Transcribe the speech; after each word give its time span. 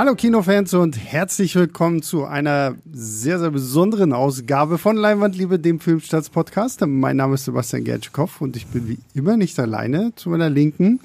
Hallo 0.00 0.14
Kinofans 0.14 0.72
und 0.72 0.96
herzlich 0.96 1.54
willkommen 1.56 2.00
zu 2.00 2.24
einer 2.24 2.74
sehr, 2.90 3.38
sehr 3.38 3.50
besonderen 3.50 4.14
Ausgabe 4.14 4.78
von 4.78 4.96
Leinwandliebe, 4.96 5.58
dem 5.58 5.78
Filmstarts-Podcast. 5.78 6.86
Mein 6.86 7.18
Name 7.18 7.34
ist 7.34 7.44
Sebastian 7.44 7.84
Gertschkow 7.84 8.40
und 8.40 8.56
ich 8.56 8.66
bin 8.68 8.88
wie 8.88 8.98
immer 9.12 9.36
nicht 9.36 9.58
alleine. 9.60 10.14
Zu 10.16 10.30
meiner 10.30 10.48
Linken 10.48 11.00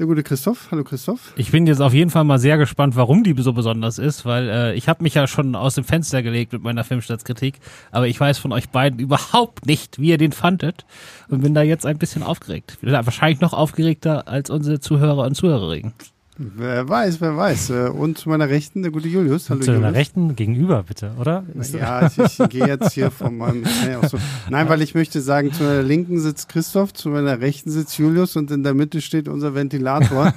der 0.00 0.06
gute 0.06 0.24
Christoph. 0.24 0.66
Hallo 0.72 0.82
Christoph. 0.82 1.32
Ich 1.36 1.52
bin 1.52 1.68
jetzt 1.68 1.80
auf 1.80 1.94
jeden 1.94 2.10
Fall 2.10 2.24
mal 2.24 2.40
sehr 2.40 2.58
gespannt, 2.58 2.96
warum 2.96 3.22
die 3.22 3.40
so 3.40 3.52
besonders 3.52 4.00
ist, 4.00 4.24
weil 4.24 4.48
äh, 4.48 4.74
ich 4.74 4.88
habe 4.88 5.04
mich 5.04 5.14
ja 5.14 5.28
schon 5.28 5.54
aus 5.54 5.76
dem 5.76 5.84
Fenster 5.84 6.24
gelegt 6.24 6.52
mit 6.52 6.64
meiner 6.64 6.82
Filmstartskritik, 6.82 7.60
aber 7.92 8.08
ich 8.08 8.18
weiß 8.18 8.38
von 8.38 8.50
euch 8.50 8.68
beiden 8.68 8.98
überhaupt 8.98 9.64
nicht, 9.64 10.00
wie 10.00 10.08
ihr 10.08 10.18
den 10.18 10.32
fandet 10.32 10.86
und 11.28 11.42
bin 11.42 11.54
da 11.54 11.62
jetzt 11.62 11.86
ein 11.86 11.98
bisschen 11.98 12.24
aufgeregt. 12.24 12.78
Wahrscheinlich 12.82 13.40
noch 13.40 13.52
aufgeregter 13.52 14.26
als 14.26 14.50
unsere 14.50 14.80
Zuhörer 14.80 15.24
und 15.24 15.36
Zuhörerinnen. 15.36 15.92
Wer 16.36 16.88
weiß, 16.88 17.20
wer 17.20 17.36
weiß. 17.36 17.70
Äh, 17.70 17.88
und 17.90 18.18
zu 18.18 18.28
meiner 18.28 18.48
Rechten, 18.48 18.82
der 18.82 18.90
gute 18.90 19.06
Julius. 19.06 19.50
Hallo, 19.50 19.60
zu 19.60 19.66
Julius. 19.70 19.82
deiner 19.82 19.96
Rechten 19.96 20.34
gegenüber, 20.34 20.82
bitte, 20.82 21.12
oder? 21.20 21.44
Ja, 21.72 22.08
ich, 22.08 22.18
ich 22.18 22.48
gehe 22.48 22.66
jetzt 22.66 22.92
hier 22.92 23.10
von 23.12 23.36
meinem. 23.36 23.62
Nee, 23.62 24.08
so. 24.08 24.18
Nein, 24.50 24.68
weil 24.68 24.82
ich 24.82 24.96
möchte 24.96 25.20
sagen, 25.20 25.52
zu 25.52 25.62
meiner 25.62 25.82
Linken 25.82 26.18
sitzt 26.18 26.48
Christoph, 26.48 26.92
zu 26.92 27.08
meiner 27.08 27.40
Rechten 27.40 27.70
sitzt 27.70 27.98
Julius 27.98 28.34
und 28.34 28.50
in 28.50 28.64
der 28.64 28.74
Mitte 28.74 29.00
steht 29.00 29.28
unser 29.28 29.54
Ventilator, 29.54 30.34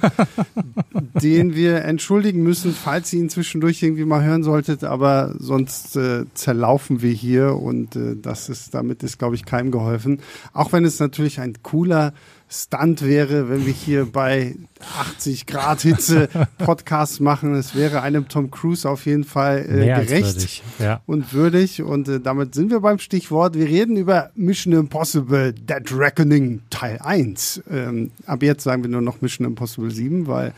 den 1.20 1.56
wir 1.56 1.84
entschuldigen 1.84 2.44
müssen, 2.44 2.72
falls 2.74 3.12
ihr 3.12 3.18
ihn 3.18 3.28
zwischendurch 3.28 3.82
irgendwie 3.82 4.04
mal 4.04 4.22
hören 4.22 4.44
solltet, 4.44 4.84
aber 4.84 5.34
sonst 5.40 5.96
äh, 5.96 6.26
zerlaufen 6.34 7.02
wir 7.02 7.12
hier 7.12 7.56
und 7.56 7.96
äh, 7.96 8.14
das 8.14 8.48
ist, 8.48 8.72
damit 8.72 9.02
ist, 9.02 9.18
glaube 9.18 9.34
ich, 9.34 9.44
keinem 9.44 9.72
geholfen. 9.72 10.20
Auch 10.52 10.72
wenn 10.72 10.84
es 10.84 11.00
natürlich 11.00 11.40
ein 11.40 11.54
cooler 11.64 12.12
Stunt 12.50 13.04
wäre, 13.04 13.50
wenn 13.50 13.66
wir 13.66 13.72
hier 13.72 14.06
bei 14.06 14.56
80 14.98 15.44
Grad 15.44 15.82
Hitze 15.82 16.28
Podcasts 16.58 17.20
machen. 17.20 17.54
Es 17.54 17.74
wäre 17.74 18.00
einem 18.00 18.28
Tom 18.28 18.50
Cruise 18.50 18.88
auf 18.88 19.04
jeden 19.04 19.24
Fall 19.24 19.66
äh, 19.68 19.86
gerecht 19.86 20.36
würdig. 20.36 20.62
Ja. 20.78 21.02
und 21.04 21.34
würdig. 21.34 21.82
Und 21.82 22.08
äh, 22.08 22.20
damit 22.20 22.54
sind 22.54 22.70
wir 22.70 22.80
beim 22.80 22.98
Stichwort. 22.98 23.54
Wir 23.54 23.66
reden 23.66 23.98
über 23.98 24.30
Mission 24.34 24.72
Impossible 24.72 25.52
Dead 25.52 25.92
Reckoning 25.92 26.62
Teil 26.70 26.98
1. 27.02 27.64
Ähm, 27.70 28.12
ab 28.24 28.42
jetzt 28.42 28.64
sagen 28.64 28.82
wir 28.82 28.90
nur 28.90 29.02
noch 29.02 29.20
Mission 29.20 29.46
Impossible 29.46 29.90
7, 29.90 30.26
weil 30.26 30.54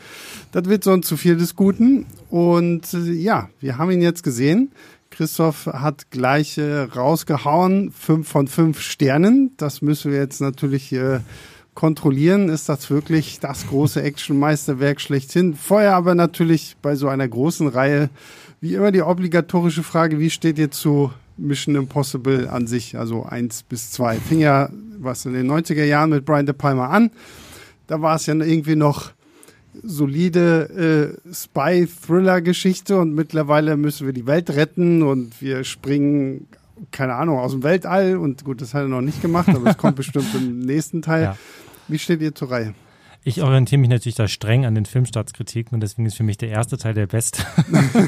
das 0.53 0.65
wird 0.65 0.85
sonst 0.85 1.07
zu 1.07 1.17
viel 1.17 1.35
des 1.35 1.57
Guten. 1.57 2.05
Und 2.29 2.93
äh, 2.93 3.11
ja, 3.11 3.49
wir 3.59 3.77
haben 3.77 3.91
ihn 3.91 4.01
jetzt 4.01 4.23
gesehen. 4.23 4.71
Christoph 5.09 5.65
hat 5.67 6.09
gleich 6.09 6.57
äh, 6.57 6.83
rausgehauen, 6.83 7.91
fünf 7.91 8.29
von 8.29 8.47
fünf 8.47 8.79
Sternen. 8.79 9.51
Das 9.57 9.81
müssen 9.81 10.11
wir 10.11 10.19
jetzt 10.19 10.39
natürlich 10.39 10.93
äh, 10.93 11.19
kontrollieren, 11.73 12.49
ist 12.49 12.69
das 12.69 12.89
wirklich 12.89 13.39
das 13.39 13.67
große 13.67 14.01
Actionmeisterwerk 14.01 14.99
schlechthin. 14.99 15.55
Vorher 15.55 15.95
aber 15.95 16.15
natürlich 16.15 16.75
bei 16.81 16.95
so 16.95 17.07
einer 17.07 17.27
großen 17.27 17.67
Reihe 17.67 18.09
wie 18.59 18.75
immer 18.75 18.91
die 18.91 19.01
obligatorische 19.01 19.81
Frage, 19.81 20.19
wie 20.19 20.29
steht 20.29 20.59
ihr 20.59 20.69
zu 20.69 21.11
Mission 21.37 21.75
Impossible 21.75 22.47
an 22.47 22.67
sich, 22.67 22.97
also 22.97 23.23
eins 23.23 23.63
bis 23.63 23.91
zwei. 23.91 24.17
Fing 24.17 24.39
ja 24.39 24.69
was 24.99 25.25
in 25.25 25.33
den 25.33 25.49
90er 25.49 25.83
Jahren 25.83 26.11
mit 26.11 26.25
Brian 26.25 26.45
De 26.45 26.53
Palma 26.53 26.87
an. 26.87 27.09
Da 27.87 28.01
war 28.01 28.15
es 28.15 28.27
ja 28.27 28.35
irgendwie 28.35 28.75
noch 28.75 29.11
solide 29.81 31.17
äh, 31.27 31.33
Spy-Thriller-Geschichte 31.33 32.97
und 32.97 33.15
mittlerweile 33.15 33.77
müssen 33.77 34.05
wir 34.05 34.13
die 34.13 34.27
Welt 34.27 34.51
retten 34.51 35.01
und 35.01 35.41
wir 35.41 35.63
springen, 35.63 36.47
keine 36.91 37.15
Ahnung, 37.15 37.39
aus 37.39 37.51
dem 37.51 37.63
Weltall 37.63 38.17
und 38.17 38.43
gut, 38.43 38.61
das 38.61 38.73
hat 38.73 38.83
er 38.83 38.87
noch 38.87 39.01
nicht 39.01 39.21
gemacht, 39.21 39.49
aber 39.49 39.71
es 39.71 39.77
kommt 39.77 39.95
bestimmt 39.95 40.33
im 40.35 40.59
nächsten 40.59 41.01
Teil. 41.01 41.23
Ja. 41.23 41.37
Wie 41.87 41.99
steht 41.99 42.21
ihr 42.21 42.33
zur 42.33 42.51
Reihe? 42.51 42.73
Ich 43.23 43.43
orientiere 43.43 43.79
mich 43.79 43.89
natürlich 43.89 44.15
da 44.15 44.27
streng 44.27 44.65
an 44.65 44.73
den 44.73 44.85
Filmstartskritiken 44.85 45.75
und 45.75 45.81
deswegen 45.81 46.07
ist 46.07 46.17
für 46.17 46.23
mich 46.23 46.37
der 46.37 46.49
erste 46.49 46.77
Teil 46.77 46.95
der 46.95 47.05
beste. 47.05 47.43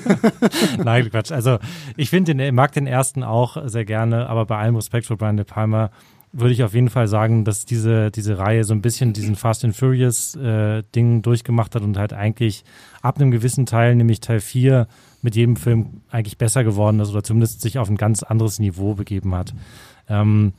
Nein, 0.83 1.09
Quatsch. 1.11 1.31
Also 1.31 1.59
ich 1.97 2.09
finde 2.09 2.33
den, 2.33 2.55
mag 2.55 2.71
den 2.71 2.87
ersten 2.87 3.23
auch 3.23 3.57
sehr 3.67 3.85
gerne, 3.85 4.27
aber 4.27 4.47
bei 4.47 4.57
allem 4.57 4.75
Respekt 4.75 5.05
für 5.05 5.15
Brian 5.15 5.37
De 5.37 5.45
Palma 5.45 5.91
würde 6.31 6.51
ich 6.51 6.63
auf 6.63 6.73
jeden 6.73 6.89
Fall 6.89 7.07
sagen, 7.07 7.45
dass 7.45 7.65
diese, 7.65 8.09
diese 8.09 8.39
Reihe 8.39 8.63
so 8.63 8.73
ein 8.73 8.81
bisschen 8.81 9.13
diesen 9.13 9.35
Fast 9.35 9.63
and 9.63 9.75
Furious 9.75 10.35
äh, 10.35 10.81
Ding 10.95 11.21
durchgemacht 11.21 11.75
hat 11.75 11.83
und 11.83 11.95
halt 11.95 12.11
eigentlich 12.11 12.63
ab 13.03 13.17
einem 13.17 13.29
gewissen 13.29 13.67
Teil, 13.67 13.95
nämlich 13.95 14.19
Teil 14.19 14.39
4, 14.39 14.87
mit 15.21 15.35
jedem 15.35 15.57
Film 15.57 16.01
eigentlich 16.09 16.39
besser 16.39 16.63
geworden 16.63 16.99
ist 16.99 17.11
oder 17.11 17.23
zumindest 17.23 17.61
sich 17.61 17.77
auf 17.77 17.87
ein 17.87 17.97
ganz 17.97 18.23
anderes 18.23 18.57
Niveau 18.57 18.95
begeben 18.95 19.35
hat. 19.35 19.53
Ähm, 20.09 20.53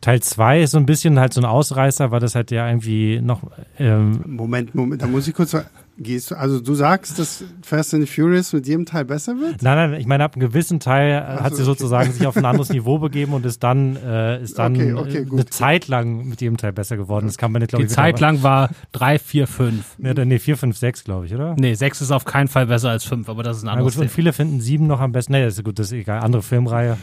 Teil 0.00 0.20
2 0.20 0.62
ist 0.62 0.72
so 0.72 0.78
ein 0.78 0.86
bisschen 0.86 1.18
halt 1.18 1.32
so 1.32 1.40
ein 1.40 1.44
Ausreißer, 1.44 2.10
weil 2.10 2.20
das 2.20 2.34
halt 2.34 2.50
ja 2.50 2.68
irgendwie 2.68 3.20
noch. 3.20 3.42
Ähm 3.78 4.22
Moment, 4.26 4.74
Moment, 4.74 5.02
da 5.02 5.06
muss 5.06 5.26
ich 5.26 5.34
kurz 5.34 5.56
Gehst 5.98 6.30
du, 6.30 6.34
also 6.34 6.60
du 6.60 6.74
sagst, 6.74 7.18
dass 7.18 7.42
Fast 7.62 7.94
and 7.94 8.06
Furious 8.06 8.52
mit 8.52 8.66
jedem 8.66 8.84
Teil 8.84 9.06
besser 9.06 9.38
wird? 9.38 9.62
Nein, 9.62 9.90
nein, 9.90 10.00
ich 10.00 10.06
meine, 10.06 10.24
ab 10.24 10.34
einem 10.34 10.46
gewissen 10.46 10.78
Teil 10.78 11.24
Ach 11.26 11.40
hat 11.40 11.54
sie 11.54 11.62
okay. 11.62 11.64
sozusagen 11.64 12.12
sich 12.12 12.26
auf 12.26 12.36
ein 12.36 12.44
anderes 12.44 12.68
Niveau 12.68 12.98
begeben 12.98 13.32
und 13.32 13.46
ist 13.46 13.62
dann, 13.62 13.96
äh, 13.96 14.42
ist 14.42 14.58
dann 14.58 14.74
okay, 14.74 14.92
okay, 14.92 15.26
eine 15.30 15.46
Zeit 15.46 15.88
lang 15.88 16.28
mit 16.28 16.42
jedem 16.42 16.58
Teil 16.58 16.74
besser 16.74 16.98
geworden. 16.98 17.26
Das 17.26 17.38
kann 17.38 17.50
man 17.50 17.60
nicht, 17.60 17.70
glaube 17.70 17.84
ich. 17.84 17.88
Die 17.88 17.94
Zeit 17.94 18.20
lang 18.20 18.42
war 18.42 18.68
3, 18.92 19.18
4, 19.18 19.46
5. 19.46 19.84
Nee, 19.96 20.12
nee 20.26 20.38
4, 20.38 20.58
5, 20.58 20.76
6, 20.76 21.04
glaube 21.04 21.24
ich, 21.24 21.34
oder? 21.34 21.56
Nee, 21.58 21.72
6 21.72 22.02
ist 22.02 22.10
auf 22.10 22.26
keinen 22.26 22.48
Fall 22.48 22.66
besser 22.66 22.90
als 22.90 23.04
5, 23.04 23.26
aber 23.30 23.42
das 23.42 23.56
ist 23.56 23.62
ein 23.62 23.70
anderes 23.70 23.94
Na 23.94 24.00
gut, 24.00 24.08
und 24.08 24.14
viele 24.14 24.34
finden 24.34 24.60
7 24.60 24.86
noch 24.86 25.00
am 25.00 25.12
besten. 25.12 25.32
Nee, 25.32 25.44
das 25.44 25.54
ist 25.54 25.64
gut, 25.64 25.78
das 25.78 25.86
ist 25.86 25.92
egal. 25.92 26.20
Andere 26.20 26.42
Filmreihe. 26.42 26.98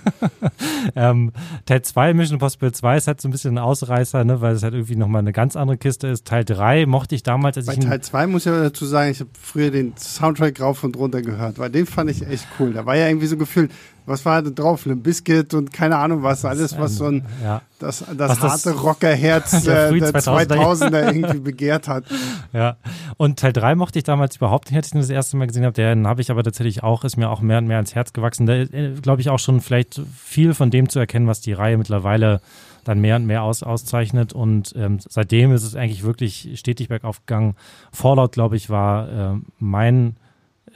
ähm, 0.96 1.32
Teil 1.66 1.82
2, 1.82 2.14
Mission 2.14 2.36
Impossible 2.36 2.72
2 2.72 2.96
ist 2.96 3.08
halt 3.08 3.20
so 3.20 3.28
ein 3.28 3.32
bisschen 3.32 3.58
ein 3.58 3.62
Ausreißer, 3.62 4.24
ne, 4.24 4.40
weil 4.40 4.54
es 4.54 4.62
halt 4.62 4.72
irgendwie 4.72 4.96
nochmal 4.96 5.20
eine 5.20 5.32
ganz 5.32 5.54
andere 5.54 5.76
Kiste 5.76 6.08
ist. 6.08 6.26
Teil 6.26 6.46
3 6.46 6.86
mochte 6.86 7.14
ich 7.14 7.22
damals, 7.22 7.58
als 7.58 7.66
Bei 7.66 7.74
ich. 7.74 7.80
Teil 7.80 8.00
2 8.06 8.26
muss 8.28 8.46
ich 8.46 8.52
aber 8.52 8.62
dazu 8.62 8.86
sagen, 8.86 9.10
ich 9.10 9.20
habe 9.20 9.30
früher 9.40 9.70
den 9.70 9.96
Soundtrack 9.96 10.60
rauf 10.60 10.84
und 10.84 10.96
runter 10.96 11.22
gehört, 11.22 11.58
weil 11.58 11.70
den 11.70 11.86
fand 11.86 12.10
ich 12.10 12.26
echt 12.26 12.46
cool. 12.58 12.72
Da 12.72 12.86
war 12.86 12.96
ja 12.96 13.08
irgendwie 13.08 13.26
so 13.26 13.36
gefühlt, 13.36 13.70
was 14.06 14.24
war 14.24 14.40
da 14.42 14.50
drauf? 14.50 14.86
Limp 14.86 15.02
Biscuit 15.02 15.52
und 15.54 15.72
keine 15.72 15.96
Ahnung 15.96 16.22
was, 16.22 16.44
alles 16.44 16.78
was 16.78 16.96
so 16.96 17.06
ein, 17.06 17.24
ja. 17.42 17.60
das, 17.78 18.04
das 18.16 18.40
harte 18.40 18.70
das 18.70 18.82
Rockerherz 18.82 19.62
der, 19.64 19.92
der 19.92 20.12
2000er 20.12 21.06
irgendwie 21.14 21.40
begehrt 21.40 21.88
hat. 21.88 22.04
Ja, 22.52 22.76
und 23.16 23.38
Teil 23.38 23.52
3 23.52 23.74
mochte 23.74 23.98
ich 23.98 24.04
damals 24.04 24.36
überhaupt 24.36 24.70
nicht, 24.70 24.76
als 24.76 24.86
ich 24.86 24.92
den 24.92 25.00
das 25.00 25.10
erste 25.10 25.36
Mal 25.36 25.46
gesehen 25.46 25.64
habe. 25.64 25.74
Den 25.74 26.06
habe 26.06 26.20
ich 26.20 26.30
aber 26.30 26.42
tatsächlich 26.42 26.82
auch, 26.82 27.04
ist 27.04 27.16
mir 27.16 27.28
auch 27.28 27.40
mehr 27.40 27.58
und 27.58 27.66
mehr 27.66 27.76
ans 27.76 27.94
Herz 27.94 28.12
gewachsen. 28.12 28.46
Da 28.46 28.54
äh, 28.54 28.94
glaube 29.02 29.20
ich 29.20 29.28
auch 29.28 29.38
schon 29.38 29.60
vielleicht 29.60 30.00
viel 30.16 30.54
von 30.54 30.70
dem 30.70 30.88
zu 30.88 30.98
erkennen, 30.98 31.26
was 31.26 31.40
die 31.40 31.52
Reihe 31.52 31.76
mittlerweile 31.76 32.40
dann 32.84 33.00
mehr 33.00 33.16
und 33.16 33.26
mehr 33.26 33.42
aus, 33.42 33.62
auszeichnet. 33.62 34.32
Und 34.32 34.72
ähm, 34.76 34.98
seitdem 35.00 35.52
ist 35.52 35.64
es 35.64 35.74
eigentlich 35.74 36.04
wirklich 36.04 36.52
stetig 36.54 36.88
bergauf 36.88 37.26
gegangen. 37.26 37.56
Fallout, 37.92 38.32
glaube 38.32 38.56
ich, 38.56 38.70
war 38.70 39.08
äh, 39.08 39.38
mein 39.58 40.16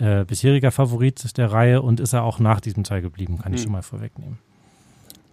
äh, 0.00 0.24
bisheriger 0.24 0.70
Favorit 0.70 1.36
der 1.36 1.52
Reihe 1.52 1.82
und 1.82 2.00
ist 2.00 2.12
er 2.12 2.24
auch 2.24 2.38
nach 2.38 2.60
diesem 2.60 2.84
Teil 2.84 3.02
geblieben, 3.02 3.38
kann 3.38 3.52
ich 3.52 3.60
hm. 3.60 3.64
schon 3.64 3.72
mal 3.72 3.82
vorwegnehmen. 3.82 4.38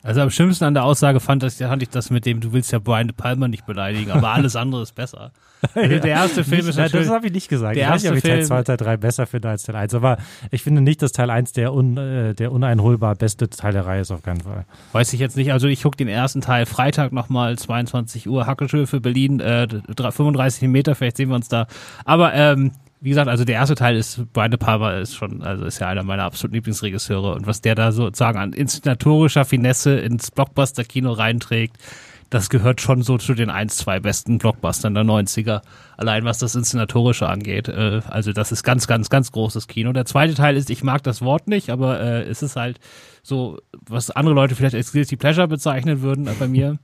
Also 0.04 0.22
am 0.22 0.30
schlimmsten 0.30 0.64
an 0.64 0.74
der 0.74 0.86
Aussage 0.86 1.20
fand, 1.20 1.44
ich, 1.44 1.56
fand 1.56 1.82
ich 1.82 1.90
das 1.90 2.10
mit 2.10 2.26
dem, 2.26 2.40
du 2.40 2.54
willst 2.54 2.72
ja 2.72 2.80
Brian 2.80 3.08
De 3.08 3.16
Palma 3.16 3.50
nicht 3.50 3.66
beleidigen, 3.66 4.12
aber 4.12 4.30
alles 4.30 4.56
andere 4.56 4.84
ist 4.84 4.96
besser. 4.96 5.32
Also 5.74 5.98
der 5.98 6.06
erste 6.06 6.44
Film 6.44 6.60
nicht, 6.60 6.70
ist 6.70 6.76
natürlich... 6.78 7.08
Das 7.08 7.16
habe 7.16 7.26
ich 7.26 7.34
nicht 7.34 7.50
gesagt. 7.50 7.76
Der 7.76 7.84
ich 7.84 7.90
erste 7.90 8.10
weiß 8.10 8.24
nicht, 8.24 8.24
ob 8.26 8.30
ich 8.30 8.46
Teil 8.46 8.46
2 8.46 8.64
Teil 8.64 8.78
3 8.78 8.98
besser 8.98 9.26
finde 9.26 9.50
als 9.50 9.64
Teil 9.64 9.76
1, 9.76 9.96
aber 9.96 10.18
ich 10.52 10.62
finde 10.62 10.82
nicht, 10.82 11.02
dass 11.02 11.14
Teil 11.14 11.32
1 11.32 11.54
der, 11.54 11.74
un, 11.74 11.98
äh, 11.98 12.36
der 12.36 12.52
uneinholbar 12.52 13.16
beste 13.16 13.50
Teil 13.50 13.74
der 13.74 13.88
Reihe 13.88 14.02
ist, 14.02 14.12
auf 14.12 14.22
keinen 14.22 14.42
Fall. 14.42 14.66
Weiß 14.92 15.12
ich 15.14 15.20
jetzt 15.20 15.36
nicht, 15.36 15.52
also 15.52 15.68
ich 15.68 15.82
gucke 15.82 15.98
den 15.98 16.08
ersten 16.08 16.42
Teil 16.42 16.68
Freitag 16.68 17.12
nochmal, 17.12 17.58
22 17.58 18.30
Uhr, 18.30 18.46
Hackeschöfe, 18.46 19.02
Berlin, 19.02 19.40
äh, 19.40 19.68
35 19.68 20.70
Meter, 20.70 20.94
vielleicht 20.94 21.18
sehen 21.18 21.30
wir 21.30 21.36
uns 21.36 21.50
da. 21.50 21.66
Aber 22.06 22.36
ähm, 22.36 22.72
wie 23.00 23.10
gesagt, 23.10 23.28
also 23.28 23.46
der 23.46 23.56
erste 23.56 23.76
Teil 23.76 23.96
ist, 23.96 24.32
Brian 24.34 24.52
De 24.52 24.58
Palma 24.58 24.94
ist 24.94 25.16
schon, 25.16 25.44
also 25.44 25.66
ist 25.66 25.80
ja 25.80 25.88
einer 25.88 26.04
meiner 26.04 26.24
absoluten 26.24 26.56
Lieblingsregisseure 26.56 27.34
und 27.34 27.46
was 27.46 27.62
der 27.62 27.76
da 27.76 27.92
sozusagen 27.92 28.40
an 28.40 28.54
inszenatorischer 28.54 29.46
Finesse 29.46 29.98
ins 29.98 30.32
Blockbuster-Kino 30.32 31.12
reinträgt, 31.12 31.78
das 32.30 32.50
gehört 32.50 32.82
schon 32.82 33.04
so 33.04 33.18
zu 33.18 33.34
den 33.34 33.50
ein, 33.50 33.70
zwei 33.70 34.00
besten 34.00 34.38
Blockbustern 34.38 34.94
der 34.94 35.04
90er. 35.04 35.62
Allein 35.96 36.26
was 36.26 36.40
das 36.40 36.56
Inszenatorische 36.56 37.28
angeht. 37.28 37.70
Äh, 37.70 38.02
also 38.10 38.34
das 38.34 38.52
ist 38.52 38.64
ganz, 38.64 38.88
ganz, 38.88 39.10
ganz 39.10 39.32
großes 39.32 39.68
Kino. 39.68 39.94
Der 39.94 40.06
zweite 40.06 40.34
Teil 40.34 40.58
ist, 40.58 40.70
ich 40.70 40.84
mag 40.84 41.04
das 41.04 41.22
Wort 41.22 41.48
nicht, 41.48 41.70
aber 41.70 42.00
äh, 42.00 42.24
es 42.24 42.42
ist 42.42 42.56
halt 42.56 42.80
so, 43.24 43.60
was 43.88 44.12
andere 44.12 44.36
Leute 44.36 44.56
vielleicht 44.56 44.76
als 44.76 44.92
Guilty 44.92 45.16
Pleasure 45.16 45.48
bezeichnen 45.48 46.02
würden, 46.02 46.28
bei 46.38 46.48
mir. 46.48 46.80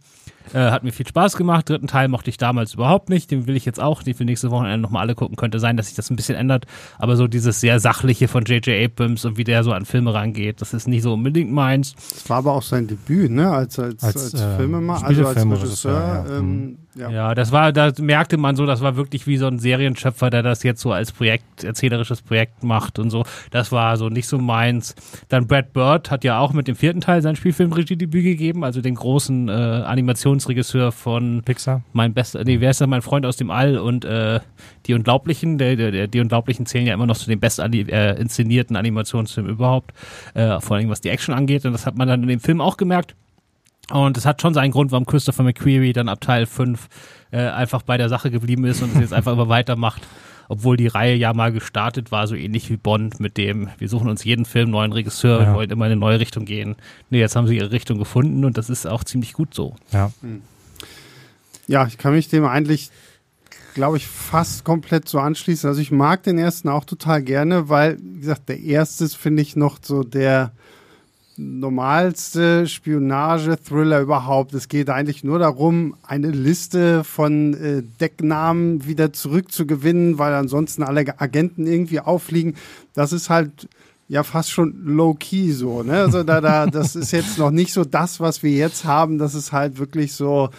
Äh, 0.53 0.71
hat 0.71 0.83
mir 0.83 0.91
viel 0.91 1.07
Spaß 1.07 1.37
gemacht. 1.37 1.69
Dritten 1.69 1.87
Teil 1.87 2.07
mochte 2.07 2.29
ich 2.29 2.37
damals 2.37 2.73
überhaupt 2.73 3.09
nicht. 3.09 3.31
Den 3.31 3.47
will 3.47 3.55
ich 3.55 3.65
jetzt 3.65 3.79
auch, 3.79 4.03
den 4.03 4.13
für 4.13 4.25
nächste 4.25 4.51
Wochenende 4.51 4.79
nochmal 4.79 5.01
alle 5.01 5.15
gucken. 5.15 5.35
Könnte 5.35 5.59
sein, 5.59 5.77
dass 5.77 5.87
sich 5.87 5.95
das 5.95 6.09
ein 6.09 6.15
bisschen 6.15 6.35
ändert. 6.35 6.65
Aber 6.97 7.15
so 7.15 7.27
dieses 7.27 7.59
sehr 7.59 7.79
sachliche 7.79 8.27
von 8.27 8.43
J.J. 8.43 8.85
Abrams 8.85 9.25
und 9.25 9.37
wie 9.37 9.43
der 9.43 9.63
so 9.63 9.71
an 9.71 9.85
Filme 9.85 10.13
rangeht, 10.13 10.61
das 10.61 10.73
ist 10.73 10.87
nicht 10.87 11.03
so 11.03 11.13
unbedingt 11.13 11.51
meins. 11.51 11.95
Das 11.95 12.29
war 12.29 12.37
aber 12.37 12.53
auch 12.53 12.63
sein 12.63 12.87
Debüt, 12.87 13.31
ne? 13.31 13.51
Als, 13.51 13.79
als, 13.79 14.03
als, 14.03 14.33
als 14.33 14.33
äh, 14.33 14.57
Filmemacher, 14.57 15.05
also 15.05 15.27
als 15.27 15.45
Regisseur. 15.45 16.25
Ja. 16.27 16.37
Ähm, 16.37 16.77
ja. 16.95 17.09
ja, 17.09 17.35
das 17.35 17.51
war, 17.51 17.71
da 17.71 17.91
merkte 17.99 18.37
man 18.37 18.55
so, 18.55 18.65
das 18.65 18.81
war 18.81 18.95
wirklich 18.95 19.27
wie 19.27 19.37
so 19.37 19.47
ein 19.47 19.59
Serienschöpfer, 19.59 20.29
der 20.29 20.43
das 20.43 20.63
jetzt 20.63 20.81
so 20.81 20.91
als 20.91 21.11
Projekt, 21.11 21.63
erzählerisches 21.63 22.21
Projekt 22.21 22.63
macht 22.63 22.99
und 22.99 23.09
so. 23.09 23.23
Das 23.51 23.71
war 23.71 23.97
so 23.97 24.09
nicht 24.09 24.27
so 24.27 24.37
meins. 24.37 24.95
Dann 25.29 25.47
Brad 25.47 25.73
Bird 25.73 26.11
hat 26.11 26.23
ja 26.23 26.39
auch 26.39 26.53
mit 26.53 26.67
dem 26.67 26.75
vierten 26.75 27.01
Teil 27.01 27.21
sein 27.21 27.35
Spielfilmregiedebüt 27.35 28.23
gegeben, 28.23 28.63
also 28.63 28.81
den 28.81 28.95
großen 28.95 29.49
äh, 29.49 29.51
Animations 29.51 30.23
Animationsregisseur 30.23 30.91
von 30.91 31.41
Pixar. 31.43 31.83
Mein 31.93 32.13
bester, 32.13 32.43
nee, 32.43 32.59
wer 32.59 32.71
ist 32.71 32.81
da 32.81 32.87
mein 32.87 33.01
Freund 33.01 33.25
aus 33.25 33.37
dem 33.37 33.51
All 33.51 33.77
und 33.77 34.05
äh, 34.05 34.39
die 34.85 34.93
Unglaublichen, 34.93 35.57
der, 35.57 35.75
der, 35.75 35.91
der, 35.91 36.07
die 36.07 36.19
Unglaublichen 36.19 36.65
zählen 36.65 36.85
ja 36.85 36.93
immer 36.93 37.05
noch 37.05 37.17
zu 37.17 37.29
den 37.29 37.39
best 37.39 37.59
äh, 37.59 38.13
inszenierten 38.15 38.75
Animationsfilmen 38.75 39.51
überhaupt, 39.51 39.93
äh, 40.33 40.59
vor 40.59 40.77
allem 40.77 40.89
was 40.89 41.01
die 41.01 41.09
Action 41.09 41.33
angeht. 41.33 41.65
Und 41.65 41.73
das 41.73 41.85
hat 41.85 41.97
man 41.97 42.07
dann 42.07 42.23
in 42.23 42.29
dem 42.29 42.39
Film 42.39 42.61
auch 42.61 42.77
gemerkt. 42.77 43.15
Und 43.93 44.17
es 44.17 44.25
hat 44.25 44.41
schon 44.41 44.53
seinen 44.53 44.71
Grund, 44.71 44.91
warum 44.91 45.05
Christopher 45.05 45.43
McQuarrie 45.43 45.93
dann 45.93 46.09
ab 46.09 46.19
Teil 46.21 46.45
5 46.47 46.87
äh, 47.31 47.37
einfach 47.37 47.83
bei 47.83 47.97
der 47.97 48.09
Sache 48.09 48.31
geblieben 48.31 48.65
ist 48.65 48.81
und 48.81 48.93
es 48.95 48.99
jetzt 48.99 49.13
einfach 49.13 49.33
immer 49.33 49.49
weitermacht. 49.49 50.01
Obwohl 50.49 50.75
die 50.77 50.87
Reihe 50.87 51.15
ja 51.15 51.33
mal 51.33 51.51
gestartet 51.53 52.11
war, 52.11 52.27
so 52.27 52.35
ähnlich 52.35 52.69
wie 52.69 52.75
Bond 52.75 53.19
mit 53.19 53.37
dem, 53.37 53.69
wir 53.77 53.87
suchen 53.87 54.09
uns 54.09 54.23
jeden 54.25 54.45
Film 54.45 54.71
neuen 54.71 54.91
Regisseur, 54.91 55.39
Ja. 55.39 55.47
wir 55.47 55.53
wollen 55.55 55.69
immer 55.69 55.85
in 55.85 55.93
eine 55.93 55.99
neue 56.01 56.19
Richtung 56.19 56.45
gehen. 56.45 56.75
Nee, 57.09 57.19
jetzt 57.19 57.35
haben 57.35 57.47
sie 57.47 57.55
ihre 57.55 57.71
Richtung 57.71 57.97
gefunden 57.97 58.43
und 58.43 58.57
das 58.57 58.69
ist 58.69 58.85
auch 58.85 59.03
ziemlich 59.05 59.33
gut 59.33 59.53
so. 59.53 59.75
Ja. 59.91 60.11
Ja, 61.67 61.87
ich 61.87 61.97
kann 61.97 62.13
mich 62.13 62.27
dem 62.27 62.45
eigentlich, 62.45 62.89
glaube 63.73 63.97
ich, 63.97 64.05
fast 64.07 64.65
komplett 64.65 65.07
so 65.07 65.19
anschließen. 65.19 65.67
Also 65.69 65.81
ich 65.81 65.91
mag 65.91 66.23
den 66.23 66.37
ersten 66.37 66.67
auch 66.67 66.83
total 66.85 67.21
gerne, 67.23 67.69
weil, 67.69 67.97
wie 68.01 68.19
gesagt, 68.19 68.49
der 68.49 68.59
erste 68.59 69.05
ist, 69.05 69.15
finde 69.15 69.41
ich, 69.41 69.55
noch 69.55 69.77
so 69.81 70.03
der 70.03 70.51
normalste 71.37 72.67
Spionage-Thriller 72.67 74.01
überhaupt. 74.01 74.53
Es 74.53 74.67
geht 74.67 74.89
eigentlich 74.89 75.23
nur 75.23 75.39
darum, 75.39 75.95
eine 76.03 76.29
Liste 76.29 77.03
von 77.03 77.53
äh, 77.53 77.83
Decknamen 77.99 78.85
wieder 78.85 79.13
zurückzugewinnen, 79.13 80.19
weil 80.19 80.33
ansonsten 80.33 80.83
alle 80.83 81.19
Agenten 81.19 81.65
irgendwie 81.65 81.99
auffliegen. 81.99 82.55
Das 82.93 83.13
ist 83.13 83.29
halt 83.29 83.67
ja 84.07 84.23
fast 84.23 84.51
schon 84.51 84.85
low-key 84.85 85.51
so. 85.51 85.83
Ne? 85.83 85.93
Also 85.93 86.23
da, 86.23 86.39
da, 86.39 86.65
das 86.71 86.95
ist 86.95 87.11
jetzt 87.11 87.37
noch 87.37 87.51
nicht 87.51 87.73
so 87.73 87.83
das, 87.83 88.19
was 88.19 88.43
wir 88.43 88.51
jetzt 88.51 88.85
haben. 88.85 89.17
Das 89.17 89.33
ist 89.33 89.51
halt 89.51 89.79
wirklich 89.79 90.13
so 90.13 90.49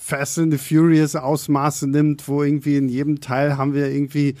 Fast 0.00 0.38
and 0.38 0.52
the 0.52 0.58
Furious 0.58 1.16
Ausmaße 1.16 1.86
nimmt, 1.86 2.28
wo 2.28 2.42
irgendwie 2.42 2.76
in 2.76 2.88
jedem 2.88 3.20
Teil 3.20 3.58
haben 3.58 3.74
wir 3.74 3.90
irgendwie 3.90 4.36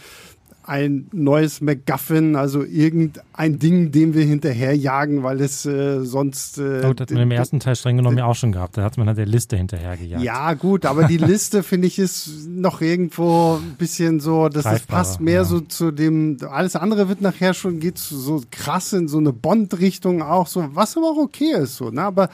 ein 0.68 1.08
neues 1.12 1.62
MacGuffin, 1.62 2.36
also 2.36 2.62
irgendein 2.62 3.58
Ding, 3.58 3.90
dem 3.90 4.12
wir 4.12 4.24
hinterherjagen, 4.24 5.22
weil 5.22 5.40
es 5.40 5.64
äh, 5.64 6.04
sonst. 6.04 6.58
Äh, 6.58 6.82
Gut, 6.82 7.00
hat 7.00 7.10
man 7.10 7.22
im 7.22 7.30
ersten 7.30 7.58
Teil 7.58 7.74
streng 7.74 7.96
genommen 7.96 8.18
ja 8.18 8.26
auch 8.26 8.34
schon 8.34 8.52
gehabt. 8.52 8.76
Da 8.76 8.82
hat 8.82 8.98
man 8.98 9.06
halt 9.06 9.16
der 9.16 9.26
Liste 9.26 9.56
hinterhergejagt. 9.56 10.22
ja, 10.22 10.52
gut, 10.52 10.84
aber 10.84 11.04
die 11.04 11.16
Liste, 11.16 11.62
finde 11.62 11.86
ich, 11.86 11.98
ist 11.98 12.46
noch 12.46 12.82
irgendwo 12.82 13.54
ein 13.54 13.76
bisschen 13.78 14.20
so, 14.20 14.50
das, 14.50 14.64
das 14.64 14.82
passt 14.82 15.20
mehr 15.20 15.36
ja. 15.36 15.44
so 15.44 15.60
zu 15.60 15.90
dem, 15.90 16.36
alles 16.50 16.76
andere 16.76 17.08
wird 17.08 17.22
nachher 17.22 17.54
schon, 17.54 17.80
geht 17.80 17.96
so 17.96 18.42
krass 18.50 18.92
in 18.92 19.08
so 19.08 19.16
eine 19.18 19.32
Bond-Richtung 19.32 20.20
auch, 20.20 20.48
so, 20.48 20.68
was 20.74 20.98
aber 20.98 21.12
auch 21.12 21.16
okay 21.16 21.52
ist, 21.56 21.76
so, 21.76 21.90
ne, 21.90 22.02
aber 22.02 22.28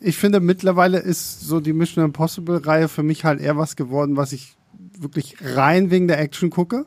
ich 0.00 0.16
finde, 0.16 0.40
mittlerweile 0.40 0.98
ist 0.98 1.40
so 1.40 1.60
die 1.60 1.72
Mission 1.74 2.04
Impossible-Reihe 2.04 2.88
für 2.88 3.02
mich 3.02 3.24
halt 3.24 3.40
eher 3.40 3.56
was 3.56 3.76
geworden, 3.76 4.16
was 4.16 4.32
ich 4.32 4.56
wirklich 4.98 5.36
rein 5.42 5.90
wegen 5.90 6.08
der 6.08 6.20
Action 6.20 6.50
gucke. 6.50 6.86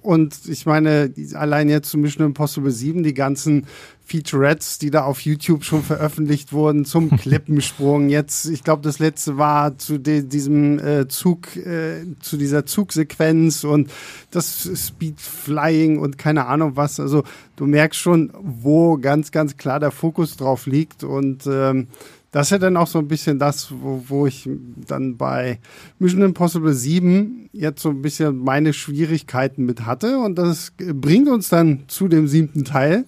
Und 0.00 0.46
ich 0.46 0.64
meine, 0.64 1.12
allein 1.34 1.68
jetzt 1.68 1.90
zu 1.90 1.98
Mission 1.98 2.24
Impossible 2.24 2.70
7, 2.70 3.02
die 3.02 3.14
ganzen 3.14 3.66
Featurettes, 4.04 4.78
die 4.78 4.90
da 4.90 5.02
auf 5.02 5.20
YouTube 5.20 5.64
schon 5.64 5.82
veröffentlicht 5.82 6.52
wurden, 6.52 6.84
zum 6.84 7.10
Klippensprung. 7.16 8.08
Jetzt, 8.08 8.46
ich 8.46 8.62
glaube, 8.62 8.82
das 8.82 9.00
letzte 9.00 9.38
war 9.38 9.76
zu 9.76 9.98
diesem 9.98 10.78
äh, 10.78 11.08
Zug, 11.08 11.56
äh, 11.56 12.06
zu 12.20 12.36
dieser 12.36 12.64
Zugsequenz 12.64 13.64
und 13.64 13.90
das 14.30 14.70
Speed 14.74 15.20
Flying 15.20 15.98
und 15.98 16.16
keine 16.16 16.46
Ahnung 16.46 16.76
was. 16.76 17.00
Also 17.00 17.24
du 17.56 17.66
merkst 17.66 18.00
schon, 18.00 18.32
wo 18.40 18.96
ganz, 18.98 19.32
ganz 19.32 19.56
klar 19.56 19.80
der 19.80 19.90
Fokus 19.90 20.36
drauf 20.36 20.66
liegt 20.66 21.02
und 21.02 21.46
ähm, 21.46 21.88
das 22.30 22.48
ist 22.48 22.50
ja 22.50 22.58
dann 22.58 22.76
auch 22.76 22.86
so 22.86 22.98
ein 22.98 23.08
bisschen 23.08 23.38
das, 23.38 23.68
wo, 23.70 24.04
wo 24.06 24.26
ich 24.26 24.48
dann 24.86 25.16
bei 25.16 25.58
Mission 25.98 26.22
Impossible 26.22 26.74
7 26.74 27.48
jetzt 27.52 27.80
so 27.80 27.88
ein 27.90 28.02
bisschen 28.02 28.38
meine 28.38 28.72
Schwierigkeiten 28.72 29.64
mit 29.64 29.86
hatte. 29.86 30.18
Und 30.18 30.36
das 30.36 30.72
bringt 30.76 31.28
uns 31.28 31.48
dann 31.48 31.84
zu 31.88 32.06
dem 32.08 32.28
siebten 32.28 32.64
Teil. 32.64 33.04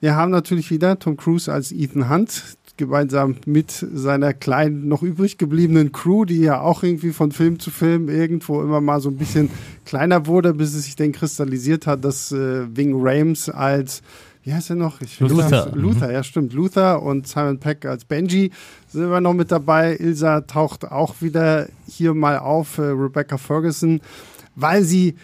Wir 0.00 0.16
haben 0.16 0.30
natürlich 0.30 0.70
wieder 0.70 0.98
Tom 0.98 1.16
Cruise 1.16 1.52
als 1.52 1.72
Ethan 1.72 2.08
Hunt, 2.08 2.56
gemeinsam 2.76 3.36
mit 3.46 3.70
seiner 3.70 4.32
kleinen, 4.32 4.88
noch 4.88 5.02
übrig 5.02 5.38
gebliebenen 5.38 5.92
Crew, 5.92 6.24
die 6.24 6.40
ja 6.40 6.60
auch 6.60 6.82
irgendwie 6.82 7.12
von 7.12 7.32
Film 7.32 7.58
zu 7.60 7.70
Film 7.70 8.08
irgendwo 8.08 8.62
immer 8.62 8.80
mal 8.80 9.00
so 9.00 9.10
ein 9.10 9.16
bisschen 9.16 9.50
kleiner 9.84 10.26
wurde, 10.26 10.54
bis 10.54 10.74
es 10.74 10.84
sich 10.84 10.96
dann 10.96 11.12
kristallisiert 11.12 11.86
hat, 11.86 12.04
dass 12.04 12.32
äh, 12.32 12.66
Wing 12.76 12.94
Rames 12.96 13.48
als 13.48 14.02
wie 14.44 14.52
heißt 14.52 14.70
er 14.70 14.76
noch? 14.76 15.00
Ich 15.00 15.18
Luther. 15.20 15.72
Luther, 15.74 16.12
ja 16.12 16.22
stimmt. 16.22 16.52
Luther 16.52 17.02
und 17.02 17.26
Simon 17.26 17.58
Peck 17.58 17.86
als 17.86 18.04
Benji 18.04 18.50
sind 18.88 19.10
wir 19.10 19.20
noch 19.20 19.32
mit 19.32 19.50
dabei. 19.50 19.96
Ilsa 19.96 20.42
taucht 20.42 20.84
auch 20.84 21.22
wieder 21.22 21.68
hier 21.88 22.12
mal 22.12 22.38
auf, 22.38 22.76
äh, 22.76 22.82
Rebecca 22.82 23.38
Ferguson, 23.38 24.02
weil 24.54 24.84
sie 24.84 25.16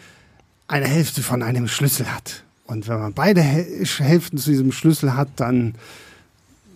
eine 0.68 0.86
Hälfte 0.86 1.22
von 1.22 1.42
einem 1.42 1.68
Schlüssel 1.68 2.06
hat. 2.10 2.44
Und 2.64 2.88
wenn 2.88 2.98
man 2.98 3.12
beide 3.12 3.42
Häl 3.42 3.84
Hälften 3.98 4.38
zu 4.38 4.50
diesem 4.50 4.72
Schlüssel 4.72 5.14
hat, 5.14 5.28
dann 5.36 5.74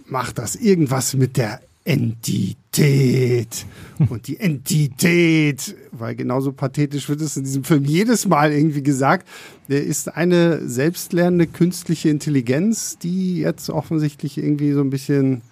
macht 0.07 0.39
das 0.39 0.55
irgendwas 0.55 1.15
mit 1.15 1.39
der 1.39 1.61
Entität. 1.85 3.67
Und 4.09 4.27
die 4.27 4.41
Entität, 4.41 5.77
weil 5.93 6.15
genauso 6.15 6.53
pathetisch 6.53 7.07
wird 7.09 7.21
es 7.21 7.37
in 7.37 7.45
diesem 7.45 7.65
Film 7.65 7.85
jedes 7.85 8.27
Mal 8.27 8.53
irgendwie 8.53 8.83
gesagt, 8.83 9.29
ist 9.69 10.17
eine 10.17 10.67
selbstlernende 10.67 11.47
künstliche 11.47 12.09
Intelligenz, 12.09 12.99
die 12.99 13.39
jetzt 13.39 13.71
offensichtlich 13.71 14.39
irgendwie 14.39 14.73
so 14.73 14.81
ein 14.81 14.91
bisschen 14.91 15.43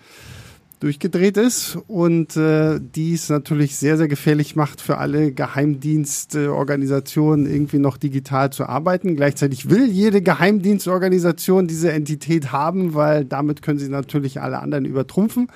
durchgedreht 0.81 1.37
ist 1.37 1.79
und 1.87 2.37
äh, 2.37 2.81
die 2.81 3.15
es 3.15 3.29
natürlich 3.29 3.77
sehr, 3.77 3.97
sehr 3.97 4.09
gefährlich 4.09 4.57
macht 4.57 4.81
für 4.81 4.99
alle 4.99 5.31
Geheimdienstorganisationen 5.31 7.47
irgendwie 7.47 7.79
noch 7.79 7.99
digital 7.99 8.51
zu 8.51 8.67
arbeiten. 8.67 9.15
Gleichzeitig 9.15 9.71
will 9.71 9.87
jede 9.87 10.23
Geheimdienstorganisation 10.23 11.69
diese 11.69 11.93
Entität 11.93 12.51
haben, 12.51 12.95
weil 12.95 13.25
damit 13.25 13.63
können 13.63 13.79
sie 13.79 13.89
natürlich 13.89 14.41
alle 14.41 14.59
anderen 14.59 14.85
übertrumpfen. 14.85 15.47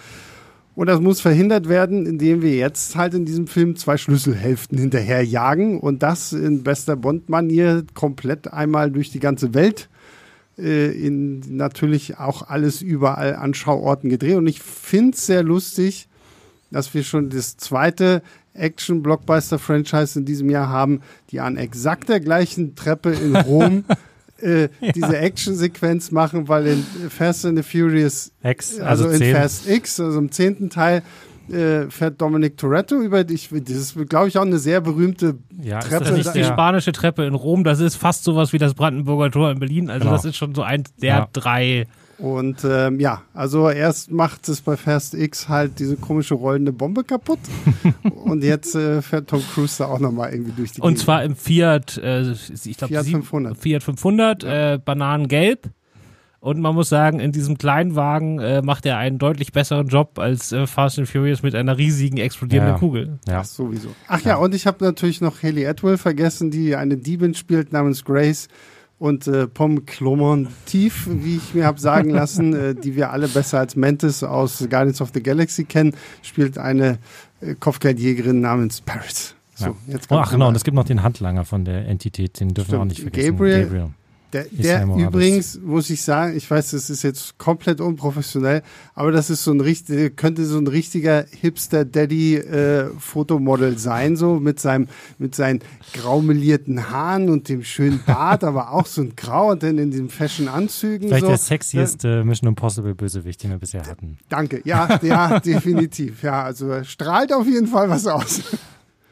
Und 0.77 0.89
das 0.89 1.01
muss 1.01 1.23
verhindert 1.23 1.71
werden, 1.71 2.05
indem 2.05 2.43
wir 2.43 2.55
jetzt 2.55 2.97
halt 2.97 3.15
in 3.15 3.25
diesem 3.25 3.47
Film 3.47 3.77
zwei 3.77 3.97
Schlüsselhälften 3.97 4.77
hinterherjagen 4.77 5.81
und 5.81 6.03
das 6.03 6.35
in 6.35 6.63
bester 6.63 6.97
Bond-Manier 6.97 7.85
komplett 7.95 8.53
einmal 8.53 8.91
durch 8.91 9.11
die 9.11 9.19
ganze 9.19 9.55
Welt 9.55 9.89
äh, 10.59 10.91
in 10.91 11.57
natürlich 11.57 12.19
auch 12.19 12.43
alles 12.47 12.83
überall 12.83 13.37
an 13.37 13.55
Schauorten 13.55 14.11
gedreht. 14.11 14.37
Und 14.37 14.47
ich 14.47 14.61
finde 14.61 15.17
es 15.17 15.25
sehr 15.25 15.43
lustig, 15.43 16.09
dass 16.71 16.93
wir 16.93 17.05
schon 17.05 17.31
das 17.31 17.57
zweite 17.57 18.21
Action-Blockbuster-Franchise 18.53 20.19
in 20.19 20.27
diesem 20.27 20.51
Jahr 20.51 20.69
haben, 20.69 21.01
die 21.31 21.41
an 21.41 21.57
exakt 21.57 22.11
der 22.11 22.21
gleichen 22.21 22.75
Treppe 22.75 23.13
in 23.13 23.35
Rom 23.35 23.85
äh, 24.41 24.69
diese 24.95 25.17
Action-Sequenz 25.19 26.11
machen, 26.11 26.49
weil 26.49 26.67
in 26.67 26.87
Fast 27.11 27.47
and 27.47 27.57
the 27.59 27.63
Furious 27.63 28.33
X, 28.43 28.79
also, 28.81 29.05
also, 29.05 29.09
in 29.11 29.19
10. 29.19 29.37
Fast 29.37 29.69
X, 29.69 30.01
also 30.01 30.19
im 30.19 30.31
zehnten 30.31 30.71
Teil, 30.71 31.03
äh, 31.49 31.89
fährt 31.91 32.21
Dominic 32.21 32.57
Toretto 32.57 33.01
über. 33.01 33.29
Ich, 33.31 33.51
das 33.51 33.77
ist, 33.77 34.09
glaube 34.09 34.29
ich, 34.29 34.37
auch 34.37 34.43
eine 34.43 34.59
sehr 34.59 34.81
berühmte 34.81 35.39
ja, 35.63 35.79
ist 35.79 35.89
Treppe 35.89 35.99
das 36.01 36.09
Das 36.09 36.17
nicht 36.19 36.27
ist 36.27 36.35
die 36.35 36.39
der, 36.41 36.47
spanische 36.49 36.93
Treppe 36.93 37.25
in 37.25 37.35
Rom, 37.35 37.63
das 37.65 37.81
ist 37.81 37.97
fast 37.97 38.25
sowas 38.25 38.53
wie 38.53 38.59
das 38.59 38.75
Brandenburger 38.75 39.31
Tor 39.31 39.51
in 39.51 39.59
Berlin. 39.61 39.89
Also 39.89 40.01
Genau. 40.05 40.17
das 40.17 40.25
ist 40.25 40.37
schon 40.37 40.55
so 40.55 40.63
eins 40.63 40.93
der 40.97 41.09
Ja. 41.09 41.29
drei. 41.33 41.87
Und 42.19 42.65
ähm, 42.65 42.99
ja, 42.99 43.23
also 43.35 43.69
erst 43.69 44.11
macht 44.11 44.49
es 44.49 44.63
bei 44.63 44.77
Fast 44.77 45.13
X 45.15 45.49
halt 45.51 45.79
diese 45.79 45.97
komische 45.97 46.35
rollende 46.35 46.73
Bombe 46.73 47.05
kaputt. 47.05 47.39
und 48.25 48.43
jetzt 48.43 48.75
äh, 48.75 49.03
fährt 49.03 49.29
Tom 49.29 49.43
Cruise 49.55 49.77
da 49.79 49.87
auch 49.87 49.99
nochmal 49.99 50.33
irgendwie 50.33 50.53
durch 50.53 50.73
die 50.73 50.81
Und 50.81 50.89
Gegend. 50.95 51.01
zwar 51.05 51.25
im 51.25 51.37
Fiat, 51.37 51.99
äh, 51.99 52.31
ich 52.33 52.77
glaube 52.79 52.95
Fiat 52.95 53.07
500. 53.07 53.57
Fiat 53.59 53.83
500, 53.83 54.45
äh, 54.45 54.79
Bananengelb. 54.83 55.69
Und 56.41 56.61
man 56.61 56.75
muss 56.75 56.89
sagen, 56.89 57.19
in 57.19 57.33
diesem 57.33 57.59
kleinen 57.59 57.97
Wagen 57.97 58.39
äh, 58.39 58.63
macht 58.63 58.87
er 58.87 58.99
einen 58.99 59.19
deutlich 59.19 59.53
besseren 59.53 59.89
Job 59.89 60.19
als 60.19 60.53
äh, 60.53 60.67
Fast 60.67 60.99
and 60.99 61.09
Furious 61.09 61.43
mit 61.43 61.55
einer 61.57 61.77
riesigen 61.77 62.19
explodierenden 62.19 62.75
Ja. 62.75 62.79
Kugel. 62.79 63.19
ja. 63.27 63.41
Ach, 63.41 63.45
sowieso. 63.45 63.89
Ach 64.07 64.21
ja, 64.23 64.37
und 64.37 64.55
ich 64.55 64.67
habe 64.67 64.85
natürlich 64.85 65.21
noch 65.21 65.43
Haley 65.43 65.67
Atwell 65.67 65.99
vergessen, 65.99 66.51
die 66.53 66.77
eine 66.77 66.97
Diebin 66.99 67.35
spielt 67.35 67.73
namens 67.73 68.05
Grace 68.05 68.47
und 68.99 69.27
äh, 69.27 69.47
Pom 69.47 69.85
Clomontief, 69.87 71.07
wie 71.11 71.37
ich 71.37 71.55
mir 71.55 71.67
habe 71.67 71.79
sagen 71.81 72.11
lassen, 72.11 72.55
äh, 72.55 72.75
die 72.75 72.97
wir 72.97 73.11
alle 73.13 73.29
besser 73.29 73.59
als 73.59 73.77
Mantis 73.77 74.23
aus 74.23 74.59
Guardians 74.71 75.01
of 75.01 75.11
the 75.15 75.23
Galaxy 75.23 75.65
kennen, 75.65 75.95
spielt 76.23 76.57
eine 76.59 76.99
äh, 77.41 77.55
Kopfgeldjägerin 77.55 78.41
namens 78.41 78.81
Paris. 78.81 79.35
So, 79.55 79.67
Ja. 79.67 79.75
jetzt 79.89 80.11
Oh, 80.11 80.17
ach 80.17 80.31
genau, 80.31 80.49
und 80.49 80.57
es 80.57 80.65
gibt 80.65 80.75
noch 80.75 80.85
den 80.85 81.03
Handlanger 81.03 81.45
von 81.45 81.65
der 81.65 81.87
Entität, 81.87 82.41
den 82.41 82.55
dürfen 82.55 82.73
wir 82.73 82.79
auch 82.79 82.85
Stimmt, 82.85 82.91
nicht 82.91 83.03
vergessen. 83.03 83.33
Gabriel. 83.37 83.63
Gabriel. 83.65 83.89
Der, 84.33 84.47
der 84.51 84.85
übrigens, 84.85 85.61
muss 85.61 85.89
ich 85.89 86.03
sagen, 86.03 86.37
ich 86.37 86.51
weiß, 86.51 86.73
das 86.73 86.91
ist 86.91 87.05
jetzt 87.05 87.39
komplett 87.39 87.81
unprofessionell, 87.81 88.65
aber 88.95 89.13
das 89.13 89.31
ist 89.31 89.45
so 89.45 89.53
ein 89.53 89.61
richtig, 89.61 90.17
könnte 90.17 90.45
so 90.45 90.59
ein 90.59 90.67
richtiger 90.67 91.25
Hipster-Daddy-Fotomodel 91.41 93.75
äh, 93.75 93.79
sein, 93.79 94.17
so 94.17 94.41
mit 94.41 94.59
seinem, 94.59 94.89
mit 95.19 95.37
seinen 95.37 95.61
graumelierten 95.93 96.91
Haaren 96.91 97.31
und 97.31 97.49
dem 97.49 97.63
schönen 97.63 98.03
Bart, 98.05 98.43
aber 98.43 98.73
auch 98.73 98.87
so 98.87 99.03
ein 99.03 99.15
Grau 99.15 99.53
und 99.53 99.63
dann 99.63 99.79
in 99.79 99.93
den 99.93 100.11
Fashion-Anzügen. 100.11 101.07
Vielleicht 101.09 101.23
so. 101.23 101.29
der 101.29 101.39
sexieste 101.39 102.25
Mission 102.25 102.49
Impossible 102.49 102.97
Bösewicht, 102.97 103.45
den 103.45 103.51
wir 103.51 103.59
bisher 103.59 103.87
hatten. 103.87 104.19
Danke, 104.29 104.61
ja, 104.65 104.99
ja, 105.03 105.39
definitiv. 105.45 106.25
Ja, 106.25 106.43
also 106.43 106.83
strahlt 106.83 107.33
auf 107.33 107.47
jeden 107.47 107.69
Fall 107.69 107.89
was 107.89 108.07
aus. 108.07 108.43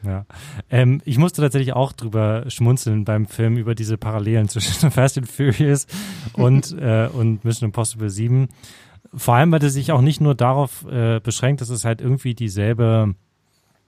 Ja. 0.05 0.25
Ähm, 0.69 1.01
ich 1.05 1.17
musste 1.17 1.41
tatsächlich 1.41 1.73
auch 1.73 1.91
drüber 1.91 2.45
schmunzeln 2.49 3.05
beim 3.05 3.25
Film 3.25 3.57
über 3.57 3.75
diese 3.75 3.97
Parallelen 3.97 4.47
zwischen 4.49 4.91
Fast 4.91 5.17
and 5.17 5.29
Furious 5.29 5.87
und, 6.33 6.71
äh, 6.79 7.09
und 7.11 7.43
Mission 7.43 7.67
Impossible 7.67 8.09
7. 8.09 8.49
Vor 9.13 9.35
allem, 9.35 9.51
weil 9.51 9.63
es 9.63 9.73
sich 9.73 9.91
auch 9.91 10.01
nicht 10.01 10.21
nur 10.21 10.35
darauf 10.35 10.85
äh, 10.89 11.19
beschränkt, 11.19 11.61
dass 11.61 11.69
es 11.69 11.85
halt 11.85 12.01
irgendwie 12.01 12.35
dieselbe 12.35 13.15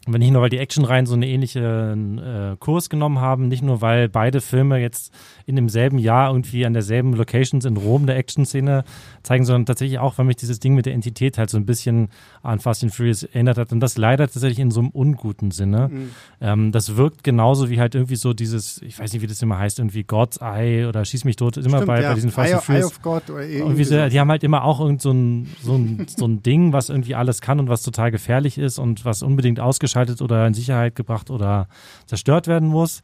aber 0.08 0.20
nicht 0.20 0.32
nur, 0.32 0.42
weil 0.42 0.50
die 0.50 0.58
Actionreihen 0.58 1.06
so 1.06 1.14
einen 1.14 1.24
ähnlichen 1.24 2.18
äh, 2.18 2.56
Kurs 2.60 2.90
genommen 2.90 3.20
haben, 3.20 3.50
nicht 3.50 3.62
nur, 3.62 3.82
weil 3.82 4.08
beide 4.08 4.40
Filme 4.40 4.80
jetzt 4.80 5.14
in 5.46 5.56
demselben 5.58 6.00
Jahr 6.00 6.30
irgendwie 6.30 6.66
an 6.66 6.74
derselben 6.74 7.14
Locations 7.14 7.66
in 7.66 7.76
Rom 7.76 8.06
der 8.06 8.16
Action-Szene 8.16 8.86
zeigen, 9.24 9.44
sondern 9.44 9.66
tatsächlich 9.66 10.00
auch, 10.00 10.18
weil 10.18 10.26
mich 10.26 10.38
dieses 10.38 10.60
Ding 10.60 10.76
mit 10.76 10.86
der 10.86 10.94
Entität 10.94 11.38
halt 11.38 11.50
so 11.50 11.58
ein 11.58 11.66
bisschen 11.66 12.08
an 12.42 12.60
Fast 12.60 12.84
and 12.84 12.96
Furious 12.96 13.24
erinnert 13.24 13.58
hat 13.58 13.74
und 13.74 13.82
das 13.82 13.98
leider 13.98 14.28
tatsächlich 14.28 14.60
in 14.60 14.72
so 14.72 14.80
einem 14.80 14.90
unguten 14.90 15.52
Sinne. 15.52 15.90
Mhm. 15.90 16.10
Ähm, 16.40 16.72
das 16.72 16.96
wirkt 16.96 17.26
genauso 17.26 17.70
wie 17.70 17.80
halt 17.80 17.94
irgendwie 17.94 18.16
so 18.16 18.34
dieses, 18.34 18.82
ich 18.82 18.98
weiß 18.98 19.12
nicht, 19.12 19.22
wie 19.22 19.28
das 19.28 19.42
immer 19.42 19.60
heißt, 19.60 19.80
irgendwie 19.80 20.04
God's 20.04 20.38
Eye 20.38 20.86
oder 20.86 21.04
Schieß 21.04 21.26
mich 21.26 21.36
tot, 21.36 21.58
immer 21.58 21.68
Stimmt, 21.70 21.86
bei, 21.86 22.02
ja. 22.02 22.10
bei 22.10 22.16
diesen 22.16 22.32
Fast 22.32 22.50
Eye, 22.50 22.56
and 22.56 22.64
Furious. 22.64 22.86
Eye 22.86 22.88
of 22.88 23.02
God 23.02 23.30
oder 23.30 23.46
irgendwie 23.46 23.84
so, 23.84 24.08
die 24.08 24.20
haben 24.20 24.32
halt 24.32 24.44
immer 24.46 24.64
auch 24.64 24.80
irgend 24.80 25.02
so 25.02 25.12
ein, 25.12 25.50
so 25.62 25.76
ein, 25.76 26.06
so 26.08 26.26
ein 26.26 26.42
Ding, 26.44 26.72
was 26.72 26.90
irgendwie 26.90 27.16
alles 27.16 27.42
kann 27.42 27.60
und 27.60 27.68
was 27.68 27.84
total 27.84 28.10
gefährlich 28.12 28.58
ist 28.58 28.80
und 28.80 29.04
was 29.04 29.22
unbedingt 29.22 29.60
ausgeschaltet 29.60 29.97
ausgeschaltet 29.98 30.22
oder 30.22 30.46
in 30.48 30.54
Sicherheit 30.54 30.96
gebracht 30.96 31.30
oder 31.30 31.68
zerstört 32.06 32.48
werden 32.48 32.68
muss. 32.68 33.02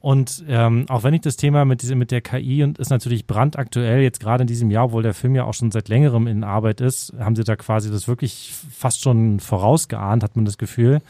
Und 0.00 0.44
ähm, 0.48 0.86
auch 0.88 1.02
wenn 1.04 1.12
ich 1.12 1.20
das 1.20 1.36
Thema 1.36 1.66
mit, 1.66 1.82
diese, 1.82 1.94
mit 1.94 2.10
der 2.10 2.22
KI 2.22 2.64
und 2.64 2.78
ist 2.78 2.88
natürlich 2.88 3.26
brandaktuell 3.26 4.00
jetzt 4.00 4.18
gerade 4.18 4.42
in 4.42 4.46
diesem 4.46 4.70
Jahr, 4.70 4.86
obwohl 4.86 5.02
der 5.02 5.12
Film 5.12 5.34
ja 5.34 5.44
auch 5.44 5.52
schon 5.52 5.70
seit 5.70 5.90
längerem 5.90 6.26
in 6.26 6.42
Arbeit 6.42 6.80
ist, 6.80 7.12
haben 7.18 7.36
sie 7.36 7.44
da 7.44 7.54
quasi 7.54 7.90
das 7.90 8.08
wirklich 8.08 8.50
fast 8.70 9.02
schon 9.02 9.40
vorausgeahnt, 9.40 10.22
hat 10.22 10.36
man 10.36 10.46
das 10.46 10.56
Gefühl. 10.56 11.02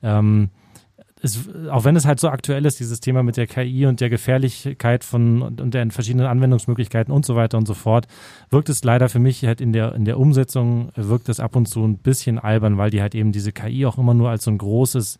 Ähm, 0.00 0.50
es, 1.26 1.48
auch 1.70 1.84
wenn 1.84 1.96
es 1.96 2.06
halt 2.06 2.20
so 2.20 2.28
aktuell 2.28 2.64
ist, 2.64 2.80
dieses 2.80 3.00
Thema 3.00 3.22
mit 3.22 3.36
der 3.36 3.46
KI 3.46 3.86
und 3.86 4.00
der 4.00 4.08
Gefährlichkeit 4.08 5.04
von 5.04 5.42
und 5.42 5.74
der 5.74 5.90
verschiedenen 5.90 6.26
Anwendungsmöglichkeiten 6.26 7.12
und 7.12 7.26
so 7.26 7.36
weiter 7.36 7.58
und 7.58 7.66
so 7.66 7.74
fort, 7.74 8.06
wirkt 8.50 8.68
es 8.68 8.82
leider 8.84 9.08
für 9.08 9.18
mich 9.18 9.44
halt 9.44 9.60
in 9.60 9.72
der, 9.72 9.94
in 9.94 10.04
der 10.04 10.18
Umsetzung, 10.18 10.90
wirkt 10.96 11.28
es 11.28 11.40
ab 11.40 11.56
und 11.56 11.66
zu 11.66 11.84
ein 11.84 11.98
bisschen 11.98 12.38
albern, 12.38 12.78
weil 12.78 12.90
die 12.90 13.02
halt 13.02 13.14
eben 13.14 13.32
diese 13.32 13.52
KI 13.52 13.86
auch 13.86 13.98
immer 13.98 14.14
nur 14.14 14.30
als 14.30 14.44
so 14.44 14.50
ein 14.50 14.58
großes, 14.58 15.18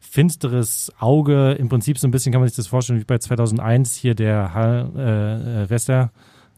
finsteres 0.00 0.92
Auge, 0.98 1.52
im 1.52 1.68
Prinzip 1.68 1.98
so 1.98 2.06
ein 2.06 2.10
bisschen 2.10 2.32
kann 2.32 2.40
man 2.40 2.48
sich 2.48 2.56
das 2.56 2.66
vorstellen, 2.66 3.00
wie 3.00 3.04
bei 3.04 3.18
2001 3.18 3.94
hier 3.94 4.14
der 4.14 4.88
äh, 4.96 5.62
äh, 5.62 5.70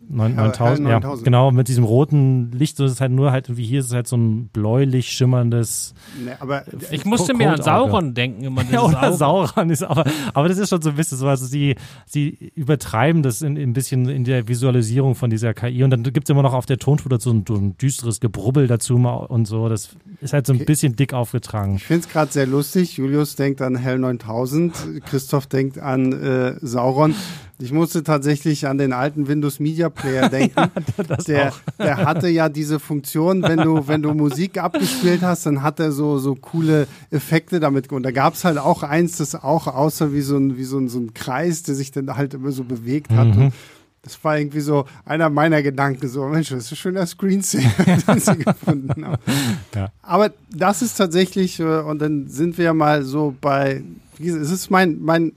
Wester, 0.08 0.28
9000, 0.28 0.88
ja, 0.88 0.98
genau, 1.22 1.50
mit 1.50 1.68
diesem 1.68 1.84
roten 1.84 2.50
Licht, 2.52 2.76
so 2.76 2.84
ist 2.84 2.92
es 2.92 3.00
halt 3.00 3.12
nur 3.12 3.30
halt, 3.30 3.56
wie 3.56 3.64
hier 3.64 3.80
ist 3.80 3.86
es 3.86 3.92
halt 3.92 4.06
so 4.06 4.16
ein 4.16 4.48
bläulich 4.48 5.10
schimmerndes. 5.10 5.94
Nee, 6.24 6.32
aber 6.40 6.64
ich 6.90 7.04
musste 7.04 7.34
mir 7.34 7.52
an 7.52 7.62
Sauron 7.62 8.14
denken 8.14 8.44
immer. 8.44 8.62
Ja, 8.70 8.82
oder 8.82 9.12
Sauron 9.14 9.70
ist 9.70 9.82
aber, 9.82 10.04
aber 10.34 10.48
das 10.48 10.58
ist 10.58 10.68
schon 10.68 10.82
so 10.82 10.90
ein 10.90 10.96
bisschen 10.96 11.16
so, 11.16 11.26
also 11.26 11.46
sie, 11.46 11.76
sie 12.06 12.52
übertreiben 12.54 13.22
das 13.22 13.40
in, 13.40 13.56
ein 13.56 13.72
bisschen 13.72 14.08
in 14.08 14.24
der 14.24 14.46
Visualisierung 14.46 15.14
von 15.14 15.30
dieser 15.30 15.54
KI 15.54 15.84
und 15.84 15.90
dann 15.90 16.02
gibt 16.02 16.24
es 16.24 16.30
immer 16.30 16.42
noch 16.42 16.52
auf 16.52 16.66
der 16.66 16.78
Tonspur 16.78 17.08
dazu 17.08 17.30
ein, 17.30 17.44
ein, 17.48 17.76
düsteres 17.78 18.20
Gebrubbel 18.20 18.66
dazu 18.66 18.96
und 18.96 19.46
so, 19.46 19.68
das 19.68 19.90
ist 20.20 20.32
halt 20.32 20.46
so 20.46 20.52
ein 20.52 20.56
okay. 20.56 20.64
bisschen 20.64 20.96
dick 20.96 21.14
aufgetragen. 21.14 21.76
Ich 21.76 21.84
finde 21.84 22.06
es 22.06 22.12
gerade 22.12 22.32
sehr 22.32 22.46
lustig, 22.46 22.96
Julius 22.96 23.36
denkt 23.36 23.62
an 23.62 23.76
Hell 23.76 23.98
9000, 23.98 25.04
Christoph 25.06 25.46
denkt 25.46 25.78
an 25.78 26.12
äh, 26.12 26.54
Sauron. 26.60 27.14
Ich 27.60 27.72
musste 27.72 28.04
tatsächlich 28.04 28.68
an 28.68 28.78
den 28.78 28.92
alten 28.92 29.26
Windows 29.26 29.58
Media 29.58 29.88
Player 29.88 30.28
denken. 30.30 30.54
ja, 30.56 31.16
der, 31.16 31.52
der 31.78 31.96
hatte 31.98 32.28
ja 32.28 32.48
diese 32.48 32.78
Funktion, 32.78 33.42
wenn 33.42 33.58
du, 33.58 33.88
wenn 33.88 34.00
du 34.00 34.14
Musik 34.14 34.58
abgespielt 34.58 35.22
hast, 35.22 35.44
dann 35.46 35.62
hat 35.62 35.80
er 35.80 35.90
so, 35.90 36.18
so 36.18 36.36
coole 36.36 36.86
Effekte 37.10 37.58
damit. 37.58 37.90
Und 37.92 38.04
da 38.04 38.12
gab 38.12 38.34
es 38.34 38.44
halt 38.44 38.58
auch 38.58 38.84
eins, 38.84 39.16
das 39.16 39.34
auch 39.34 39.66
außer 39.66 40.12
wie 40.12 40.20
so 40.20 40.36
ein, 40.36 40.56
wie 40.56 40.64
so 40.64 40.78
ein, 40.78 40.88
so 40.88 41.00
ein 41.00 41.14
Kreis, 41.14 41.64
der 41.64 41.74
sich 41.74 41.90
dann 41.90 42.16
halt 42.16 42.34
immer 42.34 42.52
so 42.52 42.62
bewegt 42.62 43.10
hat. 43.10 43.34
Mhm. 43.34 43.52
das 44.02 44.22
war 44.22 44.38
irgendwie 44.38 44.60
so 44.60 44.84
einer 45.04 45.28
meiner 45.28 45.60
Gedanken, 45.60 46.06
so, 46.06 46.26
Mensch, 46.26 46.50
das 46.50 46.66
ist 46.66 46.72
ein 46.72 46.76
schöner 46.76 47.06
Screensaver, 47.06 47.96
den 48.14 48.20
sie 48.20 48.36
gefunden 48.38 49.04
haben. 49.04 49.22
Ja. 49.74 49.88
Aber 50.02 50.30
das 50.54 50.82
ist 50.82 50.94
tatsächlich, 50.94 51.58
äh, 51.58 51.80
und 51.80 51.98
dann 52.00 52.28
sind 52.28 52.56
wir 52.56 52.72
mal 52.72 53.02
so 53.02 53.34
bei, 53.40 53.82
es 54.20 54.50
ist 54.52 54.70
mein, 54.70 54.98
mein 55.00 55.32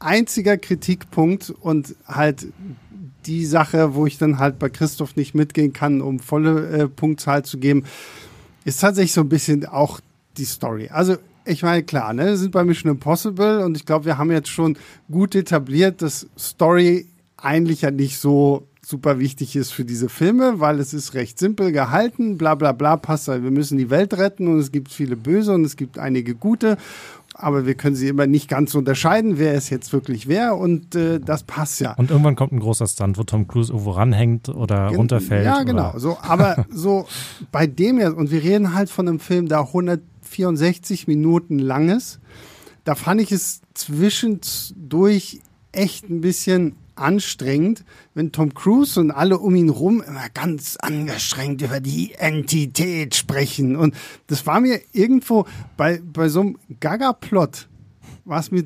einziger 0.00 0.58
Kritikpunkt 0.58 1.50
und 1.50 1.94
halt 2.06 2.48
die 3.26 3.44
Sache, 3.44 3.94
wo 3.94 4.06
ich 4.06 4.18
dann 4.18 4.38
halt 4.38 4.58
bei 4.58 4.68
Christoph 4.68 5.14
nicht 5.16 5.34
mitgehen 5.34 5.72
kann, 5.72 6.00
um 6.00 6.18
volle 6.18 6.68
äh, 6.68 6.88
Punktzahl 6.88 7.44
zu 7.44 7.58
geben, 7.58 7.84
ist 8.64 8.80
tatsächlich 8.80 9.12
so 9.12 9.20
ein 9.20 9.28
bisschen 9.28 9.66
auch 9.66 10.00
die 10.36 10.44
Story. 10.44 10.88
Also 10.90 11.16
ich 11.44 11.62
meine, 11.62 11.82
klar, 11.82 12.12
ne, 12.12 12.36
sind 12.36 12.52
bei 12.52 12.64
Mission 12.64 12.90
Impossible 12.90 13.64
und 13.64 13.76
ich 13.76 13.86
glaube, 13.86 14.06
wir 14.06 14.18
haben 14.18 14.30
jetzt 14.30 14.48
schon 14.48 14.76
gut 15.10 15.34
etabliert, 15.34 16.02
dass 16.02 16.26
Story 16.38 17.06
eigentlich 17.36 17.82
ja 17.82 17.90
nicht 17.90 18.18
so 18.18 18.66
super 18.82 19.18
wichtig 19.18 19.56
ist 19.56 19.72
für 19.72 19.84
diese 19.84 20.08
Filme, 20.08 20.58
weil 20.58 20.80
es 20.80 20.92
ist 20.92 21.14
recht 21.14 21.38
simpel 21.38 21.70
gehalten, 21.72 22.38
bla 22.38 22.54
bla 22.54 22.72
bla, 22.72 22.96
passt, 22.96 23.28
wir 23.28 23.38
müssen 23.38 23.78
die 23.78 23.90
Welt 23.90 24.14
retten 24.14 24.48
und 24.48 24.58
es 24.58 24.72
gibt 24.72 24.90
viele 24.90 25.16
Böse 25.16 25.52
und 25.52 25.64
es 25.64 25.76
gibt 25.76 25.98
einige 25.98 26.34
Gute 26.34 26.76
aber 27.42 27.66
wir 27.66 27.74
können 27.74 27.96
sie 27.96 28.08
immer 28.08 28.26
nicht 28.26 28.48
ganz 28.48 28.74
unterscheiden, 28.74 29.38
wer 29.38 29.54
es 29.54 29.70
jetzt 29.70 29.92
wirklich 29.92 30.28
wer 30.28 30.56
und 30.56 30.94
äh, 30.94 31.20
das 31.20 31.42
passt 31.42 31.80
ja. 31.80 31.94
Und 31.94 32.10
irgendwann 32.10 32.36
kommt 32.36 32.52
ein 32.52 32.60
großer 32.60 32.86
Stunt, 32.86 33.18
wo 33.18 33.24
Tom 33.24 33.48
Cruise 33.48 33.72
irgendwo 33.72 33.92
ranhängt 33.92 34.48
oder 34.48 34.88
Gen 34.88 34.96
runterfällt. 34.96 35.44
Ja, 35.44 35.62
genau. 35.62 35.98
So, 35.98 36.18
aber 36.20 36.66
so 36.70 37.06
bei 37.52 37.66
dem 37.66 37.98
ja, 37.98 38.10
und 38.10 38.30
wir 38.30 38.42
reden 38.42 38.74
halt 38.74 38.90
von 38.90 39.08
einem 39.08 39.20
Film, 39.20 39.48
der 39.48 39.60
164 39.60 41.06
Minuten 41.08 41.58
lang 41.58 41.88
ist. 41.88 42.20
Da 42.84 42.94
fand 42.94 43.20
ich 43.20 43.30
es 43.30 43.60
zwischendurch 43.74 45.40
echt 45.72 46.08
ein 46.08 46.20
bisschen 46.20 46.76
anstrengend, 47.00 47.84
wenn 48.14 48.32
Tom 48.32 48.54
Cruise 48.54 48.98
und 49.00 49.10
alle 49.10 49.38
um 49.38 49.54
ihn 49.54 49.68
rum 49.68 50.02
immer 50.02 50.28
ganz 50.32 50.76
angestrengt 50.76 51.62
über 51.62 51.80
die 51.80 52.14
Entität 52.14 53.14
sprechen. 53.14 53.76
Und 53.76 53.94
das 54.26 54.46
war 54.46 54.60
mir 54.60 54.80
irgendwo 54.92 55.46
bei, 55.76 56.00
bei 56.04 56.28
so 56.28 56.40
einem 56.40 56.58
Gaga-Plot, 56.80 57.68
war 58.24 58.40
es 58.40 58.50
mir 58.50 58.64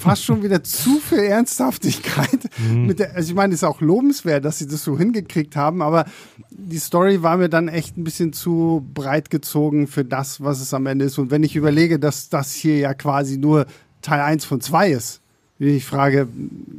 fast 0.00 0.24
schon 0.24 0.42
wieder 0.42 0.62
zu 0.64 0.98
viel 0.98 1.18
Ernsthaftigkeit. 1.18 2.50
Mhm. 2.58 2.94
Der, 2.96 3.14
also 3.14 3.30
ich 3.30 3.34
meine, 3.34 3.54
es 3.54 3.60
ist 3.60 3.64
auch 3.64 3.80
lobenswert, 3.80 4.44
dass 4.44 4.58
sie 4.58 4.66
das 4.66 4.82
so 4.82 4.98
hingekriegt 4.98 5.56
haben, 5.56 5.82
aber 5.82 6.06
die 6.50 6.78
Story 6.78 7.22
war 7.22 7.36
mir 7.36 7.48
dann 7.48 7.68
echt 7.68 7.96
ein 7.96 8.04
bisschen 8.04 8.32
zu 8.32 8.86
breit 8.94 9.30
gezogen 9.30 9.86
für 9.86 10.04
das, 10.04 10.40
was 10.40 10.60
es 10.60 10.74
am 10.74 10.86
Ende 10.86 11.04
ist. 11.04 11.18
Und 11.18 11.30
wenn 11.30 11.44
ich 11.44 11.56
überlege, 11.56 11.98
dass 11.98 12.28
das 12.28 12.52
hier 12.52 12.78
ja 12.78 12.94
quasi 12.94 13.38
nur 13.38 13.66
Teil 14.02 14.20
1 14.20 14.44
von 14.44 14.60
2 14.60 14.90
ist, 14.90 15.20
ich 15.58 15.86
frage, 15.86 16.28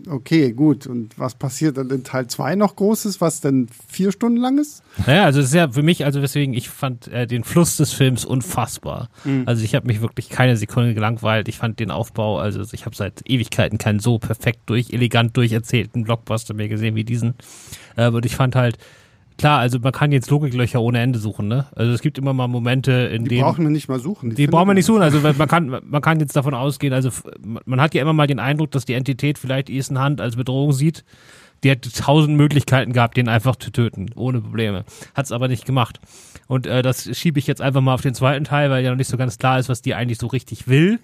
okay, 0.07 0.51
gut, 0.51 0.85
und 0.85 1.17
was 1.17 1.33
passiert 1.33 1.77
dann 1.77 1.89
in 1.89 2.03
Teil 2.03 2.27
2 2.27 2.55
noch 2.55 2.75
Großes, 2.75 3.19
was 3.21 3.41
denn 3.41 3.67
vier 3.87 4.11
Stunden 4.11 4.37
lang 4.37 4.59
ist? 4.59 4.83
Naja, 5.07 5.25
also 5.25 5.39
es 5.39 5.47
ist 5.47 5.55
ja 5.55 5.69
für 5.69 5.81
mich, 5.81 6.05
also 6.05 6.21
weswegen, 6.21 6.53
ich 6.53 6.69
fand 6.69 7.07
äh, 7.07 7.25
den 7.25 7.43
Fluss 7.43 7.77
des 7.77 7.93
Films 7.93 8.23
unfassbar. 8.23 9.09
Mhm. 9.23 9.43
Also 9.47 9.63
ich 9.63 9.73
habe 9.73 9.87
mich 9.87 10.01
wirklich 10.01 10.29
keine 10.29 10.57
Sekunde 10.57 10.93
gelangweilt. 10.93 11.47
Ich 11.47 11.57
fand 11.57 11.79
den 11.79 11.89
Aufbau, 11.89 12.37
also 12.37 12.61
ich 12.71 12.85
habe 12.85 12.95
seit 12.95 13.27
Ewigkeiten 13.27 13.79
keinen 13.79 13.99
so 13.99 14.19
perfekt 14.19 14.61
durch, 14.67 14.91
elegant 14.91 15.35
durcherzählten 15.35 16.03
Blockbuster 16.03 16.53
mehr 16.53 16.69
gesehen 16.69 16.95
wie 16.95 17.03
diesen. 17.03 17.33
Äh, 17.95 18.09
und 18.09 18.25
ich 18.27 18.35
fand 18.35 18.55
halt, 18.55 18.77
Klar, 19.37 19.59
also 19.59 19.79
man 19.79 19.91
kann 19.91 20.11
jetzt 20.11 20.29
Logiklöcher 20.31 20.81
ohne 20.81 20.99
Ende 20.99 21.19
suchen, 21.19 21.47
ne? 21.47 21.67
Also 21.75 21.91
es 21.91 22.01
gibt 22.01 22.17
immer 22.17 22.33
mal 22.33 22.47
Momente, 22.47 22.91
in 22.91 23.23
die 23.23 23.29
denen. 23.29 23.39
Die 23.39 23.41
brauchen 23.41 23.63
wir 23.65 23.69
nicht 23.69 23.87
mal 23.87 23.99
suchen. 23.99 24.31
Die, 24.31 24.35
die 24.35 24.47
brauchen 24.47 24.67
wir 24.67 24.73
nicht 24.73 24.85
suchen. 24.85 25.03
Also 25.03 25.19
man 25.19 25.47
kann, 25.47 25.79
man 25.83 26.01
kann 26.01 26.19
jetzt 26.19 26.35
davon 26.35 26.55
ausgehen, 26.55 26.93
also 26.93 27.09
man 27.65 27.79
hat 27.79 27.93
ja 27.93 28.01
immer 28.01 28.13
mal 28.13 28.27
den 28.27 28.39
Eindruck, 28.39 28.71
dass 28.71 28.85
die 28.85 28.93
Entität 28.93 29.37
vielleicht 29.37 29.69
Ethan 29.69 29.99
Hand 29.99 30.21
als 30.21 30.35
Bedrohung 30.35 30.73
sieht. 30.73 31.03
Die 31.63 31.69
hätte 31.69 31.91
tausend 31.91 32.37
Möglichkeiten 32.37 32.93
gehabt, 32.93 33.17
den 33.17 33.29
einfach 33.29 33.55
zu 33.55 33.71
töten, 33.71 34.11
ohne 34.15 34.41
Probleme. 34.41 34.85
Hat's 35.15 35.31
aber 35.31 35.47
nicht 35.47 35.65
gemacht. 35.65 35.99
Und 36.47 36.67
äh, 36.67 36.81
das 36.81 37.17
schiebe 37.17 37.39
ich 37.39 37.47
jetzt 37.47 37.61
einfach 37.61 37.81
mal 37.81 37.95
auf 37.95 38.01
den 38.01 38.13
zweiten 38.13 38.43
Teil, 38.43 38.69
weil 38.69 38.83
ja 38.83 38.91
noch 38.91 38.97
nicht 38.97 39.09
so 39.09 39.17
ganz 39.17 39.37
klar 39.37 39.59
ist, 39.59 39.69
was 39.69 39.81
die 39.81 39.95
eigentlich 39.95 40.19
so 40.19 40.27
richtig 40.27 40.67
will 40.67 40.99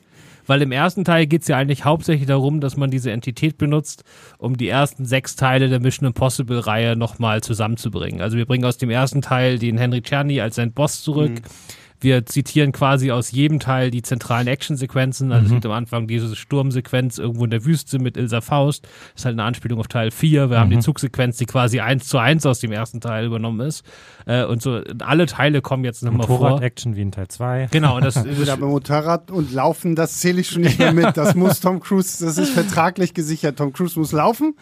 weil 0.46 0.62
im 0.62 0.72
ersten 0.72 1.04
Teil 1.04 1.28
geht 1.28 1.44
es 1.44 1.48
ja 1.48 1.58
eigentlich 1.58 1.86
hauptsächlich 1.86 2.28
darum, 2.28 2.60
dass 2.60 2.78
man 2.78 2.92
diese 2.92 3.12
Entität 3.12 3.58
benutzt, 3.58 4.04
um 4.38 4.58
die 4.58 4.68
ersten 4.68 5.06
sechs 5.06 5.36
Teile 5.36 5.70
der 5.70 5.80
Mission 5.80 6.08
Impossible 6.08 6.60
Reihe 6.60 6.96
nochmal 6.96 7.42
zusammenzubringen. 7.42 8.22
Also 8.22 8.38
wir 8.38 8.46
bringen 8.46 8.66
aus 8.66 8.78
dem 8.78 8.90
ersten 8.90 9.22
Teil 9.22 9.60
den 9.60 9.78
Henry 9.78 10.02
Czerny 10.02 10.42
als 10.42 10.56
sein 10.56 10.74
Boss 10.74 11.02
zurück. 11.02 11.32
Mhm 11.32 11.83
wir 12.04 12.26
zitieren 12.26 12.72
quasi 12.72 13.12
aus 13.12 13.32
jedem 13.32 13.60
Teil 13.60 13.92
die 13.92 14.02
zentralen 14.02 14.48
Actionsequenzen. 14.48 15.32
Also 15.32 15.42
mhm. 15.42 15.46
es 15.46 15.52
gibt 15.54 15.66
am 15.66 15.72
Anfang 15.72 16.08
diese 16.08 16.36
Sturmsequenz 16.36 17.18
irgendwo 17.18 17.46
in 17.46 17.52
der 17.52 17.66
Wüste 17.66 18.00
mit 18.00 18.18
Ilsa 18.18 18.42
Faust. 18.42 18.84
Das 18.84 19.22
ist 19.22 19.26
halt 19.26 19.34
eine 19.34 19.44
Anspielung 19.44 19.80
auf 19.80 19.88
Teil 19.88 20.12
4. 20.12 20.50
Wir 20.50 20.58
mhm. 20.58 20.62
haben 20.62 20.70
die 20.70 20.76
mhm. 20.78 20.82
Zugsequenz, 20.82 21.38
die 21.38 21.46
quasi 21.46 21.80
eins 21.80 22.08
zu 22.08 22.18
eins 22.18 22.46
aus 22.46 22.60
dem 22.60 22.72
ersten 22.72 23.02
Teil 23.02 23.26
übernommen 23.26 23.62
ist. 23.62 23.84
Äh, 24.26 24.46
und 24.46 24.62
so 24.62 24.82
alle 25.00 25.26
Teile 25.26 25.62
kommen 25.62 25.84
jetzt 25.84 26.04
nochmal 26.04 26.28
vor. 26.28 26.40
Motorrad-Action 26.40 26.96
wie 26.96 27.02
in 27.02 27.12
Teil 27.12 27.28
2. 27.28 27.70
Genau. 27.72 27.98
Und 27.98 28.06
das, 28.06 28.16
das 28.24 28.50
aber 28.50 28.68
Motorrad 28.68 29.32
und 29.32 29.54
Laufen, 29.54 29.96
das 29.96 30.20
zähle 30.20 30.42
ich 30.42 30.50
schon 30.50 30.62
nicht 30.62 30.80
mehr 30.80 30.94
mit. 30.94 31.18
Das 31.18 31.36
muss 31.36 31.60
Tom 31.60 31.80
Cruise, 31.80 32.24
das 32.24 32.38
ist 32.38 32.50
vertraglich 32.50 33.14
gesichert. 33.14 33.58
Tom 33.58 33.74
Cruise 33.74 33.98
muss 33.98 34.12
laufen 34.12 34.56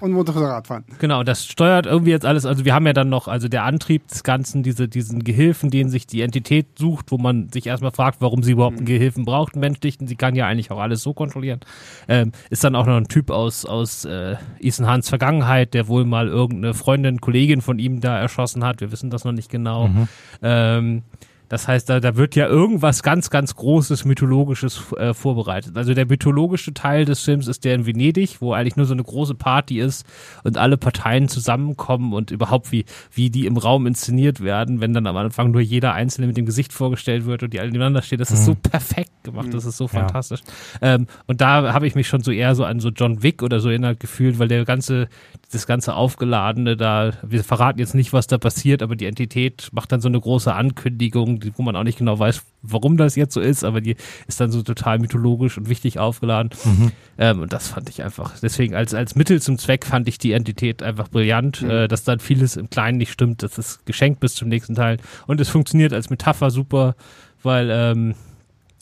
und 0.00 0.12
Motorrad 0.12 0.66
fahren. 0.66 0.84
Genau, 0.98 1.22
das 1.22 1.46
steuert 1.46 1.86
irgendwie 1.86 2.10
jetzt 2.10 2.26
alles. 2.26 2.46
Also 2.46 2.64
wir 2.64 2.74
haben 2.74 2.86
ja 2.86 2.92
dann 2.92 3.08
noch, 3.08 3.28
also 3.28 3.48
der 3.48 3.64
Antrieb 3.64 4.08
des 4.08 4.22
Ganzen, 4.22 4.62
diese, 4.62 4.88
diesen 4.88 5.24
Gehilfen, 5.24 5.70
denen 5.70 5.90
sich 5.90 6.06
die 6.06 6.20
Entität 6.20 6.65
sucht, 6.78 7.10
wo 7.10 7.18
man 7.18 7.48
sich 7.48 7.66
erstmal 7.66 7.92
fragt, 7.92 8.20
warum 8.20 8.42
sie 8.42 8.52
überhaupt 8.52 8.76
einen 8.76 8.84
mhm. 8.84 8.90
Gehilfen 8.90 9.24
braucht, 9.24 9.54
einen 9.54 9.60
Menschlichen. 9.60 10.06
Sie 10.06 10.16
kann 10.16 10.34
ja 10.34 10.46
eigentlich 10.46 10.70
auch 10.70 10.80
alles 10.80 11.02
so 11.02 11.14
kontrollieren. 11.14 11.60
Ähm, 12.08 12.32
ist 12.50 12.64
dann 12.64 12.74
auch 12.74 12.86
noch 12.86 12.96
ein 12.96 13.08
Typ 13.08 13.30
aus, 13.30 13.64
aus 13.64 14.04
äh, 14.04 14.36
Ethan 14.60 14.86
Hahns 14.86 15.08
Vergangenheit, 15.08 15.74
der 15.74 15.88
wohl 15.88 16.04
mal 16.04 16.28
irgendeine 16.28 16.74
Freundin, 16.74 17.20
Kollegin 17.20 17.60
von 17.60 17.78
ihm 17.78 18.00
da 18.00 18.18
erschossen 18.18 18.64
hat. 18.64 18.80
Wir 18.80 18.92
wissen 18.92 19.10
das 19.10 19.24
noch 19.24 19.32
nicht 19.32 19.50
genau. 19.50 19.88
Mhm. 19.88 20.08
Ähm, 20.42 21.02
das 21.48 21.68
heißt, 21.68 21.88
da, 21.88 22.00
da 22.00 22.16
wird 22.16 22.34
ja 22.34 22.46
irgendwas 22.46 23.02
ganz, 23.02 23.30
ganz 23.30 23.54
Großes, 23.54 24.04
Mythologisches 24.04 24.92
äh, 24.92 25.14
vorbereitet. 25.14 25.76
Also 25.76 25.94
der 25.94 26.06
mythologische 26.06 26.74
Teil 26.74 27.04
des 27.04 27.20
Films 27.20 27.46
ist 27.46 27.64
der 27.64 27.74
in 27.74 27.86
Venedig, 27.86 28.40
wo 28.40 28.52
eigentlich 28.52 28.76
nur 28.76 28.86
so 28.86 28.94
eine 28.94 29.04
große 29.04 29.34
Party 29.34 29.80
ist 29.80 30.06
und 30.44 30.58
alle 30.58 30.76
Parteien 30.76 31.28
zusammenkommen 31.28 32.12
und 32.12 32.30
überhaupt 32.30 32.72
wie, 32.72 32.84
wie 33.12 33.30
die 33.30 33.46
im 33.46 33.56
Raum 33.56 33.86
inszeniert 33.86 34.40
werden, 34.42 34.80
wenn 34.80 34.92
dann 34.92 35.06
am 35.06 35.16
Anfang 35.16 35.50
nur 35.52 35.60
jeder 35.60 35.94
Einzelne 35.94 36.26
mit 36.26 36.36
dem 36.36 36.46
Gesicht 36.46 36.72
vorgestellt 36.72 37.26
wird 37.26 37.42
und 37.42 37.52
die 37.52 37.60
alle 37.60 37.70
nebeneinander 37.70 38.02
stehen. 38.02 38.18
Das 38.18 38.30
ist 38.30 38.44
so 38.44 38.52
mhm. 38.52 38.60
perfekt 38.62 39.12
gemacht, 39.22 39.52
das 39.52 39.64
ist 39.64 39.76
so 39.76 39.84
ja. 39.84 39.90
fantastisch. 39.90 40.40
Ähm, 40.82 41.06
und 41.26 41.40
da 41.40 41.72
habe 41.72 41.86
ich 41.86 41.94
mich 41.94 42.08
schon 42.08 42.22
so 42.22 42.32
eher 42.32 42.54
so 42.54 42.64
an 42.64 42.80
so 42.80 42.88
John 42.88 43.22
Wick 43.22 43.42
oder 43.42 43.60
so 43.60 43.68
erinnert 43.68 44.00
gefühlt, 44.00 44.38
weil 44.38 44.48
der 44.48 44.64
ganze, 44.64 45.08
das 45.52 45.66
ganze 45.66 45.94
Aufgeladene 45.94 46.76
da, 46.76 47.12
wir 47.22 47.44
verraten 47.44 47.78
jetzt 47.78 47.94
nicht, 47.94 48.12
was 48.12 48.26
da 48.26 48.36
passiert, 48.36 48.82
aber 48.82 48.96
die 48.96 49.06
Entität 49.06 49.68
macht 49.72 49.92
dann 49.92 50.00
so 50.00 50.08
eine 50.08 50.20
große 50.20 50.52
Ankündigung 50.52 51.40
wo 51.56 51.62
man 51.62 51.76
auch 51.76 51.84
nicht 51.84 51.98
genau 51.98 52.18
weiß, 52.18 52.42
warum 52.62 52.96
das 52.96 53.14
jetzt 53.14 53.34
so 53.34 53.40
ist, 53.40 53.64
aber 53.64 53.80
die 53.80 53.96
ist 54.26 54.40
dann 54.40 54.50
so 54.50 54.62
total 54.62 54.98
mythologisch 54.98 55.56
und 55.56 55.68
wichtig 55.68 55.98
aufgeladen. 55.98 56.50
Mhm. 56.64 56.92
Ähm, 57.18 57.40
und 57.40 57.52
das 57.52 57.68
fand 57.68 57.88
ich 57.88 58.02
einfach. 58.02 58.38
Deswegen 58.40 58.74
als, 58.74 58.92
als 58.92 59.14
Mittel 59.14 59.40
zum 59.40 59.58
Zweck 59.58 59.86
fand 59.86 60.08
ich 60.08 60.18
die 60.18 60.32
Entität 60.32 60.82
einfach 60.82 61.08
brillant, 61.08 61.62
mhm. 61.62 61.70
äh, 61.70 61.88
dass 61.88 62.02
dann 62.02 62.18
vieles 62.18 62.56
im 62.56 62.68
Kleinen 62.68 62.98
nicht 62.98 63.12
stimmt. 63.12 63.42
Das 63.42 63.58
ist 63.58 63.86
geschenkt 63.86 64.20
bis 64.20 64.34
zum 64.34 64.48
nächsten 64.48 64.74
Teil. 64.74 64.98
Und 65.26 65.40
es 65.40 65.48
funktioniert 65.48 65.92
als 65.92 66.10
Metapher 66.10 66.50
super, 66.50 66.96
weil, 67.42 67.70
ähm, 67.70 68.14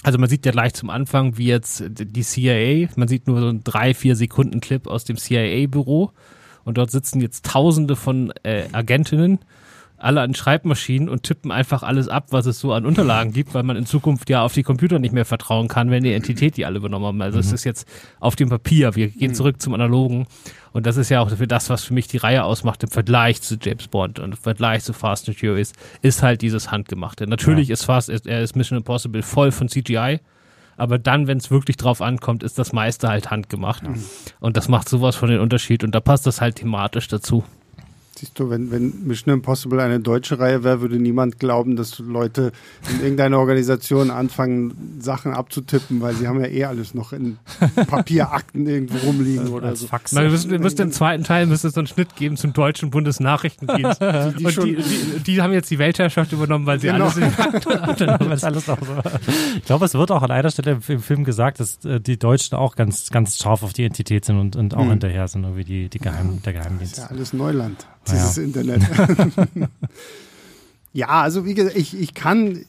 also 0.03 0.19
man 0.19 0.29
sieht 0.29 0.47
ja 0.47 0.53
gleich 0.53 0.75
zum 0.75 0.91
Anfang, 0.91 1.37
wie 1.37 1.47
jetzt 1.47 1.85
die 1.89 2.23
CIA, 2.23 2.89
man 2.97 3.09
sieht 3.09 3.27
nur 3.27 3.41
so 3.41 3.49
einen 3.49 3.65
drei, 3.65 3.95
vier 3.95 4.17
Sekunden 4.17 4.61
Clip 4.61 4.87
aus 4.87 5.05
dem 5.05 5.17
CIA-Büro 5.17 6.13
und 6.65 6.79
dort 6.79 6.91
sitzen 6.91 7.21
jetzt 7.21 7.47
tausende 7.47 7.97
von 7.97 8.33
äh, 8.43 8.65
Agentinnen 8.73 9.41
alle 10.05 10.21
an 10.21 10.35
Schreibmaschinen 10.35 11.09
und 11.09 11.23
tippen 11.23 11.51
einfach 11.51 11.83
alles 11.83 12.09
ab, 12.09 12.27
was 12.31 12.45
es 12.47 12.61
so 12.61 12.73
an 12.73 12.85
Unterlagen 12.85 13.33
gibt, 13.33 13.55
weil 13.55 13.63
man 13.63 13.77
in 13.77 13.87
Zukunft 13.87 14.29
ja 14.29 14.43
auf 14.43 14.53
die 14.53 14.63
Computer 14.63 14.99
nicht 14.99 15.15
mehr 15.15 15.25
vertrauen 15.25 15.67
kann, 15.67 15.91
wenn 15.91 16.03
die 16.03 16.13
Entität 16.13 16.57
die 16.57 16.67
alle 16.67 16.77
übernommen 16.77 17.07
haben. 17.07 17.23
Also 17.23 17.39
mhm. 17.39 17.41
es 17.41 17.53
ist 17.53 17.65
jetzt 17.65 17.89
auf 18.21 18.37
dem 18.37 18.51
Papier. 18.51 18.95
Wir 18.97 19.09
gehen 19.09 19.31
mhm. 19.31 19.35
zurück 19.35 19.63
zum 19.63 19.73
Analogen. 19.73 20.27
Und 20.73 20.85
das 20.85 20.99
ist 20.99 21.09
ja 21.09 21.21
auch 21.21 21.31
für 21.31 21.47
das, 21.47 21.71
was 21.71 21.85
für 21.85 21.95
mich 21.95 22.07
die 22.07 22.19
Reihe 22.19 22.45
ausmacht 22.45 22.83
im 22.83 22.91
Vergleich 22.91 23.41
zu 23.41 23.57
James 23.61 23.89
Bond 23.89 24.19
und 24.19 24.33
im 24.33 24.37
Vergleich 24.37 24.83
zu 24.83 24.93
Fast 24.93 25.29
and 25.29 25.39
Furious, 25.39 25.73
ist 26.03 26.23
halt 26.23 26.43
dieses 26.43 26.71
Handgemachte. 26.71 27.27
Natürlich 27.27 27.69
ja. 27.69 27.73
ist 27.73 27.85
Fast, 27.85 28.11
er 28.11 28.43
ist 28.43 28.57
Mission 28.57 28.79
Impossible 28.79 29.23
voll 29.23 29.53
von 29.53 29.69
CGI. 29.69 30.21
Aber 30.77 30.99
dann, 30.99 31.27
wenn 31.27 31.39
es 31.39 31.51
wirklich 31.51 31.77
drauf 31.77 32.01
ankommt, 32.01 32.43
ist 32.43 32.59
das 32.59 32.73
meiste 32.73 33.09
halt 33.09 33.31
handgemacht. 33.31 33.85
Mhm. 33.85 34.03
Und 34.41 34.57
das 34.57 34.69
macht 34.69 34.89
sowas 34.89 35.17
von 35.17 35.29
den 35.29 35.41
Unterschied. 35.41 35.85
Und 35.85 35.95
da 35.95 36.01
passt 36.01 36.27
das 36.27 36.41
halt 36.41 36.57
thematisch 36.57 37.09
dazu. 37.09 37.45
Siehst 38.17 38.39
du, 38.39 38.49
wenn, 38.49 38.71
wenn 38.71 39.07
Mission 39.07 39.35
Impossible 39.35 39.81
eine 39.81 39.99
deutsche 39.99 40.39
Reihe 40.39 40.63
wäre, 40.63 40.81
würde 40.81 40.97
niemand 40.97 41.41
glauben, 41.41 41.75
dass 41.75 41.99
Leute 41.99 42.53
in 42.89 43.03
irgendeiner 43.03 43.39
Organisation 43.39 44.11
anfangen, 44.11 45.01
Sachen 45.01 45.33
abzutippen, 45.33 46.01
weil 46.01 46.15
sie 46.15 46.29
haben 46.29 46.41
ja 46.41 46.47
eh 46.47 46.65
alles 46.65 46.95
noch 46.95 47.13
in 47.13 47.39
Papierakten 47.89 48.67
irgendwo 48.69 48.99
rumliegen 48.99 49.49
oder 49.49 49.69
Als 49.69 49.81
so. 49.81 49.87
Fax. 49.89 50.13
Man 50.13 50.31
müsste, 50.31 50.59
müsste 50.61 50.85
im 50.85 50.93
zweiten 50.93 51.25
Teil 51.25 51.47
müsste 51.47 51.69
es 51.69 51.75
so 51.75 51.81
einen 51.81 51.89
Schnitt 51.89 52.15
geben 52.15 52.37
zum 52.37 52.53
deutschen 52.53 52.91
Bundesnachrichtendienst. 52.91 54.01
die, 54.01 54.37
die, 54.39 54.45
Und 54.45 54.65
die, 54.65 54.77
die, 54.77 55.21
die, 55.25 55.43
haben 55.43 55.53
jetzt 55.53 55.71
die 55.71 55.79
Weltherrschaft 55.81 56.33
übernommen, 56.33 56.67
weil 56.67 56.79
sie 56.79 56.87
genau. 56.87 57.07
alles 57.07 57.17
in 57.17 58.09
alles 58.45 58.67
noch 58.67 58.79
so. 58.79 58.97
Ich 59.57 59.65
glaube, 59.65 59.87
es 59.87 59.95
wird 59.95 60.13
auch 60.13 60.23
an 60.23 60.31
einer 60.31 60.51
Stelle 60.51 60.79
im 60.87 61.01
Film 61.01 61.25
gesagt, 61.25 61.59
dass 61.59 61.85
äh, 61.85 62.01
die 62.01 62.17
Deutschen 62.17 62.57
auch 62.57 62.77
ganz, 62.77 63.11
ganz 63.11 63.39
scharf 63.39 63.65
auf 63.65 63.73
die 63.73 63.85
Entität 63.85 64.25
sind 64.25 64.39
und, 64.39 64.55
und 64.55 64.75
auch 64.75 64.83
hm. 64.83 64.91
hinterher 64.91 65.27
sind, 65.27 65.43
irgendwie 65.43 65.65
die, 65.65 65.89
die 65.89 65.99
Geheim, 65.99 66.41
der 66.45 66.53
Geheimdienst. 66.53 66.99
Das 66.99 67.05
ist 67.05 67.11
ja 67.11 67.17
alles 67.17 67.33
Neuland 67.33 67.87
dieses 68.05 68.37
ja. 68.37 68.43
Internet. 68.43 68.83
ja, 70.93 71.09
also 71.09 71.45
wie 71.45 71.55
gesagt, 71.55 71.77
ich, 71.77 71.99
ich 71.99 72.15
kann, 72.15 72.65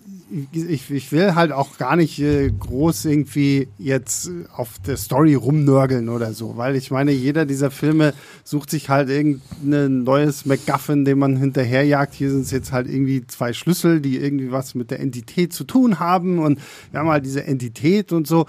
ich, 0.51 0.89
ich 0.89 1.11
will 1.11 1.35
halt 1.35 1.51
auch 1.51 1.77
gar 1.77 1.95
nicht 1.95 2.19
äh, 2.19 2.49
groß 2.51 3.05
irgendwie 3.05 3.67
jetzt 3.77 4.31
auf 4.55 4.79
der 4.85 4.97
Story 4.97 5.35
rumnörgeln 5.35 6.09
oder 6.09 6.33
so, 6.33 6.57
weil 6.57 6.75
ich 6.75 6.89
meine, 6.89 7.11
jeder 7.11 7.45
dieser 7.45 7.69
Filme 7.69 8.13
sucht 8.43 8.71
sich 8.71 8.89
halt 8.89 9.09
irgendein 9.09 10.03
neues 10.03 10.45
MacGuffin, 10.45 11.05
den 11.05 11.19
man 11.19 11.37
hinterherjagt. 11.37 12.13
Hier 12.13 12.31
sind 12.31 12.41
es 12.41 12.51
jetzt 12.51 12.71
halt 12.71 12.89
irgendwie 12.89 13.25
zwei 13.27 13.53
Schlüssel, 13.53 14.01
die 14.01 14.17
irgendwie 14.17 14.51
was 14.51 14.73
mit 14.73 14.91
der 14.91 14.99
Entität 14.99 15.53
zu 15.53 15.63
tun 15.63 15.99
haben 15.99 16.39
und 16.39 16.59
wir 16.91 16.99
haben 16.99 17.09
halt 17.09 17.25
diese 17.25 17.45
Entität 17.45 18.11
und 18.11 18.27
so. 18.27 18.47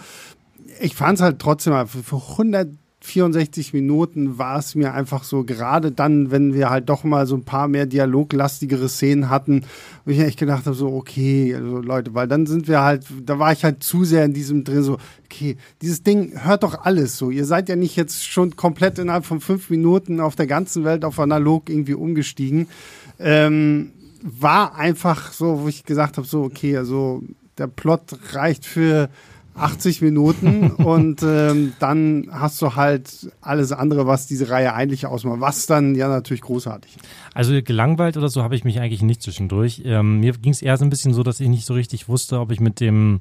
Ich 0.81 0.95
fand 0.95 1.19
es 1.19 1.23
halt 1.23 1.39
trotzdem 1.39 1.87
für 1.87 2.17
100 2.17 2.69
64 3.07 3.73
Minuten 3.73 4.37
war 4.37 4.59
es 4.59 4.75
mir 4.75 4.93
einfach 4.93 5.23
so, 5.23 5.45
gerade 5.45 5.93
dann, 5.93 6.33
wenn 6.33 6.55
wir 6.55 6.71
halt 6.71 6.89
doch 6.89 7.05
mal 7.05 7.27
so 7.27 7.37
ein 7.37 7.45
paar 7.45 7.69
mehr 7.69 7.87
dialoglastigere 7.87 8.89
Szenen 8.89 9.31
hatten, 9.31 9.63
wo 10.05 10.11
ich 10.11 10.19
echt 10.19 10.39
gedacht 10.39 10.67
habe, 10.67 10.75
so, 10.75 10.93
okay, 10.93 11.55
also 11.55 11.79
Leute, 11.79 12.15
weil 12.15 12.27
dann 12.27 12.47
sind 12.47 12.67
wir 12.67 12.83
halt, 12.83 13.07
da 13.25 13.39
war 13.39 13.53
ich 13.53 13.63
halt 13.63 13.85
zu 13.85 14.05
sehr 14.05 14.25
in 14.25 14.35
diesem 14.35 14.65
drin, 14.65 14.83
so, 14.83 14.99
okay, 15.25 15.57
dieses 15.83 16.03
Ding 16.03 16.45
hört 16.45 16.65
doch 16.65 16.85
alles 16.85 17.17
so. 17.17 17.31
Ihr 17.31 17.45
seid 17.45 17.69
ja 17.69 17.77
nicht 17.77 17.95
jetzt 17.95 18.27
schon 18.27 18.57
komplett 18.57 18.99
innerhalb 18.99 19.25
von 19.25 19.41
fünf 19.41 19.71
Minuten 19.71 20.19
auf 20.21 20.35
der 20.35 20.49
ganzen 20.49 20.85
Welt 20.85 21.05
auf 21.05 21.21
analog 21.21 21.71
irgendwie 21.71 21.95
umgestiegen. 21.95 22.67
Ähm, 23.21 23.93
war 24.23 24.75
einfach 24.75 25.33
so, 25.33 25.63
wo 25.63 25.69
ich 25.69 25.85
gesagt 25.85 26.17
habe, 26.17 26.27
so, 26.27 26.43
okay, 26.43 26.77
also 26.77 27.23
der 27.57 27.69
Plot 27.69 28.19
reicht 28.33 28.67
für 28.67 29.09
80 29.57 30.03
Minuten 30.03 30.71
und 30.77 31.23
ähm, 31.23 31.73
dann 31.79 32.29
hast 32.31 32.61
du 32.63 32.77
halt 32.77 33.33
alles 33.41 33.73
andere, 33.73 34.07
was 34.07 34.27
diese 34.27 34.51
Reihe 34.51 34.75
eigentlich 34.75 35.07
ausmacht, 35.07 35.41
was 35.41 35.67
dann 35.67 35.95
ja 35.95 36.09
natürlich 36.09 36.43
großartig 36.43 36.97
ist. 36.97 37.05
Also 37.35 37.61
gelangweilt 37.63 38.17
oder 38.17 38.29
so 38.29 38.43
habe 38.43 38.55
ich 38.55 38.65
mich 38.65 38.81
eigentlich 38.81 39.03
nicht 39.03 39.23
zwischendurch. 39.23 39.83
Ähm, 39.85 40.21
mir 40.21 40.33
ging 40.33 40.53
es 40.53 40.63
eher 40.63 40.77
so 40.77 40.85
ein 40.85 40.91
bisschen 40.91 41.15
so, 41.15 41.23
dass 41.23 41.41
ich 41.41 41.49
nicht 41.49 41.67
so 41.67 41.75
richtig 41.75 42.09
wusste, 42.09 42.41
ob 42.41 42.53
ich 42.53 42.61
mit 42.61 42.81
dem 42.81 43.21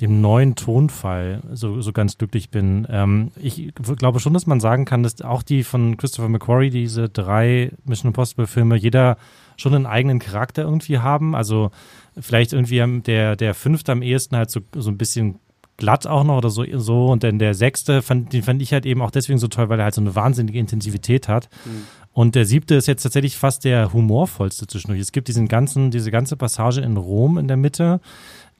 dem 0.00 0.20
neuen 0.20 0.54
Tonfall 0.54 1.42
so, 1.52 1.80
so 1.80 1.92
ganz 1.92 2.18
glücklich 2.18 2.50
bin. 2.50 2.86
Ähm, 2.88 3.32
ich 3.36 3.72
glaube 3.74 4.20
schon, 4.20 4.32
dass 4.32 4.46
man 4.46 4.60
sagen 4.60 4.84
kann, 4.84 5.02
dass 5.02 5.20
auch 5.22 5.42
die 5.42 5.64
von 5.64 5.96
Christopher 5.96 6.28
McQuarrie, 6.28 6.70
diese 6.70 7.08
drei 7.08 7.72
Mission 7.84 8.10
Impossible 8.10 8.46
Filme, 8.46 8.76
jeder 8.76 9.16
schon 9.56 9.74
einen 9.74 9.86
eigenen 9.86 10.20
Charakter 10.20 10.62
irgendwie 10.62 10.98
haben. 10.98 11.34
Also 11.34 11.70
vielleicht 12.18 12.52
irgendwie 12.52 13.02
der, 13.02 13.36
der 13.36 13.54
fünfte 13.54 13.92
am 13.92 14.02
ehesten 14.02 14.36
halt 14.36 14.50
so, 14.50 14.60
so 14.74 14.90
ein 14.90 14.98
bisschen 14.98 15.40
glatt 15.78 16.06
auch 16.06 16.24
noch 16.24 16.36
oder 16.36 16.50
so, 16.50 16.64
so. 16.74 17.06
Und 17.06 17.24
dann 17.24 17.38
der 17.38 17.54
sechste, 17.54 18.02
fand, 18.02 18.32
den 18.34 18.42
fand 18.42 18.60
ich 18.60 18.72
halt 18.72 18.84
eben 18.84 19.00
auch 19.00 19.10
deswegen 19.10 19.38
so 19.38 19.48
toll, 19.48 19.70
weil 19.70 19.80
er 19.80 19.84
halt 19.84 19.94
so 19.94 20.02
eine 20.02 20.14
wahnsinnige 20.14 20.58
Intensivität 20.58 21.28
hat. 21.28 21.48
Mhm. 21.64 21.84
Und 22.12 22.34
der 22.34 22.44
siebte 22.44 22.74
ist 22.74 22.86
jetzt 22.86 23.02
tatsächlich 23.02 23.36
fast 23.36 23.64
der 23.64 23.92
humorvollste 23.92 24.66
zwischendurch. 24.66 25.00
Es 25.00 25.12
gibt 25.12 25.28
diesen 25.28 25.48
ganzen, 25.48 25.90
diese 25.90 26.10
ganze 26.10 26.36
Passage 26.36 26.80
in 26.80 26.96
Rom 26.96 27.38
in 27.38 27.48
der 27.48 27.56
Mitte, 27.56 28.00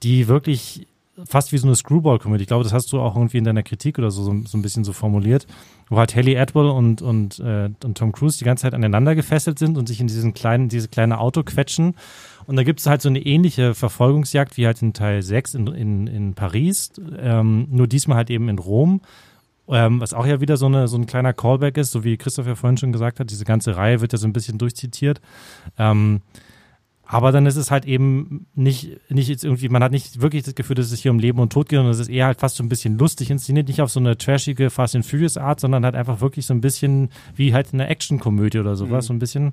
die 0.02 0.28
wirklich 0.28 0.87
fast 1.24 1.52
wie 1.52 1.58
so 1.58 1.66
eine 1.66 1.76
Screwball-Comedy. 1.76 2.42
Ich 2.42 2.48
glaube, 2.48 2.64
das 2.64 2.72
hast 2.72 2.92
du 2.92 3.00
auch 3.00 3.16
irgendwie 3.16 3.38
in 3.38 3.44
deiner 3.44 3.62
Kritik 3.62 3.98
oder 3.98 4.10
so, 4.10 4.22
so, 4.22 4.34
so 4.44 4.58
ein 4.58 4.62
bisschen 4.62 4.84
so 4.84 4.92
formuliert, 4.92 5.46
wo 5.88 5.98
halt 5.98 6.14
Haley 6.14 6.38
Atwell 6.38 6.66
und, 6.66 7.02
und, 7.02 7.38
äh, 7.40 7.70
und 7.84 7.98
Tom 7.98 8.12
Cruise 8.12 8.38
die 8.38 8.44
ganze 8.44 8.62
Zeit 8.62 8.74
aneinander 8.74 9.14
gefesselt 9.14 9.58
sind 9.58 9.78
und 9.78 9.88
sich 9.88 10.00
in 10.00 10.06
diesen 10.06 10.34
kleinen, 10.34 10.68
diese 10.68 10.88
kleine 10.88 11.18
Auto 11.18 11.42
quetschen 11.42 11.94
und 12.48 12.56
da 12.56 12.62
gibt 12.62 12.80
es 12.80 12.86
halt 12.86 13.02
so 13.02 13.10
eine 13.10 13.20
ähnliche 13.20 13.74
Verfolgungsjagd 13.74 14.56
wie 14.56 14.64
halt 14.64 14.80
in 14.80 14.94
Teil 14.94 15.20
6 15.20 15.52
in, 15.52 15.66
in, 15.66 16.06
in 16.06 16.34
Paris, 16.34 16.92
ähm, 17.18 17.68
nur 17.70 17.86
diesmal 17.86 18.16
halt 18.16 18.30
eben 18.30 18.48
in 18.48 18.58
Rom. 18.58 19.02
Ähm, 19.68 20.00
was 20.00 20.14
auch 20.14 20.24
ja 20.24 20.40
wieder 20.40 20.56
so, 20.56 20.64
eine, 20.64 20.88
so 20.88 20.96
ein 20.96 21.04
kleiner 21.04 21.34
Callback 21.34 21.76
ist, 21.76 21.90
so 21.90 22.04
wie 22.04 22.16
Christoph 22.16 22.46
ja 22.46 22.54
vorhin 22.54 22.78
schon 22.78 22.90
gesagt 22.90 23.20
hat, 23.20 23.30
diese 23.30 23.44
ganze 23.44 23.76
Reihe 23.76 24.00
wird 24.00 24.14
ja 24.14 24.18
so 24.18 24.26
ein 24.26 24.32
bisschen 24.32 24.56
durchzitiert. 24.56 25.20
Ähm, 25.78 26.22
aber 27.10 27.32
dann 27.32 27.46
ist 27.46 27.56
es 27.56 27.70
halt 27.70 27.86
eben 27.86 28.46
nicht, 28.54 28.98
nicht 29.08 29.28
jetzt 29.28 29.42
irgendwie, 29.42 29.70
man 29.70 29.82
hat 29.82 29.92
nicht 29.92 30.20
wirklich 30.20 30.42
das 30.42 30.54
Gefühl, 30.54 30.76
dass 30.76 30.92
es 30.92 31.00
hier 31.00 31.10
um 31.10 31.18
Leben 31.18 31.38
und 31.40 31.50
Tod 31.50 31.68
geht, 31.68 31.78
sondern 31.78 31.92
es 31.92 31.98
ist 32.00 32.10
eher 32.10 32.26
halt 32.26 32.38
fast 32.38 32.56
so 32.56 32.62
ein 32.62 32.68
bisschen 32.68 32.98
lustig 32.98 33.30
inszeniert, 33.30 33.66
nicht 33.68 33.80
auf 33.80 33.90
so 33.90 33.98
eine 33.98 34.18
trashige 34.18 34.68
Fast 34.68 34.94
and 34.94 35.06
Furious 35.06 35.38
Art, 35.38 35.58
sondern 35.58 35.86
halt 35.86 35.94
einfach 35.94 36.20
wirklich 36.20 36.44
so 36.44 36.52
ein 36.52 36.60
bisschen 36.60 37.08
wie 37.34 37.54
halt 37.54 37.72
eine 37.72 37.88
Actionkomödie 37.88 38.58
oder 38.58 38.76
sowas, 38.76 39.04
mhm. 39.04 39.06
so 39.06 39.12
ein 39.14 39.18
bisschen 39.20 39.52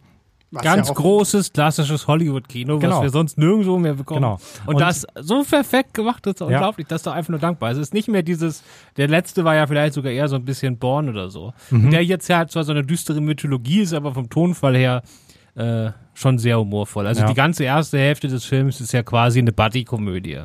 Was 0.51 0.63
Ganz 0.63 0.89
ja 0.89 0.93
großes, 0.95 1.53
klassisches 1.53 2.07
Hollywood-Kino, 2.07 2.77
Genau. 2.79 2.97
was 2.97 3.01
wir 3.03 3.09
sonst 3.09 3.37
nirgendwo 3.37 3.77
mehr 3.79 3.93
bekommen. 3.95 4.21
Genau. 4.21 4.37
Und, 4.65 4.75
Und- 4.75 4.81
das 4.81 5.07
so 5.19 5.43
perfekt 5.43 5.93
gemacht, 5.93 6.25
das 6.25 6.33
ist 6.35 6.39
Ja. 6.41 6.45
unglaublich. 6.47 6.87
Das 6.87 6.99
ist 6.99 7.07
doch 7.07 7.13
einfach 7.13 7.29
nur 7.29 7.39
dankbar. 7.39 7.71
Es 7.71 7.77
ist 7.77 7.93
nicht 7.93 8.09
mehr 8.09 8.21
dieses, 8.21 8.63
der 8.97 9.07
letzte 9.07 9.43
war 9.45 9.55
ja 9.55 9.65
vielleicht 9.65 9.93
sogar 9.95 10.11
eher 10.11 10.27
so 10.27 10.35
ein 10.35 10.45
bisschen 10.45 10.77
Born 10.77 11.09
oder 11.09 11.29
so. 11.29 11.53
Mhm. 11.71 11.89
Der 11.89 12.03
jetzt 12.03 12.27
ja 12.27 12.45
zwar 12.47 12.63
so 12.65 12.71
eine 12.73 12.83
düstere 12.83 13.21
Mythologie 13.21 13.79
ist, 13.81 13.93
aber 13.93 14.13
vom 14.13 14.29
Tonfall 14.29 14.75
her 14.77 15.01
äh, 15.55 15.91
schon 16.13 16.37
sehr 16.37 16.59
humorvoll. 16.59 17.07
Also 17.07 17.21
Ja. 17.21 17.27
die 17.27 17.33
ganze 17.33 17.63
erste 17.63 17.97
Hälfte 17.97 18.27
des 18.27 18.45
Films 18.45 18.79
ist 18.81 18.91
ja 18.93 19.03
quasi 19.03 19.39
eine 19.39 19.51
Buddy-Komödie. 19.51 20.39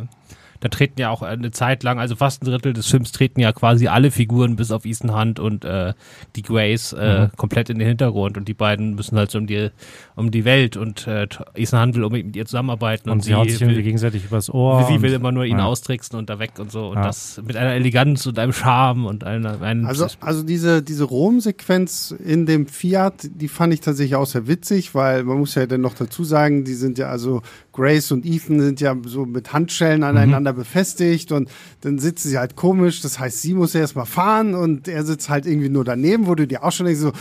Da 0.61 0.68
treten 0.68 1.01
ja 1.01 1.11
auch 1.11 1.23
eine 1.23 1.51
Zeit 1.51 1.83
lang, 1.83 1.99
also 1.99 2.16
fast 2.16 2.42
ein 2.42 2.46
Drittel 2.46 2.73
des 2.73 2.87
Films 2.87 3.12
treten 3.12 3.40
ja 3.40 3.53
quasi 3.53 3.88
alle 3.88 4.11
Figuren 4.11 4.57
bis 4.57 4.70
auf 4.70 4.85
Ethan 4.85 5.14
Hunt 5.18 5.40
und 5.40 5.64
äh, 5.64 5.94
die 6.37 6.42
Grace 6.42 6.92
äh, 6.92 7.20
Mhm. 7.27 7.31
komplett 7.37 7.70
in 7.70 7.79
den 7.79 7.88
Hintergrund 7.88 8.37
und 8.37 8.46
die 8.46 8.55
beiden 8.55 8.94
müssen 8.94 9.16
halt 9.18 9.31
so 9.31 9.38
um 9.38 9.46
die 9.46 9.70
um 10.16 10.31
die 10.31 10.44
Welt 10.44 10.77
und 10.77 11.07
äh, 11.07 11.27
Ethan 11.55 11.81
Hunt 11.83 11.94
will 11.96 12.05
unbedingt 12.05 12.27
mit 12.29 12.37
ihr 12.37 12.44
zusammenarbeiten 12.46 13.09
und, 13.11 13.16
Und, 13.18 13.25
sie 13.25 13.35
hauen 13.35 13.49
sich 13.49 13.61
will, 13.61 13.83
gegenseitig 13.83 14.25
übers 14.27 14.51
Ohr. 14.53 14.85
sie 14.88 15.01
will 15.03 15.12
immer 15.14 15.33
nur 15.33 15.44
ihn 15.44 15.59
ja. 15.59 15.64
austricksen 15.64 16.18
und 16.18 16.29
da 16.31 16.38
weg 16.38 16.53
und 16.59 16.70
so 16.70 16.88
und 16.88 16.96
Ja. 16.99 17.05
das 17.05 17.40
mit 17.44 17.57
einer 17.57 17.73
Eleganz 17.75 18.27
und 18.27 18.38
einem 18.38 18.53
Charme 18.53 19.07
und 19.07 19.25
einer 19.25 19.61
einem 19.62 19.87
Also, 19.87 20.07
also 20.20 20.42
diese, 20.42 20.83
diese 20.83 21.05
Rom-Sequenz 21.05 22.14
in 22.23 22.46
dem 22.46 22.66
Fiat, 22.66 23.29
die 23.35 23.49
fand 23.49 23.73
ich 23.73 23.81
tatsächlich 23.81 24.16
auch 24.16 24.27
sehr 24.27 24.46
witzig, 24.46 24.94
weil 24.94 25.25
man 25.25 25.38
muss 25.38 25.55
ja 25.55 25.66
dann 25.66 25.81
noch 25.81 25.94
dazu 25.94 26.23
sagen, 26.25 26.64
die 26.64 26.75
sind 26.75 26.99
ja 26.99 27.09
also 27.09 27.42
Grace 27.72 28.12
und 28.12 28.26
Ethan 28.26 28.61
sind 28.61 28.80
ja 28.80 28.96
so 29.04 29.26
mit 29.26 29.52
Handschellen 29.52 30.02
aneinander 30.02 30.52
befestigt 30.52 31.33
und 31.33 31.48
dann 31.83 31.98
sitzen 31.98 32.28
sie 32.28 32.38
halt 32.38 32.56
komisch. 32.56 33.00
Das 33.00 33.18
heißt, 33.18 33.42
sie 33.42 33.54
muss 33.54 33.74
erst 33.74 33.96
mal 33.96 34.04
fahren 34.04 34.54
und 34.54 34.88
er 34.88 35.04
sitzt 35.04 35.28
halt 35.28 35.46
irgendwie 35.46 35.68
nur 35.68 35.85
daneben, 35.85 36.26
wo 36.26 36.35
du 36.35 36.46
dir 36.46 36.64
auch 36.64 36.72
schon 36.72 36.87
denkst, 36.87 37.00
so, 37.00 37.12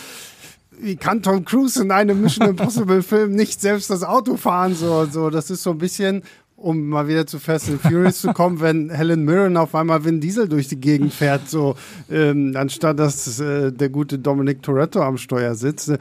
wie 0.82 0.96
kann 0.96 1.22
Tom 1.22 1.46
Cruise 1.46 1.82
in 1.82 1.92
einem 1.92 2.22
Mission 2.22 2.50
Impossible 2.50 3.04
Film 3.04 3.34
nicht 3.34 3.62
selbst 3.62 3.90
das 3.90 4.04
Auto 4.04 4.38
fahren? 4.38 4.76
So, 4.76 5.06
so, 5.06 5.30
das 5.30 5.50
ist 5.50 5.64
so 5.64 5.72
ein 5.72 5.78
bisschen, 5.78 6.24
um 6.56 6.88
mal 6.88 7.08
wieder 7.08 7.26
zu 7.26 7.40
Fast 7.40 7.70
and 7.70 7.82
Furious 7.82 8.22
zu 8.22 8.34
kommen, 8.34 8.60
wenn 8.60 8.90
Helen 8.90 9.24
Mirren 9.24 9.58
auf 9.58 9.76
einmal 9.76 10.04
Vin 10.04 10.20
Diesel 10.20 10.48
durch 10.48 10.68
die 10.68 10.80
Gegend 10.80 11.14
fährt, 11.14 11.50
so, 11.50 11.76
ähm, 12.10 12.54
anstatt 12.56 13.00
dass 13.00 13.40
äh, 13.40 13.72
der 13.72 13.90
gute 13.90 14.20
Dominic 14.20 14.62
Toretto 14.62 15.02
am 15.02 15.18
Steuer 15.18 15.56
sitzt. 15.56 15.94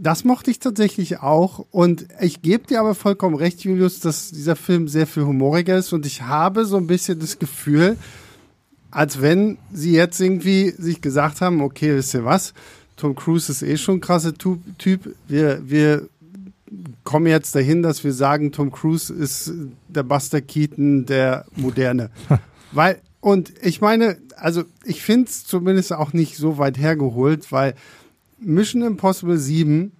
Das 0.00 0.22
mochte 0.22 0.52
ich 0.52 0.60
tatsächlich 0.60 1.18
auch. 1.18 1.66
Und 1.72 2.06
ich 2.20 2.40
gebe 2.40 2.68
dir 2.68 2.78
aber 2.78 2.94
vollkommen 2.94 3.34
recht, 3.34 3.64
Julius, 3.64 3.98
dass 3.98 4.30
dieser 4.30 4.54
Film 4.54 4.86
sehr 4.86 5.08
viel 5.08 5.24
humoriger 5.24 5.76
ist. 5.76 5.92
Und 5.92 6.06
ich 6.06 6.22
habe 6.22 6.66
so 6.66 6.76
ein 6.76 6.86
bisschen 6.86 7.18
das 7.18 7.40
Gefühl, 7.40 7.96
als 8.92 9.20
wenn 9.20 9.58
sie 9.72 9.92
jetzt 9.92 10.20
irgendwie 10.20 10.70
sich 10.70 11.00
gesagt 11.00 11.40
haben, 11.40 11.60
okay, 11.60 11.96
wisst 11.96 12.14
ihr 12.14 12.24
was, 12.24 12.54
Tom 12.96 13.16
Cruise 13.16 13.50
ist 13.50 13.62
eh 13.62 13.76
schon 13.76 13.96
ein 13.96 14.00
krasser 14.00 14.34
Typ. 14.34 15.16
Wir, 15.26 15.62
wir 15.68 16.08
kommen 17.02 17.26
jetzt 17.26 17.56
dahin, 17.56 17.82
dass 17.82 18.04
wir 18.04 18.12
sagen, 18.12 18.52
Tom 18.52 18.70
Cruise 18.70 19.12
ist 19.12 19.52
der 19.88 20.04
Buster 20.04 20.40
Keaton 20.40 21.06
der 21.06 21.44
Moderne. 21.56 22.10
weil, 22.72 23.00
und 23.20 23.52
ich 23.62 23.80
meine, 23.80 24.18
also 24.36 24.62
ich 24.84 25.02
finde 25.02 25.28
es 25.28 25.44
zumindest 25.44 25.92
auch 25.92 26.12
nicht 26.12 26.36
so 26.36 26.58
weit 26.58 26.78
hergeholt, 26.78 27.50
weil 27.50 27.74
Mission 28.40 28.82
Impossible 28.82 29.38
7 29.38 29.92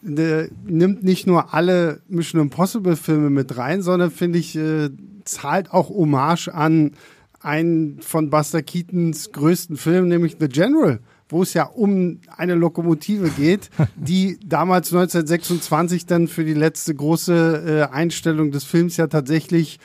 der 0.00 0.48
nimmt 0.64 1.02
nicht 1.02 1.26
nur 1.26 1.54
alle 1.54 2.00
Mission 2.08 2.40
Impossible 2.40 2.96
Filme 2.96 3.30
mit 3.30 3.56
rein, 3.56 3.82
sondern 3.82 4.10
finde 4.10 4.38
ich, 4.38 4.56
äh, 4.56 4.90
zahlt 5.24 5.72
auch 5.72 5.90
Hommage 5.90 6.48
an 6.48 6.92
einen 7.40 8.00
von 8.00 8.30
Buster 8.30 8.62
Keatons 8.62 9.32
größten 9.32 9.76
Filmen, 9.76 10.08
nämlich 10.08 10.36
The 10.40 10.48
General, 10.48 11.00
wo 11.28 11.42
es 11.42 11.54
ja 11.54 11.64
um 11.64 12.20
eine 12.36 12.54
Lokomotive 12.54 13.30
geht, 13.30 13.70
die 13.96 14.38
damals 14.44 14.92
1926 14.92 16.06
dann 16.06 16.28
für 16.28 16.44
die 16.44 16.54
letzte 16.54 16.94
große 16.94 17.88
äh, 17.90 17.94
Einstellung 17.94 18.50
des 18.50 18.64
Films 18.64 18.96
ja 18.96 19.06
tatsächlich 19.06 19.78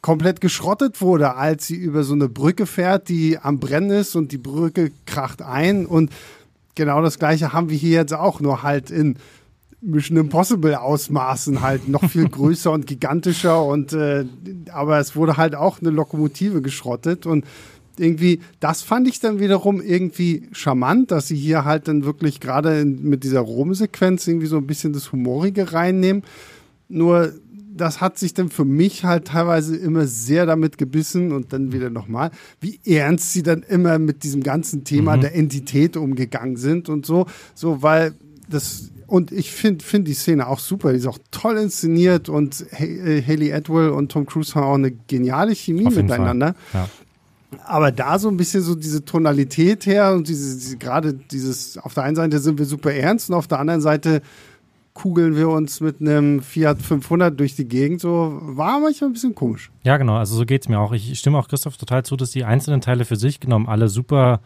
komplett 0.00 0.40
geschrottet 0.40 1.00
wurde, 1.00 1.34
als 1.34 1.66
sie 1.66 1.76
über 1.76 2.04
so 2.04 2.14
eine 2.14 2.28
Brücke 2.28 2.66
fährt, 2.66 3.08
die 3.08 3.38
am 3.38 3.58
Brennen 3.58 3.90
ist 3.90 4.14
und 4.14 4.32
die 4.32 4.38
Brücke 4.38 4.92
kracht 5.06 5.42
ein. 5.42 5.86
Und 5.86 6.10
genau 6.78 7.02
das 7.02 7.18
gleiche 7.18 7.52
haben 7.52 7.68
wir 7.68 7.76
hier 7.76 7.98
jetzt 7.98 8.14
auch, 8.14 8.40
nur 8.40 8.62
halt 8.62 8.90
in 8.90 9.16
Mission 9.80 10.16
Impossible 10.16 10.74
Ausmaßen 10.76 11.60
halt 11.60 11.88
noch 11.88 12.08
viel 12.08 12.28
größer 12.30 12.72
und 12.72 12.86
gigantischer 12.86 13.62
und 13.64 13.92
äh, 13.92 14.24
aber 14.72 14.98
es 14.98 15.14
wurde 15.14 15.36
halt 15.36 15.54
auch 15.54 15.80
eine 15.80 15.90
Lokomotive 15.90 16.62
geschrottet 16.62 17.26
und 17.26 17.44
irgendwie, 17.98 18.40
das 18.60 18.82
fand 18.82 19.08
ich 19.08 19.18
dann 19.18 19.40
wiederum 19.40 19.80
irgendwie 19.80 20.48
charmant, 20.52 21.10
dass 21.10 21.26
sie 21.26 21.36
hier 21.36 21.64
halt 21.64 21.88
dann 21.88 22.04
wirklich 22.04 22.38
gerade 22.38 22.84
mit 22.84 23.24
dieser 23.24 23.40
Rom-Sequenz 23.40 24.26
irgendwie 24.28 24.46
so 24.46 24.56
ein 24.56 24.68
bisschen 24.68 24.92
das 24.92 25.10
Humorige 25.10 25.72
reinnehmen. 25.72 26.22
Nur 26.88 27.32
das 27.80 28.00
hat 28.00 28.18
sich 28.18 28.34
dann 28.34 28.48
für 28.48 28.64
mich 28.64 29.04
halt 29.04 29.28
teilweise 29.28 29.76
immer 29.76 30.06
sehr 30.06 30.46
damit 30.46 30.78
gebissen 30.78 31.32
und 31.32 31.52
dann 31.52 31.72
wieder 31.72 31.90
nochmal, 31.90 32.30
wie 32.60 32.80
ernst 32.84 33.32
sie 33.32 33.42
dann 33.42 33.62
immer 33.62 33.98
mit 33.98 34.22
diesem 34.22 34.42
ganzen 34.42 34.84
Thema 34.84 35.16
der 35.16 35.34
Entität 35.34 35.96
umgegangen 35.96 36.56
sind 36.56 36.88
und 36.88 37.06
so, 37.06 37.26
so, 37.54 37.82
weil 37.82 38.14
das, 38.48 38.90
und 39.06 39.32
ich 39.32 39.52
finde 39.52 39.84
find 39.84 40.08
die 40.08 40.14
Szene 40.14 40.46
auch 40.46 40.58
super, 40.58 40.92
die 40.92 40.98
ist 40.98 41.06
auch 41.06 41.18
toll 41.30 41.56
inszeniert 41.56 42.28
und 42.28 42.66
äh, 42.72 43.22
Haley 43.22 43.52
Atwell 43.52 43.90
und 43.90 44.10
Tom 44.12 44.26
Cruise 44.26 44.54
haben 44.54 44.64
auch 44.64 44.74
eine 44.74 44.90
geniale 44.90 45.54
Chemie 45.54 45.84
miteinander. 45.84 46.54
Ja. 46.72 46.88
Aber 47.64 47.92
da 47.92 48.18
so 48.18 48.28
ein 48.28 48.36
bisschen 48.36 48.62
so 48.62 48.74
diese 48.74 49.04
Tonalität 49.04 49.86
her 49.86 50.12
und 50.12 50.28
diese, 50.28 50.58
diese 50.58 50.76
gerade 50.76 51.14
dieses, 51.14 51.78
auf 51.78 51.94
der 51.94 52.02
einen 52.02 52.16
Seite 52.16 52.38
sind 52.40 52.58
wir 52.58 52.66
super 52.66 52.92
ernst 52.92 53.30
und 53.30 53.36
auf 53.36 53.46
der 53.46 53.58
anderen 53.58 53.80
Seite 53.80 54.20
kugeln 54.98 55.36
wir 55.36 55.48
uns 55.48 55.80
mit 55.80 56.00
einem 56.00 56.42
Fiat 56.42 56.82
500 56.82 57.38
durch 57.38 57.54
die 57.54 57.68
Gegend, 57.68 58.00
so 58.00 58.40
war 58.42 58.80
manchmal 58.80 59.10
ein 59.10 59.12
bisschen 59.12 59.34
komisch. 59.34 59.70
Ja, 59.84 59.96
genau, 59.96 60.16
also 60.16 60.34
so 60.34 60.44
geht's 60.44 60.68
mir 60.68 60.80
auch. 60.80 60.92
Ich 60.92 61.16
stimme 61.18 61.38
auch 61.38 61.46
Christoph 61.46 61.76
total 61.76 62.04
zu, 62.04 62.16
dass 62.16 62.32
die 62.32 62.44
einzelnen 62.44 62.80
Teile 62.80 63.04
für 63.04 63.14
sich 63.14 63.38
genommen 63.38 63.68
alle 63.68 63.88
super 63.88 64.40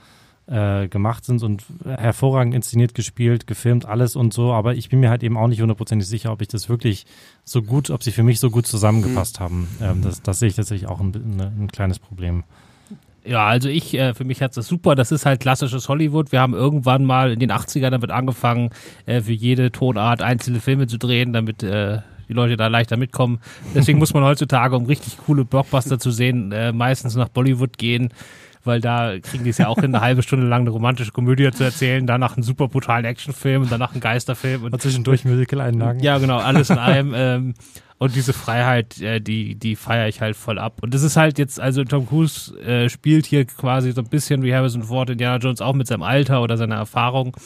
äh, 0.47 0.89
gemacht 0.89 1.25
sind 1.25 1.43
und 1.43 1.65
hervorragend 1.85 2.55
inszeniert, 2.55 2.95
gespielt, 2.95 3.47
gefilmt, 3.47 3.87
alles 3.87 4.15
und 4.15 4.35
so, 4.35 4.53
aber 4.53 4.75
ich 4.75 4.91
bin 4.91 5.01
mir 5.01 5.09
halt 5.09 5.23
eben 5.23 5.39
auch 5.39 5.49
nicht 5.49 5.63
hundertprozentig 5.63 6.07
sicher, 6.07 6.33
ob 6.33 6.43
ich 6.43 6.49
das 6.49 6.69
wirklich 6.69 7.07
so 7.45 7.63
gut, 7.63 7.89
ob 7.89 8.03
sie 8.03 8.13
für 8.13 8.23
mich 8.23 8.39
so 8.39 8.51
gut 8.51 8.67
zusammengepasst 8.67 9.41
haben. 9.41 9.69
Ähm, 9.81 10.03
das, 10.03 10.21
das 10.21 10.39
sehe 10.39 10.49
ich 10.49 10.57
tatsächlich 10.57 10.91
auch 10.91 11.01
ein, 11.01 11.15
ein, 11.15 11.41
ein 11.41 11.69
kleines 11.73 11.99
Problem. 11.99 12.45
Ja, 13.25 13.47
also 13.47 13.69
ich, 13.69 13.95
äh, 13.95 14.15
für 14.15 14.25
mich 14.25 14.43
hat's 14.43 14.57
das 14.57 14.67
super. 14.67 14.95
Das 14.95 15.13
ist 15.13 15.27
halt 15.27 15.41
klassisches 15.41 15.89
Hollywood. 15.89 16.33
Wir 16.33 16.41
haben 16.41 16.55
irgendwann 16.55 17.05
mal 17.05 17.33
in 17.33 17.39
den 17.39 17.53
80ern 17.53 17.91
damit 17.91 18.11
angefangen, 18.11 18.71
äh, 19.07 19.21
für 19.21 19.33
jede 19.33 19.71
Tonart 19.71 20.23
einzelne 20.23 20.61
Filme 20.61 20.87
zu 20.89 20.99
drehen, 20.99 21.33
damit 21.33 21.63
äh, 21.63 21.99
die 22.29 22.33
Leute 22.33 22.57
da 22.57 22.67
leichter 22.67 22.97
mitkommen. 22.97 23.41
Deswegen 23.75 23.99
muss 23.99 24.15
man 24.15 24.25
heutzutage, 24.25 24.75
um 24.77 24.87
richtig 24.87 25.19
coole 25.19 25.45
Blockbuster 25.45 25.99
zu 25.99 26.11
sehen, 26.11 26.51
äh, 26.53 26.73
meistens 26.73 27.15
nach 27.15 27.29
Bollywood 27.29 27.79
gehen, 27.79 28.09
weil 28.65 28.81
da 28.81 29.19
kriegen 29.21 29.45
die 29.45 29.51
es 29.51 29.59
ja 29.59 29.69
auch 29.69 29.77
hin, 29.81 29.95
eine 29.95 30.01
halbe 30.01 30.23
Stunde 30.23 30.47
lang 30.47 30.63
eine 30.63 30.71
romantische 30.71 31.13
Komödie 31.13 31.51
zu 31.51 31.63
erzählen, 31.65 32.07
danach 32.07 32.37
einen 32.37 32.43
super 32.45 32.69
brutalen 32.69 33.05
Actionfilm 33.05 33.63
und 33.63 33.73
danach 33.73 33.93
einen 33.93 34.01
Geisterfilm 34.01 34.65
und 34.65 34.73
Und 34.73 34.83
zwischendurch 34.83 35.25
Musical-Einlagen. 35.25 36.01
ja, 36.01 36.19
genau, 36.19 36.39
alles 36.39 36.71
in 36.71 36.79
allem. 36.79 37.13
Ähm, 37.15 37.55
und 38.03 38.17
diese 38.17 38.33
Freiheit, 38.33 39.01
äh, 39.01 39.21
die, 39.21 39.55
die 39.55 39.77
feiere 39.77 40.09
ich 40.09 40.21
halt 40.21 40.35
voll 40.35 40.59
ab. 40.59 40.79
Und 40.81 40.93
das 40.93 41.05
ist 41.05 41.17
halt 41.17 41.39
jetzt, 41.39 41.61
also 41.61 41.85
Tom 41.85 42.09
Cruise 42.09 42.53
äh, 42.59 42.89
spielt 42.89 43.27
hier 43.27 43.45
quasi 43.45 43.93
so 43.93 44.01
ein 44.01 44.09
bisschen 44.09 44.43
wie 44.43 44.53
Harrison 44.53 44.83
Ford, 44.83 45.09
Indiana 45.09 45.37
Jones 45.37 45.61
auch 45.61 45.73
mit 45.73 45.87
seinem 45.87 46.03
Alter 46.03 46.43
oder 46.43 46.57
seiner 46.57 46.75
Erfahrung, 46.75 47.37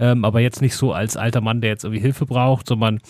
ähm, 0.00 0.24
aber 0.24 0.40
jetzt 0.40 0.62
nicht 0.62 0.74
so 0.74 0.94
als 0.94 1.18
alter 1.18 1.42
Mann, 1.42 1.60
der 1.60 1.68
jetzt 1.68 1.84
irgendwie 1.84 2.00
Hilfe 2.00 2.24
braucht, 2.24 2.66
sondern 2.66 3.00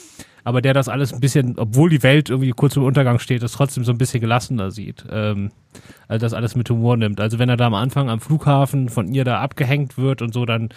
aber 0.43 0.61
der 0.61 0.75
das 0.75 0.89
alles 0.89 1.13
ein 1.13 1.21
bisschen, 1.21 1.57
obwohl 1.59 1.91
die 1.91 2.03
Welt 2.03 2.29
irgendwie 2.29 2.51
kurz 2.51 2.75
im 2.75 2.83
Untergang 2.83 3.21
steht, 3.21 3.45
das 3.45 3.53
trotzdem 3.53 3.85
so 3.85 3.93
ein 3.93 3.99
bisschen 3.99 4.21
gelassener 4.21 4.73
sieht. 4.73 5.05
Ähm, 5.09 5.53
also 6.09 6.27
das 6.27 6.35
alles 6.35 6.57
mit 6.57 6.69
Humor 6.71 6.97
nimmt. 6.97 7.21
Also 7.21 7.39
wenn 7.39 7.49
er 7.49 7.57
da 7.57 7.69
am 7.69 7.75
Anfang 7.75 8.11
am 8.11 8.21
Flughafen 8.21 8.89
von 8.89 9.07
ihr 9.15 9.25
da 9.25 9.41
abgehängt 9.41 9.97
wird 9.97 10.23
und 10.23 10.35
so, 10.35 10.45
dann 10.45 10.71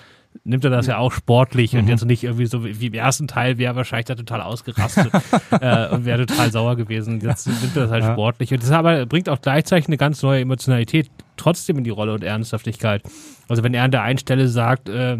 nimmt 0.49 0.63
er 0.63 0.69
das 0.71 0.88
ja 0.88 0.97
auch 0.97 1.12
sportlich 1.13 1.75
und 1.77 1.88
jetzt 1.88 2.03
nicht 2.05 2.23
irgendwie 2.23 2.45
so 2.47 2.65
wie 2.65 2.88
im 2.88 2.93
ersten 2.93 3.27
Teil 3.27 3.57
wäre 3.57 3.75
wahrscheinlich 3.75 4.07
da 4.07 4.15
total 4.15 4.41
ausgerastet 4.41 5.12
äh, 5.62 5.88
und 5.89 6.05
wäre 6.05 6.25
total 6.25 6.51
sauer 6.51 6.75
gewesen. 6.75 7.21
Jetzt 7.21 7.47
nimmt 7.47 7.75
er 7.75 7.83
das 7.83 7.91
halt 7.91 8.03
Ja. 8.03 8.13
sportlich 8.13 8.51
und 8.51 8.62
das 8.63 8.71
aber 8.71 9.05
bringt 9.05 9.29
auch 9.29 9.41
gleichzeitig 9.41 9.88
eine 9.88 9.97
ganz 9.97 10.21
neue 10.23 10.41
Emotionalität 10.41 11.09
trotzdem 11.38 11.77
in 11.77 11.83
die 11.83 11.89
Rolle 11.89 12.13
und 12.13 12.23
Ernsthaftigkeit. 12.23 13.03
Also 13.47 13.63
wenn 13.63 13.73
er 13.73 13.83
an 13.83 13.91
der 13.91 14.01
einen 14.03 14.17
Stelle 14.19 14.47
sagt, 14.47 14.89
äh, 14.89 15.17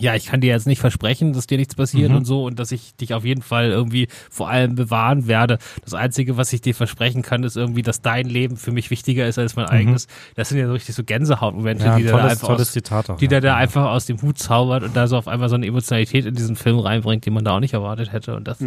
ja, 0.00 0.14
ich 0.14 0.26
kann 0.26 0.40
dir 0.40 0.48
jetzt 0.48 0.66
nicht 0.66 0.80
versprechen, 0.80 1.32
dass 1.32 1.46
dir 1.46 1.58
nichts 1.58 1.74
passiert 1.74 2.10
Mhm. 2.10 2.16
und 2.18 2.24
so 2.24 2.44
und 2.44 2.58
dass 2.58 2.72
ich 2.72 2.94
dich 2.96 3.14
auf 3.14 3.24
jeden 3.24 3.42
Fall 3.42 3.70
irgendwie 3.70 4.08
vor 4.30 4.48
allem 4.50 4.74
bewahren 4.74 5.26
werde. 5.26 5.58
Das 5.84 5.94
Einzige, 5.94 6.36
was 6.36 6.52
ich 6.52 6.60
dir 6.60 6.74
versprechen 6.74 7.22
kann, 7.22 7.42
ist 7.44 7.56
irgendwie, 7.56 7.82
dass 7.82 8.02
dein 8.02 8.26
Leben 8.28 8.56
für 8.56 8.72
mich 8.72 8.90
wichtiger 8.90 9.26
ist 9.26 9.38
als 9.38 9.56
mein 9.56 9.66
eigenes. 9.66 10.06
Das 10.34 10.48
sind 10.50 10.58
ja 10.58 10.66
so 10.66 10.72
richtig 10.72 10.94
so 10.94 11.04
Gänsehautmomente, 11.04 11.84
Mhm. 11.84 11.90
Ja, 11.90 11.96
die 11.96 12.02
der 12.04 12.12
da 12.12 12.18
tolles, 12.18 12.32
einfach 12.32 12.46
tolles 12.48 12.68
aus, 12.68 12.72
Zitat 12.72 13.10
auch. 13.10 13.18
die 13.18 13.26
ja. 13.26 13.40
da 13.40 13.56
einfach 13.56 13.86
aus 13.90 14.06
dem 14.06 14.20
Hut 14.22 14.38
zaubert 14.38 14.82
und 14.82 14.94
da 14.96 15.06
so 15.06 15.16
auf 15.16 15.28
einmal 15.28 15.48
so 15.48 15.54
eine 15.54 15.66
Emotionalität 15.66 16.26
in 16.26 16.34
diesen 16.34 16.56
Film 16.56 16.78
reinbringt, 16.78 17.24
die 17.26 17.30
man 17.30 17.44
da 17.44 17.56
auch 17.56 17.60
nicht 17.60 17.74
erwartet 17.74 18.12
hätte. 18.12 18.34
Und 18.36 18.46
das, 18.48 18.58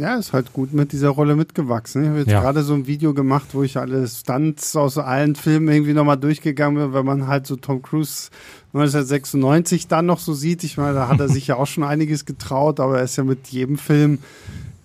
Ja, 0.00 0.16
ist 0.16 0.32
halt 0.32 0.52
gut 0.52 0.72
mit 0.72 0.92
dieser 0.92 1.10
Rolle 1.10 1.36
mitgewachsen. 1.36 2.02
Ich 2.02 2.08
habe 2.08 2.18
jetzt 2.20 2.30
Ja. 2.30 2.40
gerade 2.40 2.62
so 2.62 2.72
ein 2.74 2.86
Video 2.86 3.12
gemacht, 3.14 3.48
wo 3.52 3.62
ich 3.62 3.76
alle 3.76 4.06
Stunts 4.08 4.74
aus 4.76 4.96
allen 4.98 5.34
Filmen 5.36 5.68
irgendwie 5.68 5.92
nochmal 5.92 6.16
durchgegangen 6.16 6.76
bin, 6.82 6.94
wenn 6.94 7.04
man 7.04 7.26
halt 7.26 7.46
so 7.46 7.56
Tom 7.56 7.82
Cruise 7.82 8.30
1996 8.72 9.88
dann 9.88 10.06
noch 10.06 10.18
so 10.18 10.32
sieht. 10.32 10.64
Ich 10.64 10.76
meine, 10.76 10.94
da 10.94 11.08
hat 11.08 11.20
er 11.20 11.28
sich 11.28 11.46
ja 11.48 11.56
auch 11.56 11.66
schon 11.66 11.84
einiges 11.84 12.24
getraut, 12.24 12.80
aber 12.80 12.98
er 12.98 13.04
ist 13.04 13.16
ja 13.16 13.24
mit 13.24 13.48
jedem 13.48 13.76
Film 13.78 14.18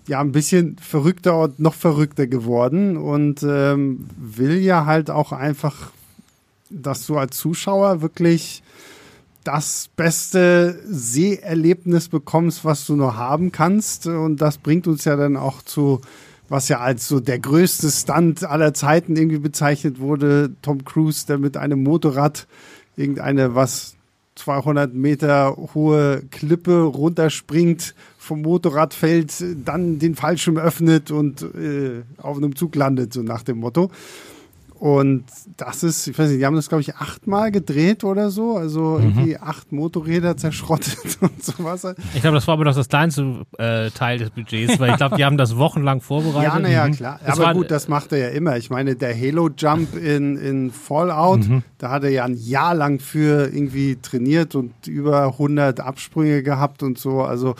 ja 0.07 0.19
ein 0.21 0.31
bisschen 0.31 0.77
verrückter 0.79 1.39
und 1.39 1.59
noch 1.59 1.73
verrückter 1.73 2.27
geworden 2.27 2.97
und 2.97 3.41
ähm, 3.43 4.07
will 4.17 4.57
ja 4.59 4.85
halt 4.85 5.09
auch 5.09 5.31
einfach, 5.31 5.91
dass 6.69 7.05
du 7.07 7.17
als 7.17 7.37
Zuschauer 7.37 8.01
wirklich 8.01 8.61
das 9.45 9.89
beste 9.95 10.81
Seherlebnis 10.85 12.09
bekommst, 12.09 12.65
was 12.65 12.85
du 12.85 12.95
nur 12.95 13.15
haben 13.15 13.51
kannst. 13.51 14.07
Und 14.07 14.41
das 14.41 14.57
bringt 14.57 14.87
uns 14.87 15.05
ja 15.05 15.15
dann 15.15 15.37
auch 15.37 15.61
zu, 15.61 16.01
was 16.49 16.67
ja 16.67 16.79
als 16.79 17.07
so 17.07 17.19
der 17.19 17.39
größte 17.39 17.89
Stunt 17.89 18.43
aller 18.43 18.73
Zeiten 18.73 19.15
irgendwie 19.15 19.39
bezeichnet 19.39 19.99
wurde. 19.99 20.51
Tom 20.61 20.83
Cruise, 20.83 21.27
der 21.27 21.37
mit 21.37 21.57
einem 21.57 21.83
Motorrad 21.83 22.47
irgendeine, 22.97 23.53
was 23.53 23.95
200 24.33 24.93
Meter 24.93 25.55
hohe 25.75 26.23
Klippe 26.31 26.81
runterspringt, 26.81 27.93
vom 28.17 28.41
Motorrad 28.41 28.95
fällt, 28.95 29.31
dann 29.63 29.99
den 29.99 30.15
Fallschirm 30.15 30.57
öffnet 30.57 31.11
und 31.11 31.43
äh, 31.43 32.01
auf 32.17 32.37
einem 32.37 32.55
Zug 32.55 32.75
landet, 32.75 33.13
so 33.13 33.21
nach 33.21 33.43
dem 33.43 33.59
Motto. 33.59 33.91
Und 34.85 35.23
das 35.57 35.81
ist, 35.81 36.05
ich 36.05 36.19
weiß 36.19 36.29
nicht, 36.29 36.39
die 36.41 36.45
haben 36.45 36.55
das, 36.55 36.69
glaube 36.69 36.81
ich, 36.83 36.95
achtmal 36.95 37.51
gedreht 37.51 38.03
oder 38.03 38.29
so. 38.29 38.55
Also 38.55 38.99
irgendwie 38.99 39.35
acht 39.35 39.71
Motorräder 39.71 40.37
zerschrottet 40.37 41.17
und 41.21 41.43
sowas. 41.43 41.87
Ich 42.13 42.21
glaube, 42.21 42.35
das 42.35 42.45
war 42.47 42.53
aber 42.53 42.65
noch 42.65 42.75
das 42.75 42.87
kleinste 42.87 43.47
äh, 43.57 43.89
Teil 43.89 44.19
des 44.19 44.29
Budgets, 44.29 44.79
weil 44.79 44.91
ich 44.91 44.97
glaube, 44.97 45.15
die 45.15 45.25
haben 45.25 45.37
das 45.37 45.57
wochenlang 45.57 46.01
vorbereitet. 46.01 46.53
Ja, 46.53 46.59
naja, 46.59 46.87
klar. 46.89 47.19
Das 47.25 47.33
Aber 47.39 47.45
war- 47.47 47.53
gut, 47.55 47.71
das 47.71 47.87
macht 47.87 48.11
er 48.11 48.19
ja 48.19 48.27
immer. 48.27 48.57
Ich 48.57 48.69
meine, 48.69 48.95
der 48.95 49.19
Halo-Jump 49.19 49.95
in, 49.97 50.37
in 50.37 50.69
Fallout, 50.69 51.47
Mhm. 51.47 51.63
da 51.79 51.89
hat 51.89 52.03
er 52.03 52.11
ja 52.11 52.23
ein 52.25 52.35
Jahr 52.35 52.75
lang 52.75 52.99
für 52.99 53.45
irgendwie 53.51 53.95
trainiert 53.99 54.53
und 54.53 54.71
über 54.85 55.23
100 55.25 55.79
Absprünge 55.79 56.43
gehabt 56.43 56.83
und 56.83 56.99
so. 56.99 57.23
Also 57.23 57.55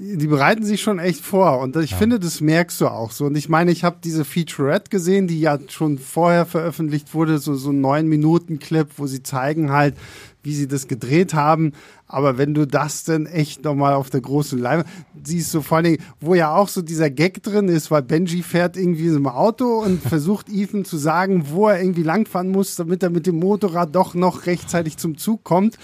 die 0.00 0.28
bereiten 0.28 0.64
sich 0.64 0.80
schon 0.80 1.00
echt 1.00 1.24
vor 1.24 1.58
und 1.58 1.74
ich 1.74 1.96
finde, 1.96 2.20
das 2.20 2.40
merkst 2.40 2.80
du 2.80 2.86
auch 2.86 3.10
so. 3.10 3.24
Und 3.26 3.36
ich 3.36 3.48
meine, 3.48 3.72
ich 3.72 3.82
habe 3.82 3.96
diese 4.02 4.24
Featurette 4.24 4.90
gesehen, 4.90 5.26
die 5.26 5.40
ja 5.40 5.58
schon 5.68 5.98
vorher 5.98 6.46
veröffentlicht 6.46 7.14
wurde, 7.14 7.38
so 7.38 7.54
so 7.54 7.70
ein 7.70 7.80
neun 7.80 8.06
Minuten 8.06 8.60
Clip, 8.60 8.86
wo 8.96 9.08
sie 9.08 9.24
zeigen 9.24 9.72
halt, 9.72 9.96
wie 10.44 10.54
sie 10.54 10.68
das 10.68 10.86
gedreht 10.86 11.34
haben. 11.34 11.72
Aber 12.06 12.38
wenn 12.38 12.54
du 12.54 12.64
das 12.64 13.02
dann 13.02 13.26
echt 13.26 13.64
nochmal 13.64 13.94
auf 13.94 14.08
der 14.08 14.20
großen 14.20 14.58
Leinwand 14.58 14.88
siehst, 15.24 15.50
so 15.50 15.62
vor 15.62 15.78
allen 15.78 15.84
Dingen, 15.84 16.04
wo 16.20 16.36
ja 16.36 16.54
auch 16.54 16.68
so 16.68 16.80
dieser 16.80 17.10
Gag 17.10 17.42
drin 17.42 17.68
ist, 17.68 17.90
weil 17.90 18.02
Benji 18.02 18.44
fährt 18.44 18.76
irgendwie 18.76 19.08
im 19.08 19.26
Auto 19.26 19.82
und 19.82 20.00
versucht 20.08 20.48
Ethan 20.48 20.84
zu 20.84 20.96
sagen, 20.96 21.46
wo 21.50 21.66
er 21.66 21.80
irgendwie 21.80 22.04
langfahren 22.04 22.50
muss, 22.50 22.76
damit 22.76 23.02
er 23.02 23.10
mit 23.10 23.26
dem 23.26 23.40
Motorrad 23.40 23.96
doch 23.96 24.14
noch 24.14 24.46
rechtzeitig 24.46 24.96
zum 24.96 25.18
Zug 25.18 25.42
kommt. 25.42 25.76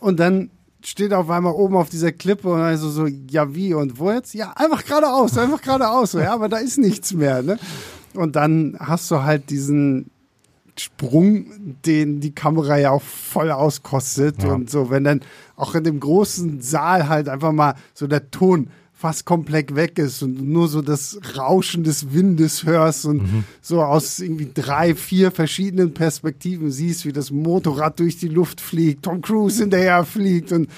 Und 0.00 0.18
dann 0.20 0.48
steht 0.84 1.12
auf 1.12 1.28
einmal 1.30 1.52
oben 1.52 1.76
auf 1.76 1.88
dieser 1.88 2.12
Klippe 2.12 2.48
und 2.48 2.60
also 2.60 2.88
so, 2.88 3.06
ja 3.06 3.54
wie 3.54 3.74
und 3.74 3.98
wo 3.98 4.10
jetzt? 4.10 4.34
Ja, 4.34 4.52
einfach 4.52 4.84
geradeaus, 4.84 5.36
einfach 5.36 5.60
geradeaus. 5.60 6.12
So, 6.12 6.20
ja, 6.20 6.32
aber 6.34 6.48
da 6.48 6.58
ist 6.58 6.78
nichts 6.78 7.12
mehr. 7.12 7.42
Ne? 7.42 7.58
Und 8.14 8.36
dann 8.36 8.76
hast 8.78 9.10
du 9.10 9.22
halt 9.22 9.50
diesen 9.50 10.10
Sprung, 10.76 11.46
den 11.84 12.20
die 12.20 12.32
Kamera 12.32 12.78
ja 12.78 12.90
auch 12.90 13.02
voll 13.02 13.50
auskostet. 13.50 14.42
Ja. 14.42 14.52
Und 14.52 14.70
so, 14.70 14.90
wenn 14.90 15.04
dann 15.04 15.20
auch 15.56 15.74
in 15.74 15.84
dem 15.84 16.00
großen 16.00 16.60
Saal 16.60 17.08
halt 17.08 17.28
einfach 17.28 17.52
mal 17.52 17.74
so 17.94 18.06
der 18.06 18.30
Ton 18.30 18.70
fast 19.00 19.24
komplett 19.24 19.76
weg 19.76 19.96
ist 19.98 20.24
und 20.24 20.42
nur 20.42 20.66
so 20.66 20.82
das 20.82 21.20
Rauschen 21.36 21.84
des 21.84 22.12
Windes 22.12 22.64
hörst 22.64 23.04
und 23.06 23.22
Mhm. 23.22 23.44
so 23.62 23.80
aus 23.80 24.18
irgendwie 24.18 24.48
drei, 24.52 24.96
vier 24.96 25.30
verschiedenen 25.30 25.94
Perspektiven 25.94 26.72
siehst, 26.72 27.06
wie 27.06 27.12
das 27.12 27.30
Motorrad 27.30 28.00
durch 28.00 28.18
die 28.18 28.26
Luft 28.26 28.60
fliegt, 28.60 29.04
Tom 29.04 29.20
Cruise 29.22 29.60
hinterher 29.62 30.04
fliegt 30.04 30.50
und 30.50 30.68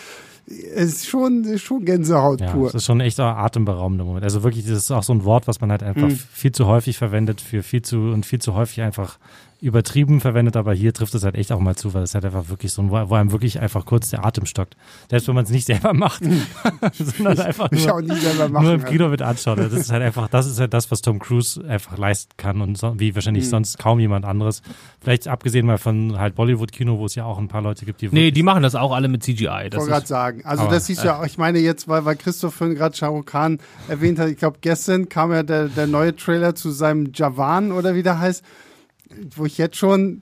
es 0.46 0.84
ist 0.96 1.06
schon, 1.08 1.56
schon 1.58 1.84
Gänsehaut 1.86 2.40
Ja, 2.42 2.52
pur. 2.52 2.68
es 2.68 2.74
ist 2.74 2.84
schon 2.84 2.98
ein 3.00 3.06
echt 3.06 3.18
atemberaubender 3.20 4.04
Moment. 4.04 4.24
Also 4.24 4.42
wirklich, 4.42 4.64
das 4.66 4.76
ist 4.78 4.90
auch 4.90 5.02
so 5.04 5.14
ein 5.14 5.24
Wort, 5.24 5.46
was 5.48 5.60
man 5.62 5.70
halt 5.70 5.82
einfach 5.82 6.08
Mhm. 6.08 6.18
viel 6.32 6.52
zu 6.52 6.66
häufig 6.66 6.98
verwendet, 6.98 7.40
für 7.40 7.62
viel 7.62 7.80
zu 7.82 7.96
und 7.98 8.26
viel 8.26 8.40
zu 8.40 8.52
häufig 8.54 8.82
einfach 8.82 9.18
übertrieben 9.60 10.20
verwendet, 10.20 10.56
aber 10.56 10.72
hier 10.72 10.92
trifft 10.94 11.14
es 11.14 11.22
halt 11.24 11.34
echt 11.34 11.52
auch 11.52 11.60
mal 11.60 11.76
zu, 11.76 11.92
weil 11.94 12.02
es 12.02 12.14
halt 12.14 12.24
einfach 12.24 12.48
wirklich 12.48 12.72
so 12.72 12.82
ein, 12.82 12.90
wo 12.90 13.10
wo 13.10 13.14
einem 13.14 13.30
wirklich 13.32 13.60
einfach 13.60 13.84
kurz 13.84 14.10
der 14.10 14.24
Atem 14.24 14.46
stockt. 14.46 14.76
Selbst 15.10 15.28
wenn 15.28 15.34
man 15.34 15.44
es 15.44 15.50
nicht 15.50 15.66
selber 15.66 15.92
macht, 15.92 16.22
sondern 16.92 17.38
einfach 17.40 17.70
ich 17.72 17.90
auch 17.90 18.00
nur, 18.00 18.14
nie 18.14 18.20
selber 18.20 18.48
machen. 18.48 18.64
nur 18.64 18.74
im 18.74 18.80
also. 18.80 18.92
Kino 18.92 19.08
mit 19.08 19.22
anschaut. 19.22 19.58
Das 19.58 19.72
ist 19.72 19.90
halt 19.92 20.02
einfach, 20.02 20.28
das 20.28 20.46
ist 20.46 20.58
halt 20.60 20.72
das, 20.74 20.90
was 20.90 21.02
Tom 21.02 21.18
Cruise 21.18 21.62
einfach 21.68 21.98
leisten 21.98 22.32
kann 22.36 22.60
und 22.60 22.78
so, 22.78 22.98
wie 22.98 23.14
wahrscheinlich 23.14 23.44
Mhm. 23.44 23.50
sonst 23.50 23.78
kaum 23.78 24.00
jemand 24.00 24.24
anderes. 24.24 24.62
Vielleicht 25.00 25.28
abgesehen 25.28 25.66
mal 25.66 25.78
von 25.78 26.18
halt 26.18 26.34
Bollywood-Kino, 26.34 26.98
wo 26.98 27.06
es 27.06 27.14
ja 27.14 27.24
auch 27.24 27.38
ein 27.38 27.48
paar 27.48 27.62
Leute 27.62 27.84
gibt, 27.84 28.00
die 28.00 28.08
Nee, 28.10 28.30
die 28.30 28.42
machen 28.42 28.62
das 28.62 28.74
auch 28.74 28.92
alle 28.92 29.08
mit 29.08 29.22
CGI. 29.22 29.66
Ich 29.68 29.76
wollte 29.76 29.86
gerade 29.90 30.06
sagen. 30.06 30.44
Also 30.44 30.64
Aber, 30.64 30.72
das 30.72 30.86
siehst 30.86 31.02
du 31.02 31.06
ja 31.08 31.20
auch, 31.20 31.26
ich 31.26 31.38
meine 31.38 31.58
jetzt, 31.58 31.88
weil, 31.88 32.04
weil 32.04 32.16
Christoph 32.16 32.54
vorhin 32.54 32.76
gerade 32.76 32.96
Shah 32.96 33.08
Rukh 33.08 33.24
Khan 33.30 33.58
erwähnt 33.88 34.18
hat, 34.18 34.28
ich 34.28 34.36
glaube 34.38 34.58
gestern 34.60 35.08
kam 35.08 35.32
ja 35.32 35.42
der, 35.42 35.68
der 35.68 35.86
neue 35.86 36.16
Trailer 36.16 36.54
zu 36.54 36.70
seinem 36.70 37.10
Javan 37.14 37.72
oder 37.72 37.94
wie 37.94 38.02
der 38.02 38.18
heißt, 38.18 38.42
wo 39.36 39.44
ich 39.44 39.58
jetzt 39.58 39.76
schon, 39.76 40.20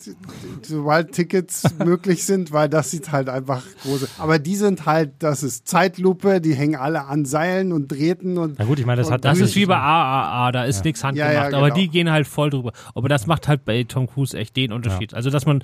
sobald 0.62 1.12
Tickets 1.12 1.62
möglich 1.84 2.24
sind, 2.24 2.52
weil 2.52 2.68
das 2.68 2.90
sieht 2.90 3.12
halt 3.12 3.28
einfach 3.28 3.62
große. 3.82 4.08
Aber 4.18 4.38
die 4.38 4.56
sind 4.56 4.86
halt, 4.86 5.12
das 5.18 5.42
ist 5.42 5.68
Zeitlupe, 5.68 6.40
die 6.40 6.54
hängen 6.54 6.76
alle 6.76 7.04
an 7.04 7.24
Seilen 7.24 7.72
und 7.72 7.88
Drähten 7.88 8.38
und 8.38 8.58
Na 8.58 8.64
gut, 8.64 8.78
ich 8.78 8.86
meine, 8.86 9.00
das 9.00 9.10
hat 9.10 9.24
das 9.24 9.38
ist 9.40 9.56
wie 9.56 9.66
bei 9.66 9.76
AAA, 9.76 10.52
da 10.52 10.64
ist 10.64 10.84
nichts 10.84 11.02
Ja, 11.02 11.08
handgemacht, 11.08 11.32
ja, 11.34 11.58
aber 11.58 11.66
genau. 11.68 11.74
die 11.74 11.88
gehen 11.88 12.10
halt 12.10 12.26
voll 12.26 12.50
drüber. 12.50 12.72
Aber 12.94 13.08
das 13.08 13.26
macht 13.26 13.48
halt 13.48 13.64
bei 13.64 13.84
Tom 13.84 14.06
Cruise 14.08 14.36
echt 14.36 14.56
den 14.56 14.72
Unterschied. 14.72 15.14
Also, 15.14 15.30
dass 15.30 15.46
man, 15.46 15.62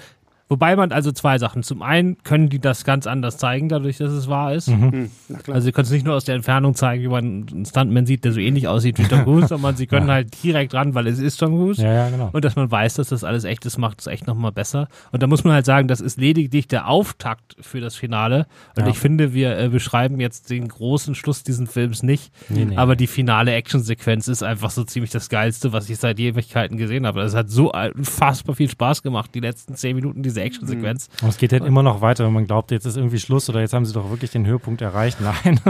wobei 0.48 0.76
man 0.76 0.92
also 0.92 1.12
zwei 1.12 1.38
Sachen. 1.38 1.62
Zum 1.62 1.82
einen 1.82 2.22
können 2.22 2.48
die 2.48 2.58
das 2.58 2.84
ganz 2.84 3.06
anders 3.06 3.36
zeigen, 3.38 3.68
dadurch, 3.68 3.98
dass 3.98 4.12
es 4.12 4.28
wahr 4.28 4.54
ist. 4.54 4.68
hm, 4.68 5.10
na 5.28 5.38
klar. 5.38 5.54
Also, 5.56 5.64
sie 5.66 5.72
können 5.72 5.86
es 5.86 5.90
nicht 5.92 6.04
nur 6.04 6.14
aus 6.14 6.24
der 6.24 6.34
Entfernung 6.34 6.74
zeigen, 6.74 7.02
wie 7.02 7.08
man 7.08 7.46
einen 7.50 7.64
Stuntman 7.66 8.06
sieht, 8.06 8.24
der 8.24 8.32
so 8.32 8.40
ähnlich 8.40 8.68
aussieht 8.68 8.98
wie 8.98 9.04
Tom 9.04 9.22
Cruise, 9.24 9.48
sondern 9.48 9.76
sie 9.76 9.86
können 9.86 10.10
halt 10.10 10.42
direkt 10.42 10.74
ran, 10.74 10.94
weil 10.94 11.06
es 11.06 11.18
ist 11.18 11.36
Tom 11.38 11.54
Cruise. 11.56 11.82
ja, 11.82 11.92
ja, 11.92 12.10
genau. 12.10 12.30
Und 12.32 12.44
dass 12.44 12.56
man 12.56 12.70
weiß, 12.70 12.94
dass 12.94 13.08
das 13.08 13.24
alles 13.24 13.44
echt 13.44 13.64
ist, 13.66 13.78
macht 13.78 14.00
es 14.00 14.06
echt 14.06 14.26
nochmal 14.26 14.52
besser. 14.52 14.88
Und 15.12 15.22
da 15.22 15.26
muss 15.26 15.44
man 15.44 15.54
halt 15.54 15.66
sagen, 15.66 15.88
das 15.88 16.00
ist 16.00 16.18
lediglich 16.18 16.68
der 16.68 16.88
Auftakt 16.88 17.56
für 17.60 17.80
das 17.80 17.94
Finale. 17.94 18.46
Und 18.76 18.84
Ja. 18.84 18.90
ich 18.90 18.98
finde, 18.98 19.32
wir 19.34 19.58
äh, 19.58 19.68
beschreiben 19.68 20.20
jetzt 20.20 20.50
den 20.50 20.68
großen 20.68 21.14
Schluss 21.14 21.42
dieses 21.42 21.70
Films 21.70 22.02
nicht. 22.02 22.32
Nee, 22.48 22.64
nee. 22.66 22.76
Aber 22.76 22.96
die 22.96 23.06
finale 23.06 23.52
Actionsequenz 23.54 24.28
ist 24.28 24.42
einfach 24.42 24.70
so 24.70 24.84
ziemlich 24.84 25.10
das 25.10 25.28
Geilste, 25.28 25.72
was 25.72 25.88
ich 25.88 25.98
seit 25.98 26.18
Ewigkeiten 26.20 26.76
gesehen 26.76 27.06
habe. 27.06 27.22
Es 27.22 27.34
hat 27.34 27.50
so 27.50 27.72
unfassbar 27.72 28.54
viel 28.54 28.68
Spaß 28.68 29.02
gemacht, 29.02 29.30
die 29.34 29.40
letzten 29.40 29.74
zehn 29.76 29.96
Minuten 29.96 30.22
diese 30.34 30.42
Actionsequenz. 30.42 31.08
Und 31.22 31.28
es 31.28 31.36
geht 31.38 31.52
halt 31.52 31.64
immer 31.64 31.82
noch 31.82 32.00
weiter, 32.00 32.24
wenn 32.26 32.32
man 32.32 32.46
glaubt, 32.46 32.70
jetzt 32.70 32.84
ist 32.84 32.96
irgendwie 32.96 33.18
Schluss 33.20 33.48
oder 33.48 33.60
jetzt 33.60 33.72
haben 33.72 33.86
sie 33.86 33.92
doch 33.92 34.10
wirklich 34.10 34.30
den 34.32 34.46
Höhepunkt 34.46 34.82
erreicht. 34.82 35.18
Nein, 35.44 35.60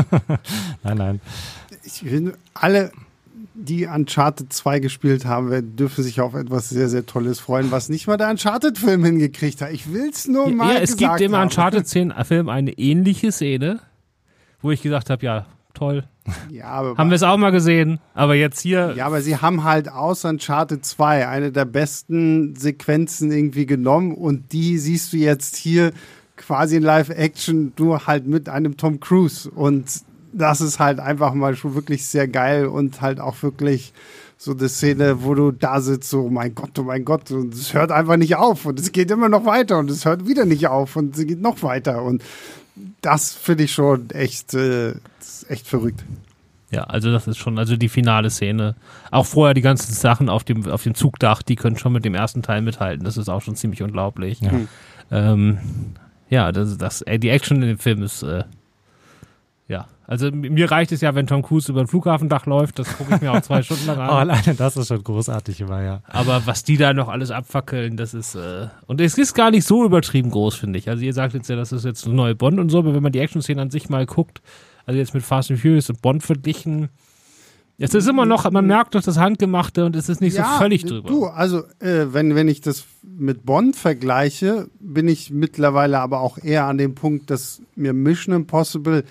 nein, 0.82 0.96
nein. 0.96 1.20
ich 1.84 1.92
finde, 2.00 2.34
alle, 2.54 2.90
die 3.54 3.86
Uncharted 3.86 4.52
2 4.52 4.80
gespielt 4.80 5.26
haben, 5.26 5.50
werden- 5.50 5.76
dürfen 5.76 6.02
sich 6.02 6.20
auf 6.20 6.34
etwas 6.34 6.68
sehr, 6.70 6.88
sehr 6.88 7.06
Tolles 7.06 7.38
freuen, 7.40 7.70
was 7.70 7.88
nicht 7.88 8.06
mal 8.06 8.16
der 8.16 8.30
Uncharted-Film 8.30 9.04
hingekriegt 9.04 9.60
hat. 9.60 9.72
Ich 9.72 9.92
will 9.92 10.08
es 10.10 10.26
nur 10.26 10.48
mal 10.50 10.74
Ja, 10.74 10.80
es 10.80 10.96
gesagt 10.96 11.18
gibt 11.18 11.30
im 11.30 11.36
haben. 11.36 11.44
Uncharted-Film 11.44 12.48
eine 12.48 12.72
ähnliche 12.72 13.30
Szene, 13.32 13.80
wo 14.60 14.70
ich 14.70 14.82
gesagt 14.82 15.10
habe, 15.10 15.24
ja, 15.24 15.46
toll. 15.74 16.04
Ja, 16.50 16.66
aber 16.66 16.96
Haben 16.96 17.10
wir 17.10 17.16
es 17.16 17.22
auch 17.22 17.36
mal 17.36 17.50
gesehen, 17.50 18.00
aber 18.14 18.34
jetzt 18.34 18.60
hier 18.60 18.94
Ja, 18.96 19.06
aber 19.06 19.20
sie 19.20 19.36
haben 19.36 19.64
halt 19.64 19.90
aus 19.90 20.24
Uncharted 20.24 20.84
2 20.84 21.28
eine 21.28 21.52
der 21.52 21.66
besten 21.66 22.56
Sequenzen 22.56 23.30
irgendwie 23.30 23.66
genommen 23.66 24.14
und 24.14 24.52
die 24.52 24.78
siehst 24.78 25.12
du 25.12 25.18
jetzt 25.18 25.56
hier 25.56 25.92
quasi 26.36 26.76
in 26.76 26.82
Live-Action 26.82 27.72
nur 27.78 28.06
halt 28.06 28.26
mit 28.26 28.48
einem 28.48 28.76
Tom 28.76 29.00
Cruise. 29.00 29.50
Und 29.50 29.86
das 30.32 30.60
ist 30.60 30.78
halt 30.78 30.98
einfach 30.98 31.34
mal 31.34 31.54
schon 31.56 31.74
wirklich 31.74 32.06
sehr 32.06 32.26
geil 32.26 32.66
und 32.66 33.00
halt 33.00 33.20
auch 33.20 33.42
wirklich 33.42 33.92
so 34.36 34.52
eine 34.52 34.68
Szene, 34.68 35.22
wo 35.22 35.34
du 35.34 35.52
da 35.52 35.80
sitzt, 35.80 36.10
so, 36.10 36.22
oh 36.22 36.30
mein 36.30 36.54
Gott, 36.54 36.78
oh 36.78 36.82
mein 36.82 37.04
Gott, 37.04 37.30
und 37.30 37.54
es 37.54 37.72
hört 37.72 37.92
einfach 37.92 38.16
nicht 38.16 38.36
auf 38.36 38.66
und 38.66 38.80
es 38.80 38.92
geht 38.92 39.10
immer 39.10 39.28
noch 39.28 39.46
weiter 39.46 39.78
und 39.78 39.90
es 39.90 40.04
hört 40.04 40.26
wieder 40.26 40.44
nicht 40.44 40.66
auf 40.66 40.96
und 40.96 41.16
es 41.16 41.24
geht 41.24 41.40
noch 41.40 41.62
weiter 41.62 42.02
und 42.02 42.22
das 43.00 43.32
finde 43.32 43.64
ich 43.64 43.72
schon 43.72 44.10
echt, 44.10 44.54
äh, 44.54 44.94
echt 45.48 45.66
verrückt. 45.66 46.04
Ja, 46.70 46.84
also 46.84 47.12
das 47.12 47.28
ist 47.28 47.38
schon, 47.38 47.58
also 47.58 47.76
die 47.76 47.88
finale 47.88 48.30
Szene. 48.30 48.74
Auch 49.12 49.26
vorher 49.26 49.54
die 49.54 49.60
ganzen 49.60 49.92
Sachen 49.92 50.28
auf 50.28 50.42
dem, 50.42 50.68
auf 50.68 50.82
dem 50.82 50.94
Zugdach, 50.94 51.42
die 51.42 51.54
können 51.54 51.78
schon 51.78 51.92
mit 51.92 52.04
dem 52.04 52.14
ersten 52.14 52.42
Teil 52.42 52.62
mithalten. 52.62 53.04
Das 53.04 53.16
ist 53.16 53.28
auch 53.28 53.42
schon 53.42 53.54
ziemlich 53.54 53.82
unglaublich. 53.82 54.40
Ja. 54.40 54.50
Hm. 54.50 54.68
Ähm, 55.10 55.58
ja, 56.30 56.50
das, 56.50 56.76
das, 56.76 57.02
ey, 57.02 57.18
die 57.20 57.28
Action 57.28 57.62
in 57.62 57.68
dem 57.68 57.78
Film 57.78 58.02
ist, 58.02 58.22
äh. 58.22 58.44
Also 60.06 60.30
mir 60.30 60.70
reicht 60.70 60.92
es 60.92 61.00
ja, 61.00 61.14
wenn 61.14 61.26
Tom 61.26 61.42
Cruise 61.42 61.70
über 61.72 61.80
ein 61.80 61.86
Flughafendach 61.86 62.44
läuft, 62.46 62.78
das 62.78 62.94
gucke 62.98 63.14
ich 63.14 63.20
mir 63.22 63.32
auch 63.32 63.40
zwei 63.40 63.62
Stunden 63.62 63.86
lang 63.86 63.98
Oh, 63.98 64.02
an. 64.02 64.30
alleine 64.30 64.54
das 64.54 64.76
ist 64.76 64.88
schon 64.88 65.02
großartig 65.02 65.60
immer, 65.62 65.82
ja. 65.82 66.00
Aber 66.06 66.42
was 66.46 66.62
die 66.62 66.76
da 66.76 66.92
noch 66.92 67.08
alles 67.08 67.30
abfackeln, 67.30 67.96
das 67.96 68.12
ist, 68.12 68.34
äh, 68.34 68.68
und 68.86 69.00
es 69.00 69.16
ist 69.16 69.32
gar 69.34 69.50
nicht 69.50 69.66
so 69.66 69.84
übertrieben 69.84 70.30
groß, 70.30 70.56
finde 70.56 70.78
ich. 70.78 70.88
Also 70.90 71.02
ihr 71.02 71.14
sagt 71.14 71.32
jetzt 71.34 71.48
ja, 71.48 71.56
das 71.56 71.72
ist 71.72 71.84
jetzt 71.84 72.04
eine 72.06 72.14
neue 72.14 72.34
Bond 72.34 72.58
und 72.58 72.68
so, 72.68 72.80
aber 72.80 72.94
wenn 72.94 73.02
man 73.02 73.12
die 73.12 73.18
Action-Szene 73.20 73.62
an 73.62 73.70
sich 73.70 73.88
mal 73.88 74.04
guckt, 74.04 74.42
also 74.84 74.98
jetzt 74.98 75.14
mit 75.14 75.22
Fast 75.22 75.50
and 75.50 75.58
Furious 75.60 75.88
und 75.88 76.02
Bond 76.02 76.22
verglichen, 76.22 76.90
Es 77.78 77.94
ist 77.94 78.06
immer 78.06 78.26
noch, 78.26 78.48
man 78.50 78.66
merkt 78.66 78.94
doch 78.94 79.02
das 79.02 79.16
Handgemachte 79.18 79.86
und 79.86 79.96
es 79.96 80.10
ist 80.10 80.20
nicht 80.20 80.34
so 80.36 80.42
völlig 80.58 80.84
drüber. 80.84 81.08
Du, 81.08 81.24
also 81.26 81.60
äh, 81.80 82.12
wenn, 82.12 82.34
wenn 82.34 82.46
ich 82.48 82.60
das 82.60 82.84
mit 83.02 83.46
Bond 83.46 83.74
vergleiche, 83.74 84.68
bin 84.80 85.08
ich 85.08 85.30
mittlerweile 85.30 85.98
aber 86.00 86.20
auch 86.20 86.36
eher 86.36 86.66
an 86.66 86.76
dem 86.76 86.94
Punkt, 86.94 87.30
dass 87.30 87.62
mir 87.74 87.94
Mission 87.94 88.34
Impossible 88.34 89.02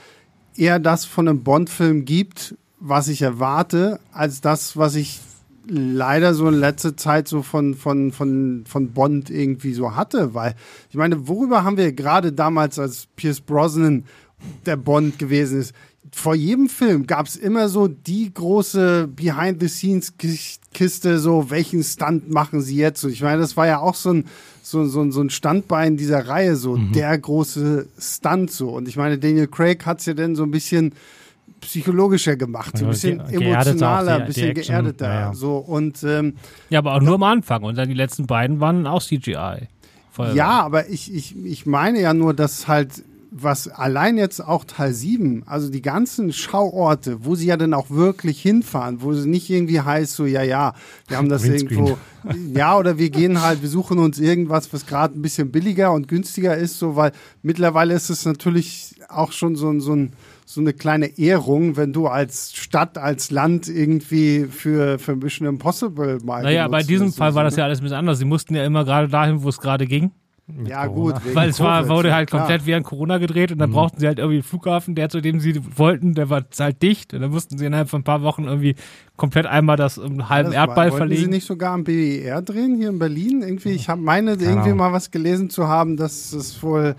eher 0.55 0.79
das 0.79 1.05
von 1.05 1.27
einem 1.27 1.43
Bond-Film 1.43 2.05
gibt, 2.05 2.55
was 2.79 3.07
ich 3.07 3.21
erwarte, 3.21 3.99
als 4.11 4.41
das, 4.41 4.77
was 4.77 4.95
ich 4.95 5.21
leider 5.67 6.33
so 6.33 6.47
in 6.47 6.55
letzter 6.55 6.97
Zeit 6.97 7.27
so 7.27 7.41
von, 7.41 7.75
von, 7.75 8.11
von, 8.11 8.63
von 8.67 8.91
Bond 8.91 9.29
irgendwie 9.29 9.73
so 9.73 9.95
hatte. 9.95 10.33
Weil, 10.33 10.55
ich 10.89 10.95
meine, 10.95 11.27
worüber 11.27 11.63
haben 11.63 11.77
wir 11.77 11.93
gerade 11.93 12.33
damals, 12.33 12.79
als 12.79 13.07
Pierce 13.15 13.39
Brosnan 13.39 14.05
der 14.65 14.75
Bond 14.75 15.19
gewesen 15.19 15.61
ist, 15.61 15.73
vor 16.11 16.35
jedem 16.35 16.69
Film 16.69 17.07
gab 17.07 17.25
es 17.25 17.35
immer 17.35 17.69
so 17.69 17.87
die 17.87 18.33
große 18.33 19.07
Behind-the-Scenes-Kiste, 19.07 21.19
so 21.19 21.49
welchen 21.49 21.83
Stunt 21.83 22.31
machen 22.31 22.61
sie 22.61 22.75
jetzt? 22.75 23.03
Und 23.03 23.11
ich 23.11 23.21
meine, 23.21 23.41
das 23.41 23.57
war 23.57 23.67
ja 23.67 23.79
auch 23.79 23.95
so 23.95 24.13
ein, 24.13 24.25
so, 24.61 24.85
so, 24.85 25.09
so 25.11 25.21
ein 25.21 25.29
Standbein 25.29 25.97
dieser 25.97 26.27
Reihe, 26.27 26.55
so 26.55 26.77
mhm. 26.77 26.91
der 26.91 27.17
große 27.17 27.87
Stunt 27.97 28.51
so. 28.51 28.69
Und 28.69 28.87
ich 28.87 28.95
meine, 28.95 29.17
Daniel 29.17 29.47
Craig 29.47 29.85
hat 29.85 29.99
es 29.99 30.05
ja 30.05 30.13
dann 30.13 30.35
so 30.35 30.43
ein 30.43 30.51
bisschen 30.51 30.93
psychologischer 31.61 32.35
gemacht, 32.35 32.77
so 32.77 32.85
ein 32.85 32.91
bisschen 32.91 33.19
emotionaler, 33.21 34.17
ein 34.17 34.27
bisschen 34.27 34.49
Action, 34.49 34.75
geerdeter. 34.75 35.07
Ja, 35.07 35.19
ja. 35.19 35.33
So, 35.33 35.57
und, 35.57 36.03
ähm, 36.03 36.35
ja, 36.69 36.79
aber 36.79 36.95
auch 36.95 37.01
nur 37.01 37.15
am 37.15 37.23
Anfang. 37.23 37.63
Und 37.63 37.77
dann 37.77 37.87
die 37.87 37.95
letzten 37.95 38.27
beiden 38.27 38.59
waren 38.59 38.85
auch 38.85 39.01
CGI. 39.01 39.67
Feuerwehr. 40.11 40.35
Ja, 40.35 40.61
aber 40.61 40.89
ich, 40.89 41.13
ich, 41.13 41.35
ich 41.43 41.65
meine 41.65 41.99
ja 41.99 42.13
nur, 42.13 42.33
dass 42.33 42.67
halt 42.67 43.03
was 43.35 43.67
allein 43.67 44.17
jetzt 44.17 44.45
auch 44.45 44.63
Teil 44.63 44.93
7, 44.93 45.43
also 45.45 45.69
die 45.69 45.81
ganzen 45.81 46.31
Schauorte, 46.31 47.25
wo 47.25 47.35
sie 47.35 47.47
ja 47.47 47.57
dann 47.57 47.73
auch 47.73 47.89
wirklich 47.89 48.41
hinfahren, 48.41 49.01
wo 49.01 49.13
sie 49.13 49.27
nicht 49.27 49.49
irgendwie 49.49 49.81
heißt, 49.81 50.15
so, 50.15 50.25
ja, 50.25 50.43
ja, 50.43 50.73
wir 51.07 51.17
haben 51.17 51.29
das 51.29 51.43
irgendwo, 51.43 51.97
ja, 52.53 52.77
oder 52.77 52.99
wir 52.99 53.09
gehen 53.09 53.41
halt, 53.41 53.61
wir 53.63 53.69
suchen 53.69 53.97
uns 53.97 54.19
irgendwas, 54.19 54.71
was 54.71 54.85
gerade 54.85 55.17
ein 55.17 55.21
bisschen 55.23 55.51
billiger 55.51 55.91
und 55.91 56.07
günstiger 56.07 56.55
ist, 56.55 56.77
so, 56.77 56.95
weil 56.95 57.11
mittlerweile 57.41 57.95
ist 57.95 58.09
es 58.09 58.25
natürlich 58.25 58.95
auch 59.09 59.31
schon 59.31 59.55
so, 59.55 59.79
so 59.79 59.95
ein, 59.95 60.13
so 60.45 60.61
eine 60.61 60.73
kleine 60.73 61.17
Ehrung, 61.17 61.75
wenn 61.77 61.93
du 61.93 62.07
als 62.07 62.53
Stadt, 62.53 62.97
als 62.97 63.31
Land 63.31 63.67
irgendwie 63.67 64.45
für, 64.45 64.99
für 64.99 65.15
Mission 65.15 65.47
Impossible 65.47 66.19
mal. 66.23 66.43
Naja, 66.43 66.67
bei 66.67 66.83
diesem 66.83 67.11
Fall 67.11 67.33
war 67.33 67.43
das 67.43 67.55
ja 67.55 67.63
alles 67.63 67.79
ein 67.79 67.83
bisschen 67.83 67.97
anders. 67.97 68.19
Sie 68.19 68.25
mussten 68.25 68.55
ja 68.55 68.63
immer 68.63 68.85
gerade 68.85 69.07
dahin, 69.07 69.41
wo 69.41 69.49
es 69.49 69.59
gerade 69.59 69.87
ging. 69.87 70.11
Ja, 70.65 70.87
Corona. 70.87 71.19
gut. 71.19 71.35
Weil 71.35 71.49
es 71.49 71.59
war, 71.61 71.87
wurde 71.87 72.13
halt 72.13 72.29
komplett 72.29 72.59
klar. 72.59 72.67
während 72.67 72.85
Corona 72.85 73.17
gedreht 73.17 73.53
und 73.53 73.59
dann 73.59 73.69
mhm. 73.69 73.75
brauchten 73.75 73.99
sie 73.99 74.07
halt 74.07 74.19
irgendwie 74.19 74.37
einen 74.37 74.43
Flughafen, 74.43 74.93
der 74.93 75.07
zu 75.07 75.21
dem 75.21 75.39
sie 75.39 75.61
wollten, 75.77 76.15
der 76.15 76.29
war 76.29 76.43
halt 76.59 76.81
dicht 76.81 77.13
und 77.13 77.21
dann 77.21 77.31
mussten 77.31 77.57
sie 77.57 77.65
innerhalb 77.65 77.89
von 77.89 78.01
ein 78.01 78.03
paar 78.03 78.23
Wochen 78.23 78.43
irgendwie 78.43 78.75
komplett 79.15 79.45
einmal 79.45 79.77
das 79.77 79.97
um 79.97 80.27
halben 80.27 80.49
das 80.49 80.55
Erdball 80.55 80.91
war, 80.91 80.97
verlegen. 80.97 81.23
sie 81.23 81.29
nicht 81.29 81.47
sogar 81.47 81.71
am 81.71 81.85
BER 81.85 82.41
drehen 82.41 82.75
hier 82.75 82.89
in 82.89 82.99
Berlin? 82.99 83.41
Irgendwie, 83.41 83.69
ich 83.69 83.87
habe 83.87 84.01
meine 84.01 84.31
irgendwie 84.31 84.73
mal 84.73 84.91
was 84.91 85.11
gelesen 85.11 85.49
zu 85.49 85.67
haben, 85.67 85.95
dass 85.95 86.33
es 86.33 86.61
wohl 86.61 86.95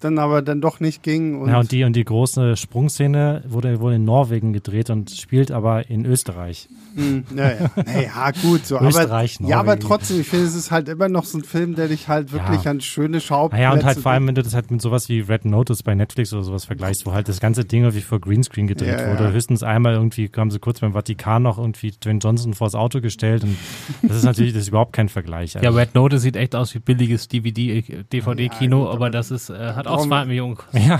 dann 0.00 0.18
aber 0.18 0.42
dann 0.42 0.60
doch 0.60 0.80
nicht 0.80 1.02
ging. 1.02 1.40
Und 1.40 1.50
ja, 1.50 1.58
und 1.58 1.72
die, 1.72 1.84
und 1.84 1.94
die 1.94 2.04
große 2.04 2.56
Sprungszene 2.56 3.42
wurde 3.48 3.80
wohl 3.80 3.94
in 3.94 4.04
Norwegen 4.04 4.52
gedreht 4.52 4.90
und 4.90 5.10
spielt 5.10 5.50
aber 5.50 5.90
in 5.90 6.06
Österreich. 6.06 6.68
Hm, 6.94 7.24
naja, 7.30 7.70
naja, 7.76 8.30
gut. 8.42 8.66
So. 8.66 8.80
Österreich, 8.80 9.38
aber, 9.40 9.48
Ja, 9.48 9.60
aber 9.60 9.78
trotzdem, 9.78 10.20
ich 10.20 10.28
finde, 10.28 10.46
es 10.46 10.54
ist 10.54 10.70
halt 10.70 10.88
immer 10.88 11.08
noch 11.08 11.24
so 11.24 11.38
ein 11.38 11.44
Film, 11.44 11.74
der 11.74 11.88
dich 11.88 12.08
halt 12.08 12.32
wirklich 12.32 12.64
ja. 12.64 12.70
an 12.70 12.80
schöne 12.80 13.20
Schauplätze... 13.20 13.62
Ja, 13.62 13.72
und 13.72 13.84
halt 13.84 13.98
vor 13.98 14.12
allem, 14.12 14.26
wenn 14.28 14.34
du 14.34 14.42
das 14.42 14.54
halt 14.54 14.70
mit 14.70 14.80
sowas 14.80 15.08
wie 15.08 15.20
Red 15.20 15.44
Notice 15.44 15.82
bei 15.82 15.94
Netflix 15.94 16.32
oder 16.32 16.44
sowas 16.44 16.64
vergleichst, 16.64 17.04
wo 17.04 17.12
halt 17.12 17.28
das 17.28 17.40
ganze 17.40 17.64
Ding 17.64 17.82
irgendwie 17.82 18.02
vor 18.02 18.20
Greenscreen 18.20 18.66
gedreht 18.66 19.00
ja, 19.00 19.10
wurde. 19.10 19.24
Ja. 19.24 19.30
Höchstens 19.30 19.62
einmal 19.62 19.94
irgendwie 19.94 20.30
haben 20.36 20.50
sie 20.50 20.58
kurz 20.58 20.80
beim 20.80 20.92
Vatikan 20.92 21.42
noch 21.42 21.58
irgendwie 21.58 21.90
Dwayne 21.90 22.20
Johnson 22.20 22.54
vors 22.54 22.74
Auto 22.74 23.00
gestellt 23.00 23.42
und 23.42 23.56
das 24.02 24.18
ist 24.18 24.24
natürlich 24.24 24.52
das 24.52 24.62
ist 24.62 24.68
überhaupt 24.68 24.92
kein 24.92 25.08
Vergleich. 25.08 25.56
Also. 25.56 25.68
Ja, 25.68 25.74
Red 25.74 25.94
Notice 25.94 26.22
sieht 26.22 26.36
echt 26.36 26.54
aus 26.54 26.74
wie 26.74 26.78
billiges 26.78 27.28
DVD, 27.28 27.82
DVD-Kino, 28.12 28.90
aber 28.90 29.10
das 29.10 29.30
ist, 29.30 29.50
äh, 29.50 29.72
hat 29.74 29.87
auch 29.88 30.06
zwei 30.06 30.24
Millionen 30.24 30.56
Ja, 30.72 30.98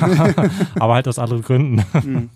aber 0.79 0.95
halt 0.95 1.09
aus 1.09 1.19
anderen 1.19 1.43
Gründen. 1.43 1.85
Mhm. 2.05 2.31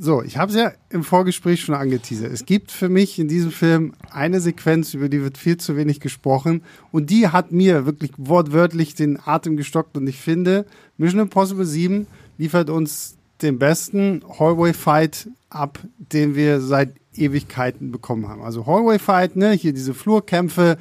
So, 0.00 0.22
ich 0.22 0.36
habe 0.36 0.52
es 0.52 0.56
ja 0.56 0.70
im 0.90 1.02
Vorgespräch 1.02 1.60
schon 1.60 1.74
angeteasert. 1.74 2.32
Es 2.32 2.46
gibt 2.46 2.70
für 2.70 2.88
mich 2.88 3.18
in 3.18 3.26
diesem 3.26 3.50
Film 3.50 3.94
eine 4.12 4.40
Sequenz, 4.40 4.94
über 4.94 5.08
die 5.08 5.22
wird 5.22 5.36
viel 5.36 5.56
zu 5.56 5.76
wenig 5.76 5.98
gesprochen. 5.98 6.62
Und 6.92 7.10
die 7.10 7.26
hat 7.26 7.50
mir 7.50 7.84
wirklich 7.84 8.12
wortwörtlich 8.16 8.94
den 8.94 9.18
Atem 9.18 9.56
gestockt. 9.56 9.96
Und 9.96 10.06
ich 10.06 10.18
finde, 10.18 10.66
Mission 10.98 11.20
Impossible 11.20 11.64
7 11.64 12.06
liefert 12.38 12.70
uns 12.70 13.16
den 13.42 13.58
besten 13.58 14.22
Hallway 14.38 14.72
Fight 14.72 15.28
ab, 15.50 15.80
den 15.98 16.36
wir 16.36 16.60
seit 16.60 16.92
Ewigkeiten 17.14 17.90
bekommen 17.90 18.28
haben. 18.28 18.42
Also 18.42 18.66
Hallway 18.66 19.00
Fight, 19.00 19.34
ne, 19.34 19.50
hier 19.50 19.72
diese 19.72 19.94
Flurkämpfe, 19.94 20.78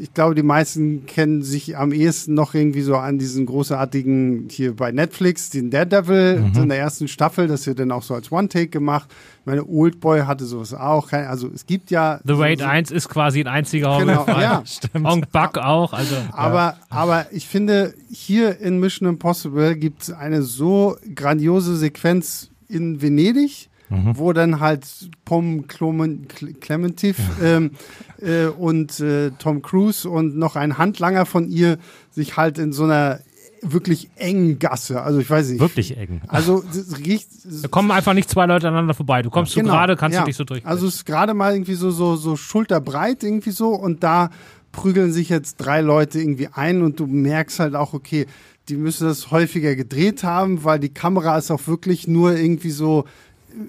ich 0.00 0.14
glaube, 0.14 0.36
die 0.36 0.44
meisten 0.44 1.06
kennen 1.06 1.42
sich 1.42 1.76
am 1.76 1.92
ehesten 1.92 2.34
noch 2.34 2.54
irgendwie 2.54 2.82
so 2.82 2.96
an 2.96 3.18
diesen 3.18 3.46
großartigen 3.46 4.48
hier 4.48 4.76
bei 4.76 4.92
Netflix, 4.92 5.50
den 5.50 5.70
Daredevil 5.70 6.38
mhm. 6.38 6.62
in 6.62 6.68
der 6.68 6.78
ersten 6.78 7.08
Staffel, 7.08 7.48
das 7.48 7.66
wird 7.66 7.80
dann 7.80 7.90
auch 7.90 8.04
so 8.04 8.14
als 8.14 8.30
One-Take 8.30 8.68
gemacht. 8.68 9.10
Ich 9.40 9.46
meine, 9.46 9.66
Oldboy 9.66 10.20
hatte 10.20 10.44
sowas 10.44 10.72
auch. 10.72 11.10
Also 11.10 11.50
es 11.52 11.66
gibt 11.66 11.90
ja. 11.90 12.20
The 12.24 12.34
Raid 12.34 12.60
so, 12.60 12.66
1 12.66 12.90
ist 12.92 13.08
quasi 13.08 13.40
ein 13.40 13.48
einziger 13.48 13.98
genau, 13.98 14.24
ja, 14.28 14.62
stimmt. 14.66 15.04
Und 15.04 15.32
Bug 15.32 15.58
auch. 15.62 15.92
Also, 15.92 16.14
aber, 16.30 16.58
ja. 16.58 16.76
aber 16.90 17.26
ich 17.32 17.48
finde, 17.48 17.92
hier 18.08 18.60
in 18.60 18.78
Mission 18.78 19.08
Impossible 19.08 19.74
gibt 19.74 20.02
es 20.02 20.10
eine 20.12 20.42
so 20.42 20.96
grandiose 21.12 21.76
Sequenz 21.76 22.50
in 22.68 23.02
Venedig 23.02 23.67
mhm. 23.88 24.18
wo 24.18 24.32
dann 24.32 24.60
halt 24.60 24.86
Pom 25.24 25.66
Clementif 25.66 27.18
ähm, 27.42 27.72
äh, 28.20 28.46
und 28.46 29.00
äh, 29.00 29.30
Tom 29.38 29.62
Cruise 29.62 30.08
und 30.08 30.36
noch 30.36 30.56
ein 30.56 30.78
Handlanger 30.78 31.26
von 31.26 31.48
ihr 31.48 31.78
sich 32.10 32.36
halt 32.36 32.58
in 32.58 32.72
so 32.72 32.84
einer 32.84 33.20
wirklich 33.62 34.10
engen 34.16 34.58
Gasse. 34.58 35.02
Also 35.02 35.18
ich 35.18 35.28
weiß 35.28 35.50
nicht. 35.50 35.60
Wirklich 35.60 35.96
eng. 35.96 36.20
Also 36.28 36.62
riecht. 37.04 37.28
Da 37.62 37.68
kommen 37.68 37.90
einfach 37.90 38.14
nicht 38.14 38.30
zwei 38.30 38.46
Leute 38.46 38.68
aneinander 38.68 38.94
vorbei. 38.94 39.22
Du 39.22 39.30
kommst 39.30 39.54
genau, 39.54 39.70
so 39.70 39.74
gerade, 39.74 39.96
kannst 39.96 40.14
ja. 40.14 40.20
du 40.20 40.26
dich 40.26 40.36
so 40.36 40.44
durch. 40.44 40.64
Also 40.64 40.86
es 40.86 40.96
ist 40.96 41.06
gerade 41.06 41.34
mal 41.34 41.52
irgendwie 41.52 41.74
so, 41.74 41.90
so, 41.90 42.16
so 42.16 42.36
schulterbreit 42.36 43.22
irgendwie 43.22 43.50
so 43.50 43.70
und 43.70 44.02
da 44.02 44.30
prügeln 44.72 45.12
sich 45.12 45.28
jetzt 45.28 45.56
drei 45.56 45.80
Leute 45.80 46.20
irgendwie 46.20 46.48
ein 46.52 46.82
und 46.82 47.00
du 47.00 47.06
merkst 47.06 47.58
halt 47.58 47.74
auch, 47.74 47.94
okay, 47.94 48.26
die 48.68 48.76
müssen 48.76 49.06
das 49.06 49.30
häufiger 49.30 49.74
gedreht 49.74 50.22
haben, 50.24 50.62
weil 50.62 50.78
die 50.78 50.90
Kamera 50.90 51.38
ist 51.38 51.50
auch 51.50 51.66
wirklich 51.66 52.06
nur 52.06 52.36
irgendwie 52.36 52.70
so 52.70 53.04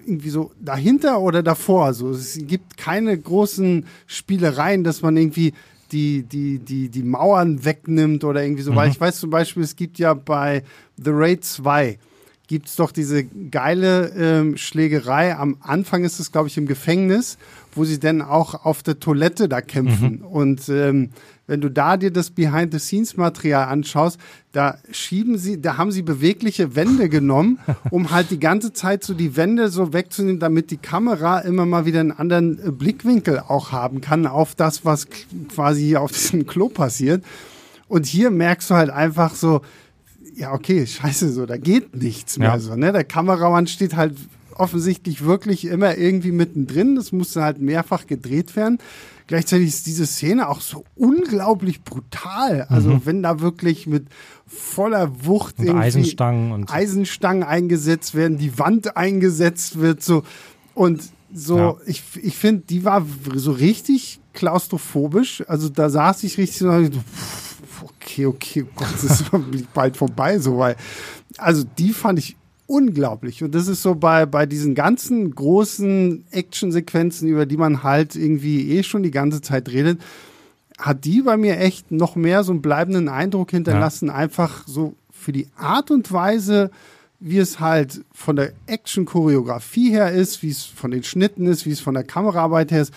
irgendwie 0.06 0.30
so 0.30 0.52
dahinter 0.60 1.22
oder 1.22 1.44
davor. 1.44 1.86
Also 1.86 2.12
es 2.12 2.38
gibt 2.42 2.78
keine 2.78 3.18
großen 3.18 3.86
Spielereien, 4.08 4.84
dass 4.84 5.02
man 5.02 5.18
irgendwie 5.18 5.54
die, 5.92 6.24
die, 6.24 6.60
die, 6.60 6.90
die 6.90 7.04
Mauern 7.04 7.66
wegnimmt 7.66 8.24
oder 8.24 8.44
irgendwie 8.44 8.64
so. 8.64 8.72
Mhm. 8.72 8.76
Weil 8.76 8.90
ich 8.90 9.00
weiß 9.00 9.20
zum 9.20 9.30
Beispiel, 9.30 9.64
es 9.64 9.76
gibt 9.76 10.00
ja 10.00 10.14
bei 10.14 10.64
The 10.98 11.12
Raid 11.12 11.44
2 11.44 11.98
gibt 12.48 12.68
es 12.68 12.76
doch 12.76 12.92
diese 12.92 13.26
geile 13.26 14.12
ähm, 14.18 14.58
Schlägerei. 14.58 15.36
Am 15.36 15.58
Anfang 15.62 16.04
ist 16.04 16.20
es, 16.20 16.32
glaube 16.32 16.48
ich, 16.48 16.58
im 16.58 16.66
Gefängnis, 16.66 17.38
wo 17.76 17.86
sie 17.86 18.00
dann 18.00 18.24
auch 18.24 18.66
auf 18.66 18.82
der 18.82 19.00
Toilette 19.00 19.48
da 19.48 19.62
kämpfen. 19.62 20.18
Mhm. 20.22 20.26
Und 20.26 20.68
ähm, 20.68 21.12
wenn 21.50 21.62
du 21.62 21.70
da 21.70 21.98
dir 21.98 22.12
das 22.12 22.30
Behind-the-Scenes-Material 22.30 23.68
anschaust, 23.68 24.20
da 24.52 24.78
schieben 24.92 25.38
sie, 25.40 25.60
da 25.60 25.78
haben 25.78 25.92
sie 25.92 26.04
bewegliche 26.04 26.76
Wände 26.76 27.10
genommen, 27.10 27.58
um 27.90 28.12
halt 28.12 28.30
die 28.30 28.40
ganze 28.40 28.72
Zeit 28.72 29.04
so 29.04 29.16
die 29.16 29.36
Wände 29.36 29.70
so 29.70 29.92
wegzunehmen, 29.92 30.40
damit 30.40 30.70
die 30.70 30.78
Kamera 30.78 31.40
immer 31.40 31.66
mal 31.66 31.86
wieder 31.86 32.02
einen 32.02 32.12
anderen 32.12 32.60
äh, 32.64 32.72
Blickwinkel 32.72 33.40
auch 33.40 33.72
haben 33.72 34.00
kann 34.00 34.28
auf 34.28 34.54
das, 34.54 34.86
was 34.86 35.08
quasi 35.54 35.96
auf 35.96 36.12
diesem 36.14 36.46
Klo 36.46 36.70
passiert. 36.70 37.24
Und 37.88 38.06
hier 38.06 38.30
merkst 38.30 38.70
du 38.70 38.76
halt 38.76 38.92
einfach 38.92 39.34
so, 39.34 39.62
ja, 40.36 40.54
okay, 40.54 40.86
scheiße, 40.86 41.32
so, 41.32 41.48
da 41.48 41.58
geht 41.58 41.96
nichts 41.96 42.38
mehr 42.38 42.50
ja. 42.50 42.60
so, 42.60 42.76
ne? 42.76 42.92
Der 42.92 43.04
Kameramann 43.04 43.66
steht 43.66 43.96
halt 43.96 44.16
offensichtlich 44.60 45.24
wirklich 45.24 45.66
immer 45.66 45.98
irgendwie 45.98 46.32
mittendrin. 46.32 46.96
Das 46.96 47.12
musste 47.12 47.42
halt 47.42 47.60
mehrfach 47.60 48.06
gedreht 48.06 48.56
werden. 48.56 48.78
Gleichzeitig 49.30 49.68
ist 49.68 49.86
diese 49.86 50.08
Szene 50.08 50.50
auch 50.50 50.60
so 50.60 50.86
unglaublich 50.96 51.84
brutal. 51.84 52.64
Also 52.64 52.90
mhm. 52.90 53.02
wenn 53.06 53.22
da 53.22 53.42
wirklich 53.42 53.86
mit 53.86 54.08
voller 54.48 55.24
Wucht 55.24 55.60
und 55.60 55.70
Eisenstangen 55.70 56.52
und 56.52 56.74
Eisenstangen 56.74 57.44
eingesetzt 57.44 58.16
werden, 58.16 58.40
die 58.40 58.58
Wand 58.58 58.98
eingesetzt 58.98 59.80
wird, 59.80 60.02
so 60.02 60.24
und 60.74 61.04
so, 61.32 61.58
ja. 61.60 61.76
ich, 61.86 62.02
ich 62.20 62.36
finde, 62.38 62.64
die 62.68 62.84
war 62.86 63.06
so 63.36 63.52
richtig 63.52 64.20
klaustrophobisch. 64.34 65.44
Also 65.48 65.70
da 65.70 65.92
saß 65.92 66.24
ich 66.24 66.40
richtig 66.40 66.58
so, 66.58 66.70
okay, 67.84 68.26
okay, 68.26 68.66
oh 68.68 68.72
Gott, 68.76 68.88
das 68.94 69.04
ist 69.04 69.26
bald 69.76 69.96
vorbei, 69.96 70.40
so 70.40 70.58
weil. 70.58 70.76
Also 71.38 71.64
die 71.78 71.94
fand 71.94 72.18
ich 72.18 72.36
unglaublich. 72.70 73.44
Und 73.44 73.56
das 73.56 73.68
ist 73.68 73.82
so 73.82 73.96
bei, 73.96 74.26
bei 74.26 74.46
diesen 74.46 74.76
ganzen 74.76 75.34
großen 75.34 76.24
Actionsequenzen, 76.30 77.28
über 77.28 77.46
die 77.46 77.58
man 77.58 77.84
halt 77.84 78.16
irgendwie 78.16 78.72
eh 78.72 78.84
schon 78.84 79.02
die 79.02 79.12
ganze 79.12 79.42
Zeit 79.42 79.70
redet, 79.70 80.00
hat 80.78 81.04
die 81.04 81.24
bei 81.24 81.36
mir 81.36 81.60
echt 81.60 81.92
noch 81.92 82.16
mehr 82.16 82.44
so 82.44 82.52
einen 82.52 82.62
bleibenden 82.62 83.10
Eindruck 83.10 83.52
hinterlassen, 83.52 84.08
ja. 84.10 84.16
einfach 84.16 84.68
so 84.68 84.94
für 85.12 85.32
die 85.32 85.48
Art 85.58 85.90
und 85.90 86.12
Weise, 86.12 86.70
wie 87.20 87.40
es 87.40 87.60
halt 87.60 88.06
von 88.14 88.36
der 88.36 88.54
Action-Choreografie 88.68 89.90
her 89.90 90.12
ist, 90.12 90.42
wie 90.44 90.52
es 90.52 90.64
von 90.64 90.92
den 90.92 91.04
Schnitten 91.04 91.48
ist, 91.48 91.66
wie 91.66 91.72
es 91.72 91.82
von 91.82 91.96
der 91.96 92.04
Kameraarbeit 92.04 92.72
her 92.72 92.84
ist, 92.84 92.94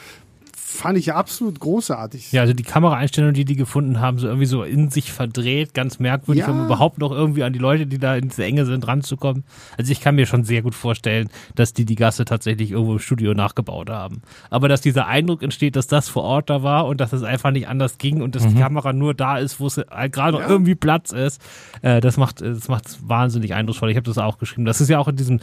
fand 0.72 0.98
ich 0.98 1.12
absolut 1.12 1.60
großartig. 1.60 2.32
Ja, 2.32 2.40
also 2.42 2.52
die 2.54 2.62
Kameraeinstellung, 2.62 3.32
die 3.32 3.44
die 3.44 3.56
gefunden 3.56 4.00
haben, 4.00 4.18
so 4.18 4.26
irgendwie 4.26 4.46
so 4.46 4.62
in 4.62 4.90
sich 4.90 5.12
verdreht, 5.12 5.74
ganz 5.74 5.98
merkwürdig, 5.98 6.44
Ja. 6.44 6.50
um 6.50 6.64
überhaupt 6.64 6.98
noch 6.98 7.12
irgendwie 7.12 7.42
an 7.44 7.52
die 7.52 7.58
Leute, 7.58 7.86
die 7.86 7.98
da 7.98 8.16
in 8.16 8.28
diese 8.28 8.44
Enge 8.44 8.64
sind, 8.66 8.86
ranzukommen. 8.86 9.44
Also 9.78 9.92
ich 9.92 10.00
kann 10.00 10.14
mir 10.14 10.26
schon 10.26 10.44
sehr 10.44 10.62
gut 10.62 10.74
vorstellen, 10.74 11.28
dass 11.54 11.72
die 11.72 11.84
die 11.84 11.94
Gasse 11.94 12.24
tatsächlich 12.24 12.70
irgendwo 12.72 12.92
im 12.94 12.98
Studio 12.98 13.34
nachgebaut 13.34 13.90
haben. 13.90 14.22
Aber 14.50 14.68
dass 14.68 14.80
dieser 14.80 15.06
Eindruck 15.06 15.42
entsteht, 15.42 15.76
dass 15.76 15.86
das 15.86 16.08
vor 16.08 16.24
Ort 16.24 16.50
da 16.50 16.62
war 16.62 16.86
und 16.86 17.00
dass 17.00 17.12
es 17.12 17.22
einfach 17.22 17.50
nicht 17.50 17.68
anders 17.68 17.98
ging 17.98 18.22
und 18.22 18.34
dass 18.34 18.46
die 18.46 18.54
Kamera 18.54 18.92
nur 18.92 19.14
da 19.14 19.38
ist, 19.38 19.60
wo 19.60 19.66
es 19.66 19.76
halt 19.90 20.12
gerade 20.12 20.32
noch 20.32 20.40
Ja. 20.40 20.48
irgendwie 20.48 20.74
Platz 20.74 21.12
ist, 21.12 21.40
äh, 21.82 22.00
das 22.00 22.16
macht 22.16 22.40
das 22.40 22.68
macht 22.68 22.98
wahnsinnig 23.08 23.54
eindrucksvoll. 23.54 23.90
Ich 23.90 23.96
habe 23.96 24.06
das 24.06 24.18
auch 24.18 24.38
geschrieben. 24.38 24.64
Das 24.64 24.80
ist 24.80 24.88
ja 24.88 24.98
auch 24.98 25.08
in 25.08 25.16
diesem, 25.16 25.40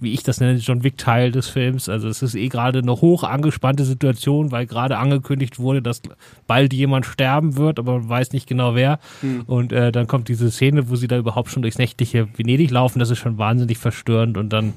wie 0.00 0.12
ich 0.12 0.22
das 0.22 0.40
nenne, 0.40 0.58
John 0.58 0.82
Wick 0.84 0.98
Teil 0.98 1.32
des 1.32 1.48
Films. 1.48 1.88
Also 1.88 2.08
es 2.08 2.22
ist 2.22 2.34
eh 2.34 2.48
gerade 2.48 2.80
eine 2.80 2.92
hoch 2.92 3.24
angespannte 3.24 3.84
Situation, 3.84 4.50
weil 4.50 4.66
gerade 4.66 4.98
angekündigt 4.98 5.58
wurde, 5.58 5.82
dass 5.82 6.02
bald 6.46 6.72
jemand 6.72 7.06
sterben 7.06 7.56
wird, 7.56 7.78
aber 7.78 7.98
man 7.98 8.08
weiß 8.08 8.32
nicht 8.32 8.46
genau 8.48 8.74
wer. 8.74 8.98
Und 9.46 9.72
äh, 9.72 9.92
dann 9.92 10.06
kommt 10.06 10.28
diese 10.28 10.50
Szene, 10.50 10.88
wo 10.90 10.96
sie 10.96 11.08
da 11.08 11.16
überhaupt 11.18 11.50
schon 11.50 11.62
durchs 11.62 11.78
nächtliche 11.78 12.28
Venedig 12.36 12.70
laufen. 12.70 12.98
Das 12.98 13.10
ist 13.10 13.18
schon 13.18 13.38
wahnsinnig 13.38 13.78
verstörend 13.78 14.36
und 14.36 14.52
dann 14.52 14.72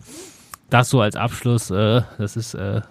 das 0.70 0.90
so 0.90 1.02
als 1.02 1.16
Abschluss, 1.16 1.70
äh, 1.72 2.02
das 2.18 2.36
ist 2.36 2.54
äh, 2.54 2.82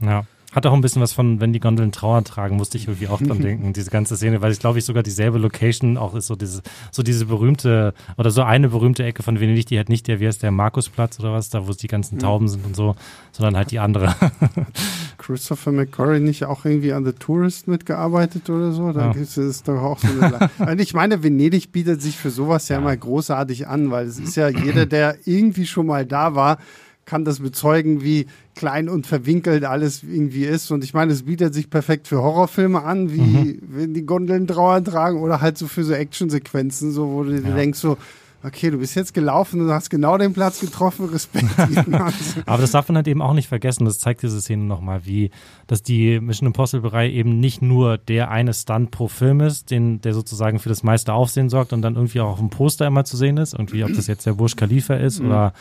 Ja. 0.00 0.24
Hat 0.54 0.66
auch 0.66 0.72
ein 0.72 0.80
bisschen 0.80 1.02
was 1.02 1.12
von, 1.12 1.40
wenn 1.40 1.52
die 1.52 1.60
Gondeln 1.60 1.90
Trauer 1.92 2.22
tragen, 2.24 2.56
musste 2.56 2.78
ich 2.78 2.86
irgendwie 2.86 3.08
auch 3.08 3.20
dran 3.20 3.38
denken, 3.42 3.72
diese 3.72 3.90
ganze 3.90 4.16
Szene, 4.16 4.40
weil 4.40 4.52
es, 4.52 4.58
glaube 4.58 4.78
ich, 4.78 4.84
sogar 4.84 5.02
dieselbe 5.02 5.38
Location 5.38 5.96
auch 5.96 6.14
ist, 6.14 6.28
so 6.28 6.36
diese, 6.36 6.62
so 6.92 7.02
diese 7.02 7.26
berühmte, 7.26 7.92
oder 8.16 8.30
so 8.30 8.42
eine 8.42 8.68
berühmte 8.68 9.02
Ecke 9.04 9.22
von 9.22 9.40
Venedig, 9.40 9.66
die 9.66 9.76
halt 9.76 9.88
nicht 9.88 10.06
der, 10.06 10.20
wie 10.20 10.26
heißt 10.26 10.42
der, 10.42 10.50
Markusplatz 10.50 11.18
oder 11.20 11.32
was, 11.32 11.48
da 11.50 11.66
wo 11.66 11.72
die 11.72 11.86
ganzen 11.88 12.18
Tauben 12.18 12.48
sind 12.48 12.64
und 12.64 12.76
so, 12.76 12.94
sondern 13.32 13.56
halt 13.56 13.70
die 13.72 13.78
andere. 13.80 14.14
Christopher 15.18 15.72
McQuarrie 15.72 16.20
nicht 16.20 16.44
auch 16.44 16.64
irgendwie 16.64 16.92
an 16.92 17.04
The 17.04 17.12
Tourist 17.12 17.66
mitgearbeitet 17.68 18.48
oder 18.50 18.72
so? 18.72 18.92
Da 18.92 19.12
Ja. 19.12 19.20
ist 19.20 19.36
es 19.36 19.62
doch 19.62 19.80
auch 19.82 19.98
so 19.98 20.08
eine. 20.20 20.50
Und 20.70 20.80
ich 20.82 20.94
meine, 20.94 21.22
Venedig 21.22 21.72
bietet 21.72 22.02
sich 22.02 22.16
für 22.16 22.30
sowas 22.30 22.68
ja, 22.68 22.78
immer 22.78 22.96
großartig 22.96 23.66
an, 23.66 23.90
weil 23.90 24.06
es 24.06 24.18
ist 24.20 24.36
ja 24.36 24.48
jeder, 24.48 24.86
der 24.86 25.16
irgendwie 25.24 25.66
schon 25.66 25.86
mal 25.86 26.04
da 26.04 26.34
war, 26.34 26.58
kann 27.06 27.24
das 27.24 27.40
bezeugen, 27.40 28.02
wie 28.02 28.26
klein 28.54 28.88
und 28.88 29.06
verwinkelt 29.06 29.64
alles 29.64 30.02
irgendwie 30.02 30.44
ist. 30.44 30.70
Und 30.70 30.84
ich 30.84 30.94
meine, 30.94 31.12
es 31.12 31.24
bietet 31.24 31.52
sich 31.54 31.70
perfekt 31.70 32.08
für 32.08 32.22
Horrorfilme 32.22 32.82
an, 32.82 33.12
wie 33.12 33.58
wenn 33.62 33.94
die 33.94 34.06
Gondeln 34.06 34.46
Trauer 34.46 34.82
tragen 34.82 35.20
oder 35.20 35.40
halt 35.40 35.58
so 35.58 35.66
für 35.66 35.84
so 35.84 35.92
Actionsequenzen, 35.92 36.92
so 36.92 37.08
wo 37.10 37.24
du 37.24 37.40
dir 37.40 37.48
Ja. 37.48 37.54
denkst 37.56 37.78
so, 37.78 37.96
okay, 38.46 38.70
du 38.70 38.76
bist 38.76 38.94
jetzt 38.94 39.14
gelaufen 39.14 39.62
und 39.62 39.70
hast 39.70 39.88
genau 39.88 40.18
den 40.18 40.34
Platz 40.34 40.60
getroffen, 40.60 41.06
Respekt. 41.06 41.46
Aber 42.46 42.60
das 42.60 42.72
darf 42.72 42.88
man 42.88 42.96
halt 42.96 43.08
eben 43.08 43.22
auch 43.22 43.32
nicht 43.32 43.48
vergessen. 43.48 43.86
Das 43.86 43.98
zeigt 43.98 44.22
diese 44.22 44.38
Szene 44.40 44.64
nochmal, 44.64 45.06
wie, 45.06 45.30
dass 45.66 45.82
die 45.82 46.20
Mission 46.20 46.48
Impossible-Reihe 46.48 47.10
eben 47.10 47.40
nicht 47.40 47.62
nur 47.62 47.96
der 47.96 48.30
eine 48.30 48.52
Stunt 48.52 48.90
pro 48.90 49.08
Film 49.08 49.40
ist, 49.40 49.70
den, 49.70 50.02
der 50.02 50.12
sozusagen 50.12 50.58
für 50.58 50.68
das 50.68 50.82
meiste 50.82 51.14
Aufsehen 51.14 51.48
sorgt 51.48 51.72
und 51.72 51.80
dann 51.80 51.94
irgendwie 51.96 52.20
auch 52.20 52.32
auf 52.32 52.38
dem 52.38 52.50
Poster 52.50 52.86
immer 52.86 53.04
zu 53.06 53.16
sehen 53.16 53.38
ist. 53.38 53.54
Irgendwie, 53.54 53.82
ob 53.82 53.94
das 53.94 54.08
jetzt 54.08 54.26
der 54.26 54.34
Burj 54.34 54.56
Khalifa 54.56 54.94
ist 54.94 55.22
oder 55.22 55.54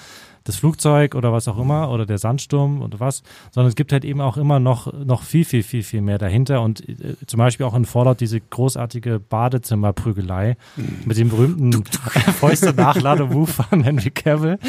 das 0.43 0.57
Flugzeug 0.57 1.15
oder 1.15 1.31
was 1.31 1.47
auch 1.47 1.57
immer 1.57 1.89
oder 1.89 2.05
der 2.05 2.17
Sandsturm 2.17 2.81
oder 2.81 2.99
was, 2.99 3.23
sondern 3.51 3.69
es 3.69 3.75
gibt 3.75 3.91
halt 3.91 4.05
eben 4.05 4.21
auch 4.21 4.37
immer 4.37 4.59
noch, 4.59 4.91
noch 4.93 5.23
viel, 5.23 5.45
viel, 5.45 5.63
viel, 5.63 5.83
viel 5.83 6.01
mehr 6.01 6.17
dahinter 6.17 6.61
und 6.61 6.87
äh, 6.87 7.15
zum 7.25 7.37
Beispiel 7.37 7.65
auch 7.65 7.73
in 7.73 7.85
Fallout 7.85 8.19
diese 8.19 8.39
großartige 8.39 9.19
Badezimmerprügelei 9.19 10.57
mit 11.05 11.17
dem 11.17 11.29
berühmten 11.29 11.83
Fäuste 12.39 12.73
Nachlade-Move 12.73 13.47
von 13.47 13.83
Henry 13.83 14.11
Cavill, 14.11 14.59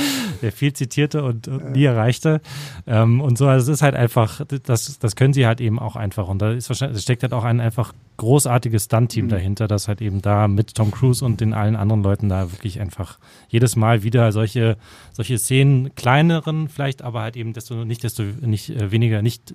der 0.43 0.53
viel 0.53 0.72
zitierte 0.72 1.25
und, 1.25 1.49
und 1.49 1.72
nie 1.72 1.85
erreichte. 1.85 2.41
Ähm, 2.87 3.20
und 3.20 3.39
so, 3.39 3.47
also 3.47 3.72
es 3.72 3.79
ist 3.79 3.83
halt 3.83 3.95
einfach, 3.95 4.43
das, 4.64 4.99
das 4.99 5.16
können 5.16 5.33
sie 5.33 5.47
halt 5.47 5.61
eben 5.61 5.79
auch 5.79 5.97
einfach 5.97 6.29
und 6.29 6.41
da 6.41 6.53
ist 6.53 6.68
wahrscheinlich, 6.68 6.99
es 6.99 7.03
steckt 7.03 7.22
halt 7.22 7.33
auch 7.33 7.45
ein 7.45 7.61
einfach 7.61 7.93
großartiges 8.17 8.85
Stunt-Team 8.85 9.29
dahinter, 9.29 9.67
das 9.67 9.89
halt 9.89 10.01
eben 10.01 10.23
da 10.23 10.47
mit 10.49 10.75
Tom 10.75 10.91
Cruise 10.91 11.25
und 11.25 11.41
den 11.41 11.53
allen 11.53 11.77
anderen 11.77 12.03
Leuten 12.03 12.29
da 12.29 12.53
wirklich 12.53 12.81
einfach 12.81 13.19
jedes 13.49 13.77
Mal 13.77 14.03
wieder 14.03 14.31
solche, 14.33 14.77
solche 15.12 15.39
Szenen, 15.39 15.95
kleineren 15.95 16.69
vielleicht, 16.69 17.03
aber 17.03 17.23
halt 17.23 17.37
eben 17.37 17.53
desto, 17.53 17.85
nicht 17.85 18.05
desto, 18.05 18.23
nicht 18.23 18.71
äh, 18.71 18.91
weniger, 18.91 19.23
nicht, 19.23 19.55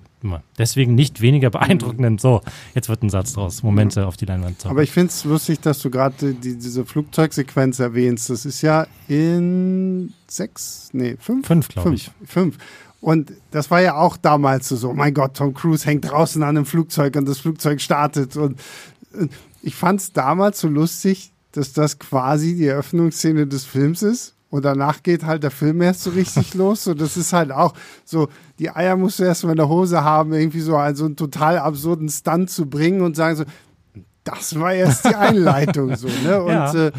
deswegen 0.57 0.95
nicht 0.95 1.22
weniger 1.22 1.49
beeindruckenden, 1.49 2.18
so, 2.18 2.41
jetzt 2.76 2.89
wird 2.89 3.03
ein 3.03 3.10
Satz 3.10 3.34
draus, 3.34 3.64
Momente 3.64 4.05
auf 4.05 4.18
die 4.18 4.26
Leinwand 4.26 4.60
zaubern. 4.60 4.78
Aber 4.78 4.84
ich 4.84 4.91
finde 4.91 5.10
es 5.10 5.24
lustig, 5.24 5.62
dass 5.62 5.80
du 5.80 5.89
gerade 5.89 6.34
die, 6.34 6.57
diese 6.57 6.86
Flugzeugsequenz 6.86 7.80
erwähnst. 7.80 8.30
Das 8.30 8.45
ist 8.45 8.62
ja 8.62 8.88
in 9.07 10.14
sechs, 10.28 10.89
nee, 10.93 11.16
fünf? 11.20 11.47
Fünf, 11.47 11.70
glaube 11.70 11.95
ich. 11.95 12.12
Fünf. 12.26 12.57
Und 13.01 13.31
das 13.51 13.71
war 13.71 13.81
ja 13.81 13.95
auch 13.95 14.17
damals 14.17 14.67
so, 14.67 14.75
so, 14.75 14.93
mein 14.93 15.13
Gott, 15.13 15.35
Tom 15.35 15.53
Cruise 15.53 15.85
hängt 15.85 16.09
draußen 16.09 16.41
an 16.43 16.49
einem 16.49 16.65
Flugzeug 16.65 17.15
und 17.15 17.27
das 17.27 17.39
Flugzeug 17.39 17.79
startet. 17.79 18.35
Und 18.35 18.59
ich 19.61 19.75
fand 19.75 20.01
es 20.01 20.11
damals 20.11 20.59
so 20.59 20.67
lustig, 20.67 21.31
dass 21.53 21.73
das 21.73 21.97
quasi 21.99 22.55
die 22.55 22.67
Eröffnungsszene 22.67 23.47
des 23.47 23.65
Films 23.65 24.01
ist. 24.03 24.35
Und 24.49 24.65
danach 24.65 25.03
geht 25.03 25.25
halt 25.25 25.43
der 25.43 25.51
Film 25.51 25.81
erst 25.81 26.03
so 26.03 26.09
richtig 26.09 26.53
los. 26.55 26.83
So, 26.83 26.93
das 26.93 27.17
ist 27.17 27.33
halt 27.33 27.51
auch 27.51 27.73
so, 28.03 28.29
die 28.57 28.69
Eier 28.69 28.97
musst 28.97 29.19
du 29.19 29.23
erst 29.23 29.43
mal 29.43 29.51
in 29.51 29.57
der 29.57 29.69
Hose 29.69 30.03
haben, 30.03 30.33
irgendwie 30.33 30.61
so 30.61 30.75
einen, 30.75 30.95
so 30.95 31.05
einen 31.05 31.15
total 31.15 31.59
absurden 31.59 32.09
Stunt 32.09 32.49
zu 32.49 32.65
bringen 32.65 33.01
und 33.01 33.15
sagen 33.15 33.35
so, 33.35 33.45
das 34.36 34.59
war 34.59 34.73
erst 34.73 35.05
die 35.05 35.15
Einleitung 35.15 35.95
so, 35.95 36.07
ne? 36.23 36.41
Und 36.43 36.51
Ja. 36.51 36.88
äh, 36.88 36.91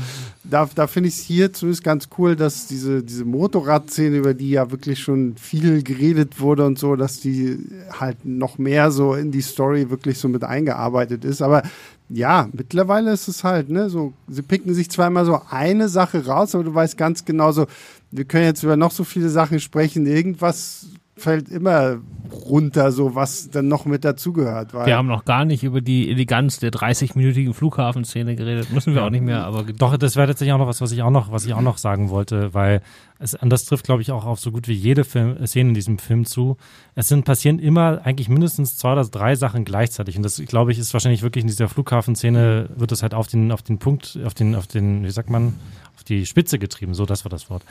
da, 0.42 0.68
da 0.74 0.86
finde 0.86 1.08
ich 1.10 1.16
es 1.16 1.20
hier 1.20 1.52
zumindest 1.52 1.84
ganz 1.84 2.08
cool, 2.18 2.34
dass 2.34 2.66
diese, 2.66 3.02
diese 3.02 3.24
Motorradszene, 3.24 4.16
über 4.16 4.34
die 4.34 4.50
ja 4.50 4.70
wirklich 4.70 4.98
schon 4.98 5.36
viel 5.36 5.82
geredet 5.82 6.40
wurde 6.40 6.64
und 6.64 6.78
so, 6.78 6.96
dass 6.96 7.20
die 7.20 7.58
halt 7.98 8.24
noch 8.24 8.58
mehr 8.58 8.90
so 8.90 9.14
in 9.14 9.30
die 9.30 9.42
Story 9.42 9.90
wirklich 9.90 10.18
so 10.18 10.28
mit 10.28 10.42
eingearbeitet 10.42 11.24
ist. 11.24 11.42
Aber 11.42 11.62
ja, 12.08 12.48
mittlerweile 12.52 13.12
ist 13.12 13.28
es 13.28 13.44
halt, 13.44 13.68
ne, 13.70 13.90
so, 13.90 14.12
sie 14.28 14.42
picken 14.42 14.74
sich 14.74 14.90
zweimal 14.90 15.24
so 15.26 15.40
eine 15.50 15.88
Sache 15.88 16.24
raus, 16.26 16.54
aber 16.54 16.64
du 16.64 16.74
weißt 16.74 16.96
ganz 16.96 17.24
genau 17.24 17.52
so, 17.52 17.66
wir 18.10 18.24
können 18.24 18.44
jetzt 18.46 18.62
über 18.64 18.76
noch 18.76 18.90
so 18.90 19.04
viele 19.04 19.28
Sachen 19.28 19.60
sprechen, 19.60 20.06
irgendwas 20.06 20.86
fällt 21.20 21.48
immer 21.48 21.98
runter, 22.32 22.92
so 22.92 23.14
was 23.14 23.50
dann 23.50 23.68
noch 23.68 23.84
mit 23.84 24.04
dazugehört. 24.04 24.72
Wir 24.72 24.96
haben 24.96 25.08
noch 25.08 25.24
gar 25.24 25.44
nicht 25.44 25.64
über 25.64 25.80
die 25.80 26.10
Eleganz 26.10 26.58
der 26.58 26.70
30-minütigen 26.70 27.54
Flughafenszene 27.54 28.36
geredet. 28.36 28.72
Müssen 28.72 28.94
wir 28.94 29.04
auch 29.04 29.10
nicht 29.10 29.24
mehr, 29.24 29.44
aber 29.44 29.64
Doch, 29.64 29.96
das 29.96 30.16
wäre 30.16 30.28
tatsächlich 30.28 30.52
auch 30.52 30.58
noch 30.58 30.66
was, 30.66 30.80
was 30.80 30.92
ich 30.92 31.02
auch 31.02 31.10
noch, 31.10 31.32
was 31.32 31.44
ich 31.44 31.54
auch 31.54 31.60
noch 31.60 31.78
sagen 31.78 32.10
wollte, 32.10 32.54
weil 32.54 32.82
es, 33.18 33.34
und 33.34 33.50
das 33.50 33.64
trifft, 33.64 33.84
glaube 33.84 34.02
ich, 34.02 34.12
auch 34.12 34.24
auf 34.24 34.40
so 34.40 34.50
gut 34.50 34.66
wie 34.66 34.72
jede 34.72 35.04
Film, 35.04 35.44
Szene 35.46 35.70
in 35.70 35.74
diesem 35.74 35.98
Film 35.98 36.24
zu. 36.24 36.56
Es 36.94 37.08
sind 37.08 37.24
passieren 37.24 37.58
immer 37.58 38.00
eigentlich 38.04 38.28
mindestens 38.28 38.76
zwei 38.76 38.92
oder 38.92 39.04
drei 39.04 39.34
Sachen 39.34 39.64
gleichzeitig. 39.64 40.16
Und 40.16 40.22
das, 40.22 40.42
glaube 40.46 40.72
ich, 40.72 40.78
ist 40.78 40.92
wahrscheinlich 40.94 41.22
wirklich 41.22 41.42
in 41.42 41.48
dieser 41.48 41.68
Flughafenszene, 41.68 42.70
wird 42.76 42.92
es 42.92 43.02
halt 43.02 43.12
auf 43.12 43.26
den, 43.26 43.52
auf 43.52 43.62
den 43.62 43.78
Punkt, 43.78 44.18
auf 44.24 44.34
den, 44.34 44.54
auf 44.54 44.66
den, 44.66 45.04
wie 45.04 45.10
sagt 45.10 45.28
man, 45.28 45.54
auf 45.89 45.89
die 46.10 46.26
Spitze 46.26 46.58
getrieben, 46.58 46.92
so 46.92 47.06
das 47.06 47.24
war 47.24 47.30
das 47.30 47.48
Wort. 47.48 47.62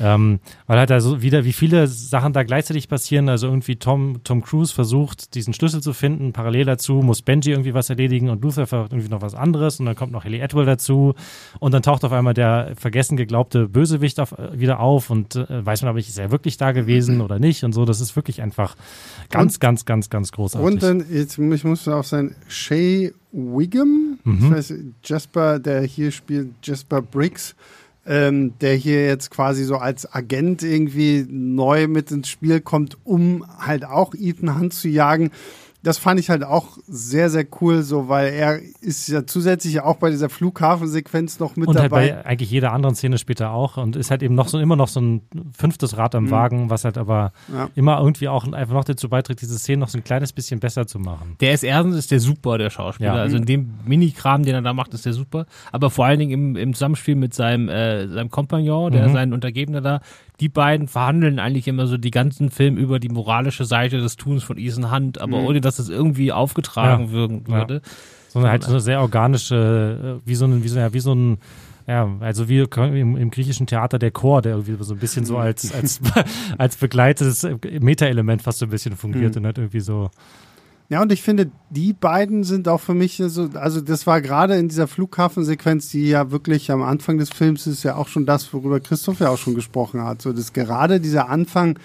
Ähm, 0.00 0.38
weil 0.66 0.78
halt 0.78 0.90
da 0.90 1.00
so 1.00 1.20
wieder, 1.20 1.44
wie 1.44 1.52
viele 1.52 1.86
Sachen 1.86 2.32
da 2.32 2.44
gleichzeitig 2.44 2.88
passieren, 2.88 3.28
also 3.28 3.46
irgendwie 3.48 3.76
Tom, 3.76 4.20
Tom 4.24 4.42
Cruise 4.42 4.72
versucht, 4.72 5.34
diesen 5.34 5.52
Schlüssel 5.52 5.82
zu 5.82 5.92
finden, 5.92 6.32
parallel 6.32 6.64
dazu 6.64 6.94
muss 6.94 7.22
Benji 7.22 7.50
irgendwie 7.50 7.74
was 7.74 7.90
erledigen 7.90 8.30
und 8.30 8.42
Luther 8.42 8.66
versucht 8.66 8.92
irgendwie 8.92 9.10
noch 9.10 9.20
was 9.20 9.34
anderes 9.34 9.80
und 9.80 9.86
dann 9.86 9.96
kommt 9.96 10.12
noch 10.12 10.24
Haley 10.24 10.40
Atwell 10.40 10.64
dazu 10.64 11.14
und 11.58 11.74
dann 11.74 11.82
taucht 11.82 12.04
auf 12.04 12.12
einmal 12.12 12.34
der 12.34 12.72
vergessen 12.76 13.16
geglaubte 13.16 13.68
Bösewicht 13.68 14.20
auf, 14.20 14.32
äh, 14.32 14.58
wieder 14.58 14.80
auf 14.80 15.10
und 15.10 15.36
äh, 15.36 15.66
weiß 15.66 15.82
man 15.82 15.90
aber 15.90 15.98
nicht, 15.98 16.08
ist 16.08 16.18
er 16.18 16.30
wirklich 16.30 16.56
da 16.56 16.72
gewesen 16.72 17.20
oder 17.20 17.38
nicht 17.38 17.64
und 17.64 17.72
so, 17.72 17.84
das 17.84 18.00
ist 18.00 18.14
wirklich 18.16 18.40
einfach 18.40 18.76
ganz, 19.30 19.58
ganz, 19.60 19.84
ganz, 19.84 20.08
ganz 20.08 20.32
großartig. 20.32 20.66
Und 20.66 20.82
dann, 20.82 21.04
jetzt, 21.10 21.38
ich 21.38 21.64
muss 21.64 21.86
auch 21.88 22.04
sein, 22.04 22.34
Shay 22.46 23.12
Wiggum, 23.32 24.18
Mhm. 24.24 24.44
ich 24.46 24.50
weiß, 24.50 24.74
Jasper, 25.04 25.58
der 25.58 25.82
hier 25.82 26.10
spielt, 26.10 26.48
Jasper 26.62 27.02
Briggs, 27.02 27.54
ähm, 28.08 28.54
der 28.60 28.74
hier 28.74 29.06
jetzt 29.06 29.30
quasi 29.30 29.64
so 29.64 29.76
als 29.76 30.12
Agent 30.12 30.62
irgendwie 30.62 31.26
neu 31.28 31.86
mit 31.86 32.10
ins 32.10 32.28
Spiel 32.28 32.60
kommt, 32.60 32.96
um 33.04 33.44
halt 33.58 33.84
auch 33.84 34.14
Ethan 34.14 34.58
Hunt 34.58 34.72
zu 34.72 34.88
jagen. 34.88 35.30
Das 35.82 35.96
fand 35.98 36.18
ich 36.18 36.28
halt 36.28 36.42
auch 36.42 36.76
sehr, 36.88 37.30
sehr 37.30 37.46
cool, 37.60 37.82
so, 37.82 38.08
weil 38.08 38.32
er 38.32 38.58
ist 38.80 39.08
ja 39.08 39.24
zusätzlich 39.26 39.80
auch 39.80 39.96
bei 39.96 40.10
dieser 40.10 40.28
Flughafensequenz 40.28 41.38
noch 41.38 41.56
mit 41.56 41.68
und 41.68 41.76
halt 41.78 41.92
dabei. 41.92 42.12
bei 42.12 42.26
eigentlich 42.26 42.50
jeder 42.50 42.72
anderen 42.72 42.94
Szene 42.94 43.16
später 43.18 43.50
auch 43.52 43.76
und 43.76 43.96
ist 43.96 44.10
halt 44.10 44.22
eben 44.22 44.34
noch 44.34 44.48
so 44.48 44.58
immer 44.58 44.76
noch 44.76 44.88
so 44.88 45.00
ein 45.00 45.22
fünftes 45.56 45.96
Rad 45.96 46.14
am 46.14 46.30
Wagen, 46.30 46.68
was 46.70 46.84
halt 46.84 46.98
aber 46.98 47.32
Mhm. 47.48 47.54
Ja. 47.56 47.70
immer 47.74 47.98
irgendwie 48.00 48.28
auch 48.28 48.50
einfach 48.52 48.74
noch 48.74 48.84
dazu 48.84 49.08
beiträgt, 49.08 49.40
diese 49.40 49.58
Szene 49.58 49.78
noch 49.80 49.88
so 49.88 49.98
ein 49.98 50.04
kleines 50.04 50.32
bisschen 50.32 50.60
besser 50.60 50.86
zu 50.86 50.98
machen. 50.98 51.36
Der 51.40 51.52
ist 51.52 51.62
erstens 51.64 51.96
ist 51.96 52.10
der 52.10 52.20
super, 52.20 52.58
der 52.58 52.70
Schauspieler. 52.70 53.14
Ja. 53.16 53.22
Also 53.22 53.36
in 53.36 53.44
dem 53.44 53.70
Mini-Kram, 53.86 54.42
den 54.44 54.54
er 54.54 54.62
da 54.62 54.72
macht, 54.72 54.94
ist 54.94 55.06
der 55.06 55.12
super. 55.12 55.46
Aber 55.72 55.90
vor 55.90 56.06
allen 56.06 56.18
Dingen 56.18 56.32
im, 56.32 56.56
im 56.56 56.74
Zusammenspiel 56.74 57.14
mit 57.14 57.34
seinem, 57.34 57.68
äh, 57.68 58.08
seinem 58.08 58.30
Kompagnon, 58.30 58.92
der 58.92 59.08
Mhm. 59.08 59.12
sein 59.12 59.32
Untergebener 59.32 59.80
da, 59.80 60.00
die 60.40 60.48
beiden 60.48 60.86
verhandeln 60.86 61.40
eigentlich 61.40 61.66
immer 61.66 61.86
so 61.88 61.96
die 61.96 62.12
ganzen 62.12 62.50
Film 62.50 62.76
über 62.76 63.00
die 63.00 63.08
moralische 63.08 63.64
Seite 63.64 63.98
des 63.98 64.16
Tuns 64.16 64.44
von 64.44 64.56
Ethan 64.56 64.92
Hunt, 64.92 65.20
aber 65.20 65.38
ohne 65.38 65.60
dass 65.68 65.78
es 65.78 65.88
irgendwie 65.88 66.32
aufgetragen 66.32 67.06
Ja. 67.06 67.12
wirken 67.12 67.44
Ja. 67.48 67.56
würde. 67.58 67.82
Sondern 68.28 68.50
halt 68.50 68.64
so 68.64 68.70
eine 68.70 68.80
sehr 68.80 69.00
organische, 69.00 70.18
äh, 70.22 70.28
wie 70.28 70.34
so 70.34 70.44
ein, 70.44 70.62
wie 70.62 70.68
so, 70.68 70.78
ja, 70.78 70.92
wie 70.92 71.00
so 71.00 71.14
ein 71.14 71.38
Ja, 71.86 72.06
also 72.20 72.50
wie 72.50 72.58
im, 72.58 73.16
im, 73.16 73.30
griechischen 73.30 73.66
Theater 73.66 73.98
der 73.98 74.10
Chor, 74.10 74.42
der 74.42 74.52
irgendwie 74.52 74.76
so 74.84 74.92
ein 74.92 74.98
bisschen 74.98 75.24
so 75.24 75.38
als, 75.38 75.72
als, 75.74 76.00
als 76.58 76.76
begleitetes 76.76 77.48
Meta-Element 77.80 78.42
fast 78.42 78.58
so 78.58 78.66
ein 78.66 78.70
bisschen 78.70 78.94
fungiert 78.94 79.34
mhm. 79.34 79.40
und 79.40 79.46
hat 79.46 79.56
irgendwie 79.56 79.80
so. 79.80 80.10
Ja, 80.90 81.02
und 81.02 81.12
ich 81.12 81.22
finde, 81.22 81.50
die 81.68 81.92
beiden 81.92 82.44
sind 82.44 82.66
auch 82.66 82.80
für 82.80 82.94
mich 82.94 83.22
so, 83.26 83.50
also 83.54 83.82
das 83.82 84.06
war 84.06 84.22
gerade 84.22 84.56
in 84.56 84.68
dieser 84.68 84.86
Flughafensequenz, 84.86 85.90
die 85.90 86.08
ja 86.08 86.30
wirklich 86.30 86.70
am 86.70 86.82
Anfang 86.82 87.18
des 87.18 87.28
Films 87.28 87.66
ist 87.66 87.82
ja 87.82 87.96
auch 87.96 88.08
schon 88.08 88.24
das, 88.24 88.52
worüber 88.54 88.80
Christoph 88.80 89.20
ja 89.20 89.28
auch 89.28 89.36
schon 89.36 89.54
gesprochen 89.54 90.02
hat. 90.02 90.22
So, 90.22 90.32
dass 90.32 90.54
gerade 90.54 90.98
dieser 90.98 91.28
Anfang 91.28 91.78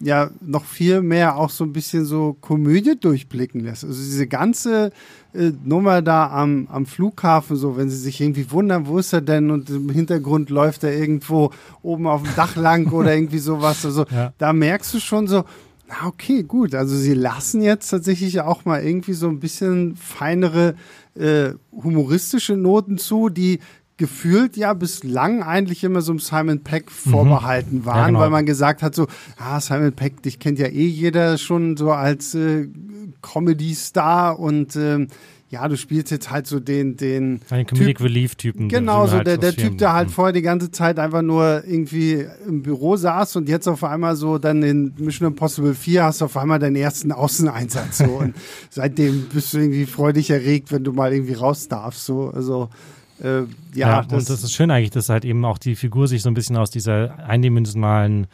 ja 0.00 0.30
noch 0.40 0.64
viel 0.64 1.02
mehr 1.02 1.36
auch 1.36 1.50
so 1.50 1.64
ein 1.64 1.72
bisschen 1.72 2.04
so 2.04 2.36
Komödie 2.40 2.98
durchblicken 2.98 3.62
lässt. 3.62 3.84
Also 3.84 4.00
diese 4.00 4.26
ganze 4.26 4.92
äh, 5.34 5.52
Nummer 5.64 6.02
da 6.02 6.30
am, 6.30 6.68
am 6.70 6.86
Flughafen, 6.86 7.56
so 7.56 7.76
wenn 7.76 7.90
sie 7.90 7.96
sich 7.96 8.20
irgendwie 8.20 8.50
wundern, 8.50 8.86
wo 8.86 8.98
ist 8.98 9.12
er 9.12 9.20
denn? 9.20 9.50
Und 9.50 9.70
im 9.70 9.90
Hintergrund 9.90 10.50
läuft 10.50 10.84
er 10.84 10.96
irgendwo 10.96 11.50
oben 11.82 12.06
auf 12.06 12.22
dem 12.22 12.34
Dach 12.36 12.56
lang 12.56 12.88
oder 12.92 13.14
irgendwie 13.14 13.38
sowas. 13.38 13.84
Also 13.84 14.04
ja. 14.10 14.32
da 14.38 14.52
merkst 14.52 14.94
du 14.94 15.00
schon 15.00 15.26
so, 15.26 15.44
na 15.88 16.06
okay, 16.06 16.42
gut. 16.42 16.74
Also 16.74 16.96
sie 16.96 17.14
lassen 17.14 17.62
jetzt 17.62 17.88
tatsächlich 17.88 18.40
auch 18.40 18.64
mal 18.64 18.84
irgendwie 18.84 19.14
so 19.14 19.28
ein 19.28 19.40
bisschen 19.40 19.96
feinere 19.96 20.74
äh, 21.14 21.54
humoristische 21.72 22.56
Noten 22.56 22.98
zu, 22.98 23.28
die 23.28 23.58
gefühlt 23.98 24.56
ja 24.56 24.72
bislang 24.72 25.42
eigentlich 25.42 25.84
immer 25.84 26.00
so 26.00 26.12
einem 26.12 26.20
Simon 26.20 26.60
Peck 26.64 26.86
mhm. 26.86 27.10
vorbehalten 27.10 27.84
waren, 27.84 27.98
ja, 27.98 28.06
genau. 28.06 28.20
weil 28.20 28.30
man 28.30 28.46
gesagt 28.46 28.82
hat 28.82 28.94
so, 28.94 29.06
ah, 29.36 29.60
Simon 29.60 29.92
Peck, 29.92 30.22
dich 30.22 30.38
kennt 30.38 30.58
ja 30.58 30.66
eh 30.66 30.86
jeder 30.86 31.36
schon 31.36 31.76
so 31.76 31.92
als 31.92 32.34
äh, 32.34 32.68
Comedy-Star 33.20 34.38
und 34.38 34.76
ähm, 34.76 35.08
ja, 35.50 35.66
du 35.66 35.78
spielst 35.78 36.10
jetzt 36.10 36.30
halt 36.30 36.46
so 36.46 36.60
den, 36.60 36.96
den 36.96 37.40
Ein 37.48 37.66
Comedic 37.66 38.02
Relief-Typen. 38.02 38.68
Genau, 38.68 39.06
so 39.06 39.16
halt 39.16 39.26
der, 39.26 39.38
der 39.38 39.54
Typ, 39.54 39.78
der 39.78 39.94
halt 39.94 40.10
vorher 40.10 40.34
die 40.34 40.42
ganze 40.42 40.70
Zeit 40.70 40.98
einfach 40.98 41.22
nur 41.22 41.64
irgendwie 41.66 42.26
im 42.46 42.62
Büro 42.62 42.96
saß 42.96 43.36
und 43.36 43.48
jetzt 43.48 43.66
auf 43.66 43.82
einmal 43.82 44.14
so 44.14 44.36
dann 44.36 44.62
in 44.62 44.92
Mission 44.98 45.28
Impossible 45.28 45.74
4 45.74 46.04
hast 46.04 46.20
du 46.20 46.26
auf 46.26 46.36
einmal 46.36 46.58
deinen 46.58 46.76
ersten 46.76 47.12
Außeneinsatz 47.12 47.98
so 47.98 48.04
und 48.18 48.34
seitdem 48.68 49.28
bist 49.32 49.54
du 49.54 49.58
irgendwie 49.58 49.86
freudig 49.86 50.28
erregt, 50.30 50.70
wenn 50.70 50.84
du 50.84 50.92
mal 50.92 51.12
irgendwie 51.14 51.34
raus 51.34 51.66
darfst, 51.68 52.04
so, 52.04 52.28
also, 52.28 52.68
äh, 53.22 53.40
ja, 53.74 53.88
ja 53.88 54.02
das 54.02 54.12
und 54.12 54.30
das 54.30 54.42
ist 54.42 54.52
schön 54.52 54.70
eigentlich, 54.70 54.90
dass 54.90 55.08
halt 55.08 55.24
eben 55.24 55.44
auch 55.44 55.58
die 55.58 55.76
Figur 55.76 56.08
sich 56.08 56.22
so 56.22 56.30
ein 56.30 56.34
bisschen 56.34 56.56
aus 56.56 56.70
dieser 56.70 57.18
eindimensionalen 57.26 58.26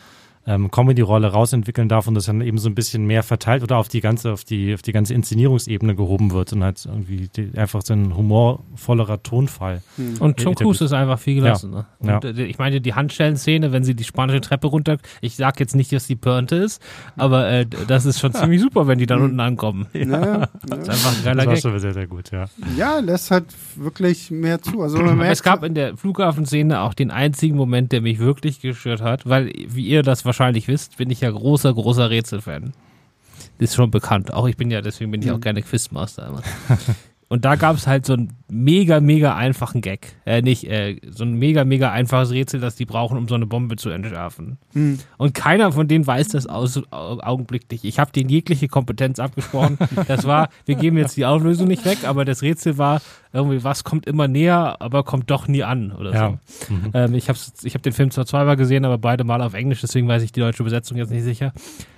ähm, 0.47 0.70
Comedy-Rolle 0.70 1.28
rausentwickeln 1.28 1.88
darf 1.88 2.07
und 2.07 2.14
das 2.14 2.26
dann 2.26 2.40
eben 2.40 2.59
so 2.59 2.68
ein 2.68 2.74
bisschen 2.74 3.07
mehr 3.07 3.22
verteilt 3.22 3.62
oder 3.62 3.78
auf 3.78 3.88
die 3.88 4.01
ganze, 4.01 4.32
auf 4.32 4.45
die, 4.45 4.74
auf 4.74 4.82
die 4.82 4.92
ganze 4.92 5.14
Inszenierungsebene 5.14 5.95
gehoben 5.95 6.32
wird 6.32 6.53
und 6.53 6.62
halt 6.62 6.84
irgendwie 6.84 7.28
die, 7.34 7.57
einfach 7.57 7.82
so 7.82 7.95
ein 7.95 8.16
humorvollerer 8.16 9.22
Tonfall. 9.22 9.82
Hm. 9.97 10.16
Und 10.20 10.38
Tom 10.38 10.55
Cruise 10.55 10.84
ist 10.84 10.92
einfach 10.92 11.18
viel 11.18 11.36
gelassen. 11.36 11.72
Ja. 11.72 11.78
Ne? 11.78 11.86
Und 11.99 12.24
ja. 12.24 12.42
Äh, 12.42 12.45
ich 12.45 12.59
meine, 12.59 12.80
die 12.80 12.95
Handstellenszene, 12.95 13.72
wenn 13.72 13.84
sie 13.84 13.95
die 13.95 14.05
spanische 14.05 14.40
Treppe 14.40 14.66
runter, 14.66 14.99
ich 15.20 15.36
sag 15.36 15.61
jetzt 15.61 15.74
nicht, 15.74 15.92
dass 15.92 16.07
die 16.07 16.16
Pörnte 16.16 16.57
ist, 16.57 16.82
aber 17.16 17.49
äh, 17.49 17.66
das 17.66 18.05
ist 18.05 18.20
schon 18.20 18.32
ziemlich 18.34 18.61
super, 18.61 18.86
wenn 18.86 18.99
die 18.99 19.07
dann 19.07 19.22
unten 19.22 19.40
ankommen. 19.40 19.86
Ja, 19.92 20.03
ja. 20.05 20.49
Das 20.66 20.80
ist 20.80 20.88
einfach 20.88 21.18
ein 21.18 21.24
geiler 21.24 21.45
das 21.45 21.64
war 21.64 21.70
schon 21.70 21.78
sehr, 21.78 21.95
sehr 21.95 22.07
gut, 22.07 22.30
ja. 22.30 22.47
Ja, 22.76 22.99
lässt 22.99 23.30
halt 23.30 23.47
wirklich 23.76 24.30
mehr 24.30 24.61
zu. 24.61 24.82
Also 24.82 24.99
man 24.99 25.16
merkt, 25.16 25.32
es 25.32 25.42
gab 25.42 25.62
in 25.62 25.74
der 25.74 25.97
Flughafenszene 25.97 26.80
auch 26.80 26.95
den 26.95 27.11
einzigen 27.11 27.57
Moment, 27.57 27.92
der 27.92 28.01
mich 28.01 28.18
wirklich 28.18 28.61
gestört 28.61 29.03
hat, 29.03 29.28
weil, 29.28 29.53
wie 29.68 29.86
ihr 29.86 30.03
das 30.03 30.24
wahrscheinlich 30.24 30.34
wahrscheinlich 30.35 30.66
wisst, 30.68 30.97
bin 30.97 31.11
ich 31.11 31.20
ja 31.20 31.30
großer, 31.30 31.72
großer 31.72 32.11
Rätselfan. 32.11 32.72
Ist 33.59 33.74
schon 33.74 33.91
bekannt. 33.91 34.32
Auch 34.32 34.49
ich 34.49 34.57
bin 34.57 34.70
ja, 34.70 34.80
deswegen 34.80 35.11
bin 35.11 35.22
ich 35.22 35.30
auch 35.30 35.37
mhm. 35.37 35.43
gerne 35.43 35.62
Quizmaster. 35.62 36.43
Und 37.28 37.44
da 37.44 37.56
gab 37.56 37.76
es 37.76 37.86
halt 37.86 38.06
so 38.06 38.14
einen 38.14 38.32
mega, 38.48 39.00
mega 39.00 39.34
einfachen 39.34 39.80
Gag. 39.80 40.16
Äh, 40.24 40.42
nicht, 40.42 40.64
äh, 40.64 41.00
so 41.08 41.24
ein 41.24 41.34
mega, 41.34 41.64
mega 41.64 41.90
einfaches 41.90 42.30
Rätsel, 42.30 42.60
das 42.60 42.76
die 42.76 42.84
brauchen, 42.84 43.16
um 43.16 43.28
so 43.28 43.34
eine 43.34 43.46
Bombe 43.46 43.76
zu 43.76 43.90
entschärfen. 43.90 44.58
Mhm. 44.72 44.98
Und 45.16 45.34
keiner 45.34 45.72
von 45.72 45.88
denen 45.88 46.06
weiß 46.06 46.28
das 46.28 46.46
aus, 46.46 46.80
augenblicklich. 46.90 47.84
Ich 47.84 47.98
habe 47.98 48.12
denen 48.12 48.28
jegliche 48.28 48.68
Kompetenz 48.68 49.18
abgesprochen. 49.18 49.78
Das 50.06 50.24
war, 50.24 50.48
wir 50.66 50.74
geben 50.74 50.98
jetzt 50.98 51.16
die 51.16 51.24
Auflösung 51.24 51.66
nicht 51.66 51.84
weg, 51.84 51.98
aber 52.04 52.24
das 52.24 52.42
Rätsel 52.42 52.78
war 52.78 53.00
irgendwie, 53.32 53.64
was 53.64 53.82
kommt 53.82 54.06
immer 54.06 54.28
näher, 54.28 54.76
aber 54.80 55.02
kommt 55.02 55.30
doch 55.30 55.48
nie 55.48 55.64
an 55.64 55.92
oder 55.92 56.12
ja. 56.12 56.38
so. 56.68 56.72
Mhm. 56.72 56.90
Ähm, 56.94 57.14
ich 57.14 57.28
habe 57.28 57.38
ich 57.62 57.74
hab 57.74 57.82
den 57.82 57.92
Film 57.92 58.10
zwar 58.10 58.26
zweimal 58.26 58.56
gesehen, 58.56 58.84
aber 58.84 58.98
beide 58.98 59.24
Mal 59.24 59.42
auf 59.42 59.54
Englisch, 59.54 59.80
deswegen 59.80 60.06
weiß 60.06 60.22
ich 60.22 60.30
die 60.30 60.40
deutsche 60.40 60.62
Übersetzung 60.62 60.96
jetzt 60.98 61.10
nicht 61.10 61.24
sicher. 61.24 61.52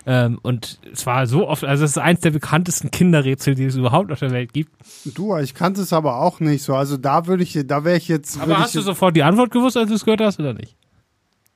Ähm, 0.06 0.38
und 0.42 0.80
es 0.90 1.04
war 1.04 1.26
so 1.26 1.46
oft, 1.46 1.64
also 1.64 1.84
es 1.84 1.90
ist 1.90 1.98
eins 1.98 2.20
der 2.20 2.30
bekanntesten 2.30 2.90
Kinderrätsel, 2.90 3.54
die 3.54 3.64
es 3.64 3.76
überhaupt 3.76 4.12
auf 4.12 4.20
der 4.20 4.30
Welt 4.30 4.52
gibt. 4.52 4.70
Du, 5.16 5.34
ich 5.38 5.54
kannte 5.54 5.80
es 5.80 5.94
aber 5.94 6.20
auch 6.20 6.40
nicht 6.40 6.62
so. 6.62 6.74
Also 6.74 6.98
da 6.98 7.26
würde 7.26 7.42
ich, 7.42 7.58
da 7.64 7.84
wäre 7.84 7.96
ich 7.96 8.06
jetzt. 8.06 8.38
Aber 8.38 8.58
hast 8.58 8.74
du 8.74 8.82
sofort 8.82 9.16
die 9.16 9.22
Antwort 9.22 9.50
gewusst, 9.50 9.76
als 9.78 9.88
du 9.88 9.94
es 9.94 10.04
gehört 10.04 10.20
hast, 10.20 10.38
oder 10.38 10.52
nicht? 10.52 10.76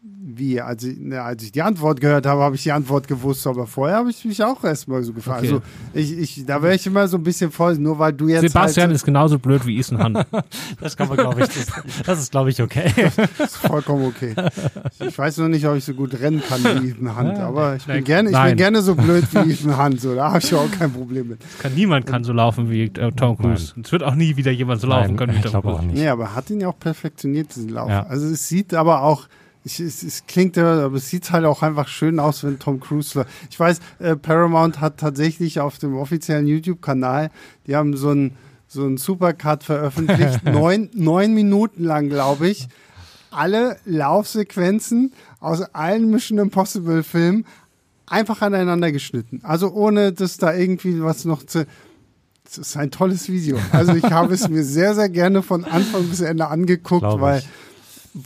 Wie, 0.02 0.58
als 0.58 0.82
ich, 0.82 0.98
ne, 0.98 1.20
als 1.20 1.42
ich 1.42 1.52
die 1.52 1.60
Antwort 1.60 2.00
gehört 2.00 2.24
habe, 2.24 2.40
habe 2.40 2.54
ich 2.54 2.62
die 2.62 2.72
Antwort 2.72 3.06
gewusst, 3.06 3.46
aber 3.46 3.66
vorher 3.66 3.98
habe 3.98 4.08
ich 4.08 4.24
mich 4.24 4.42
auch 4.42 4.64
erstmal 4.64 5.02
so 5.02 5.12
gefragt. 5.12 5.44
Okay. 5.44 5.52
Also 5.52 5.62
ich, 5.92 6.18
ich, 6.18 6.46
da 6.46 6.62
wäre 6.62 6.74
ich 6.74 6.86
immer 6.86 7.06
so 7.06 7.18
ein 7.18 7.22
bisschen 7.22 7.50
voll, 7.50 7.76
nur 7.76 7.98
weil 7.98 8.14
du 8.14 8.26
jetzt. 8.28 8.40
Sebastian 8.40 8.86
halt, 8.86 8.96
ist 8.96 9.04
genauso 9.04 9.38
blöd 9.38 9.66
wie 9.66 9.78
Ethan 9.78 10.02
Hunt. 10.02 10.26
das 10.80 10.96
kann 10.96 11.06
man, 11.06 11.18
glaube 11.18 11.42
ich, 11.42 11.48
das, 11.48 11.66
das 12.06 12.18
ist, 12.18 12.30
glaube 12.30 12.48
ich, 12.48 12.62
okay. 12.62 12.90
das 13.14 13.28
ist 13.50 13.56
vollkommen 13.58 14.06
okay. 14.06 14.34
Ich 15.06 15.18
weiß 15.18 15.36
noch 15.36 15.48
nicht, 15.48 15.66
ob 15.66 15.76
ich 15.76 15.84
so 15.84 15.92
gut 15.92 16.18
rennen 16.18 16.42
kann 16.48 16.64
wie 16.64 16.92
Ethan 16.92 17.18
Hunt, 17.18 17.38
aber 17.38 17.76
ich 17.76 17.84
bin 17.84 18.02
gerne, 18.02 18.30
ich 18.30 18.42
bin 18.42 18.56
gerne 18.56 18.80
so 18.80 18.94
blöd 18.94 19.24
wie 19.32 19.38
Ethan 19.52 19.76
Hunt, 19.76 20.00
so, 20.00 20.14
da 20.14 20.30
habe 20.32 20.38
ich 20.38 20.54
auch 20.54 20.70
kein 20.70 20.92
Problem 20.92 21.28
mit. 21.28 21.40
Kann, 21.58 21.74
niemand 21.74 22.06
kann 22.06 22.24
so 22.24 22.32
laufen 22.32 22.70
wie 22.70 22.84
äh, 22.84 23.12
Tom 23.12 23.36
Cruise. 23.36 23.74
Es 23.78 23.92
wird 23.92 24.02
auch 24.02 24.14
nie 24.14 24.34
wieder 24.36 24.50
jemand 24.50 24.80
so 24.80 24.86
laufen 24.86 25.18
können 25.18 25.36
wie 25.36 25.42
Tom 25.42 25.60
Cruise. 25.60 25.84
Nee, 25.84 26.08
aber 26.08 26.34
hat 26.34 26.48
ihn 26.48 26.62
ja 26.62 26.68
auch 26.68 26.78
perfektioniert, 26.78 27.54
diesen 27.54 27.68
Lauf. 27.68 27.90
Ja. 27.90 28.06
Also 28.06 28.28
es 28.28 28.48
sieht 28.48 28.72
aber 28.72 29.02
auch, 29.02 29.28
ich, 29.64 29.80
es, 29.80 30.02
es, 30.02 30.26
klingt 30.26 30.56
ja, 30.56 30.84
aber 30.84 30.96
es 30.96 31.10
sieht 31.10 31.30
halt 31.30 31.44
auch 31.44 31.62
einfach 31.62 31.88
schön 31.88 32.18
aus, 32.18 32.44
wenn 32.44 32.58
Tom 32.58 32.80
Cruise. 32.80 33.26
Ich 33.50 33.60
weiß, 33.60 33.80
äh, 33.98 34.16
Paramount 34.16 34.80
hat 34.80 34.98
tatsächlich 34.98 35.60
auf 35.60 35.78
dem 35.78 35.96
offiziellen 35.96 36.46
YouTube-Kanal, 36.46 37.30
die 37.66 37.76
haben 37.76 37.96
so 37.96 38.10
ein 38.10 38.36
so 38.68 38.96
Supercut 38.96 39.64
veröffentlicht, 39.64 40.44
neun, 40.44 40.90
neun 40.94 41.34
Minuten 41.34 41.84
lang, 41.84 42.08
glaube 42.08 42.48
ich, 42.48 42.68
alle 43.30 43.76
Laufsequenzen 43.84 45.12
aus 45.40 45.60
allen 45.74 46.08
Mission 46.10 46.38
Impossible 46.38 47.02
Filmen 47.02 47.44
einfach 48.06 48.42
aneinander 48.42 48.92
geschnitten. 48.92 49.40
Also 49.42 49.72
ohne, 49.72 50.12
dass 50.12 50.36
da 50.36 50.54
irgendwie 50.54 51.02
was 51.02 51.24
noch 51.24 51.44
zu. 51.44 51.66
Das 52.44 52.58
ist 52.58 52.76
ein 52.76 52.90
tolles 52.90 53.28
Video. 53.28 53.58
Also 53.70 53.94
ich 53.94 54.04
habe 54.04 54.34
es 54.34 54.48
mir 54.48 54.64
sehr, 54.64 54.96
sehr 54.96 55.08
gerne 55.08 55.42
von 55.42 55.64
Anfang 55.64 56.08
bis 56.08 56.20
Ende 56.20 56.48
angeguckt, 56.48 57.04
weil 57.04 57.44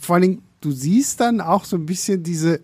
vor 0.00 0.14
allen 0.14 0.22
Dingen 0.22 0.42
du 0.64 0.72
siehst 0.72 1.20
dann 1.20 1.40
auch 1.40 1.64
so 1.64 1.76
ein 1.76 1.86
bisschen 1.86 2.22
diese 2.22 2.60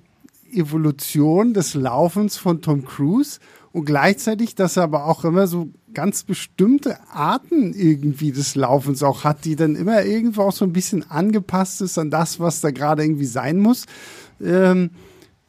Evolution 0.53 1.55
des 1.55 1.74
Laufens 1.74 2.36
von 2.36 2.62
Tom 2.62 2.84
Cruise 2.84 3.38
und 3.72 3.84
gleichzeitig, 3.84 4.55
dass 4.55 4.76
er 4.76 4.84
aber 4.84 5.05
auch 5.05 5.24
immer 5.24 5.46
so 5.46 5.68
ganz 5.94 6.24
bestimmte 6.24 6.98
Arten 7.11 7.72
irgendwie 7.72 8.32
des 8.32 8.55
Laufens 8.55 9.03
auch 9.03 9.24
hat, 9.24 9.44
die 9.44 9.57
dann 9.57 9.76
immer 9.76 10.05
irgendwo 10.05 10.42
auch 10.42 10.53
so 10.53 10.64
ein 10.64 10.72
bisschen 10.72 11.09
angepasst 11.11 11.80
ist 11.82 11.98
an 11.98 12.11
das, 12.11 12.40
was 12.40 12.61
da 12.61 12.70
gerade 12.70 13.05
irgendwie 13.05 13.26
sein 13.26 13.59
muss. 13.59 13.86
Ähm, 14.40 14.90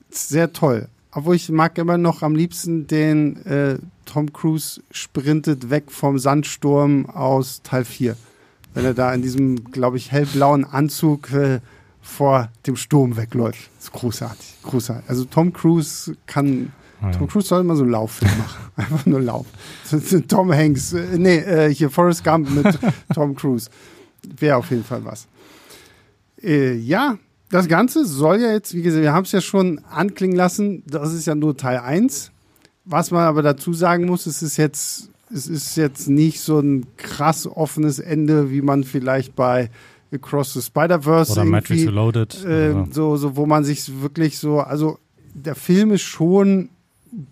sehr 0.09 0.53
toll. 0.53 0.87
Obwohl 1.11 1.35
ich 1.35 1.49
mag 1.49 1.77
immer 1.77 1.97
noch 1.97 2.21
am 2.21 2.35
liebsten 2.35 2.87
den 2.87 3.45
äh, 3.45 3.77
Tom 4.05 4.31
Cruise 4.33 4.81
sprintet 4.91 5.69
weg 5.69 5.91
vom 5.91 6.19
Sandsturm 6.19 7.05
aus 7.07 7.61
Teil 7.63 7.85
4. 7.85 8.15
Wenn 8.73 8.85
er 8.85 8.93
da 8.93 9.13
in 9.13 9.21
diesem, 9.21 9.71
glaube 9.71 9.97
ich, 9.97 10.11
hellblauen 10.11 10.63
Anzug 10.63 11.31
äh, 11.33 11.59
vor 12.01 12.49
dem 12.65 12.75
Sturm 12.75 13.17
wegläuft. 13.17 13.69
Das 13.77 13.85
ist 13.85 13.93
großartig. 13.93 14.55
Großartig. 14.63 15.09
Also 15.09 15.25
Tom 15.25 15.53
Cruise 15.53 16.15
kann. 16.25 16.73
Ja. 17.01 17.11
Tom 17.11 17.27
Cruise 17.27 17.47
soll 17.47 17.61
immer 17.61 17.75
so 17.75 17.83
einen 17.83 17.91
Lauffilm 17.91 18.31
machen. 18.37 18.59
Einfach 18.75 19.05
nur 19.05 19.21
Lauf. 19.21 19.45
Tom 20.27 20.51
Hanks, 20.51 20.93
äh, 20.93 21.17
nee, 21.17 21.37
äh, 21.37 21.73
hier 21.73 21.89
Forrest 21.89 22.23
Gump 22.23 22.49
mit 22.49 22.77
Tom 23.13 23.35
Cruise. 23.35 23.69
Wäre 24.37 24.57
auf 24.57 24.69
jeden 24.69 24.83
Fall 24.83 25.03
was. 25.03 25.27
Äh, 26.41 26.75
ja, 26.75 27.17
das 27.49 27.67
Ganze 27.67 28.05
soll 28.05 28.41
ja 28.41 28.51
jetzt, 28.51 28.73
wie 28.73 28.81
gesagt, 28.81 29.03
wir 29.03 29.13
haben 29.13 29.25
es 29.25 29.31
ja 29.31 29.41
schon 29.41 29.81
anklingen 29.89 30.37
lassen, 30.37 30.83
das 30.87 31.13
ist 31.13 31.27
ja 31.27 31.35
nur 31.35 31.57
Teil 31.57 31.79
1. 31.79 32.31
Was 32.85 33.11
man 33.11 33.23
aber 33.23 33.41
dazu 33.41 33.73
sagen 33.73 34.05
muss, 34.05 34.25
es 34.25 34.41
ist 34.41 34.57
jetzt, 34.57 35.09
es 35.31 35.47
ist 35.47 35.75
jetzt 35.75 36.07
nicht 36.07 36.39
so 36.39 36.59
ein 36.59 36.87
krass 36.97 37.45
offenes 37.45 37.99
Ende, 37.99 38.51
wie 38.51 38.61
man 38.61 38.83
vielleicht 38.83 39.35
bei 39.35 39.69
Across 40.13 40.53
the 40.53 40.61
Spider-Verse. 40.61 41.31
Oder 41.31 41.45
Matrix 41.45 41.85
Reloaded. 41.85 42.45
Äh, 42.45 42.85
so, 42.91 43.15
so, 43.17 43.35
wo 43.35 43.45
man 43.45 43.63
sich 43.63 44.01
wirklich 44.01 44.39
so, 44.39 44.59
also 44.59 44.99
der 45.33 45.55
Film 45.55 45.91
ist 45.91 46.01
schon 46.01 46.69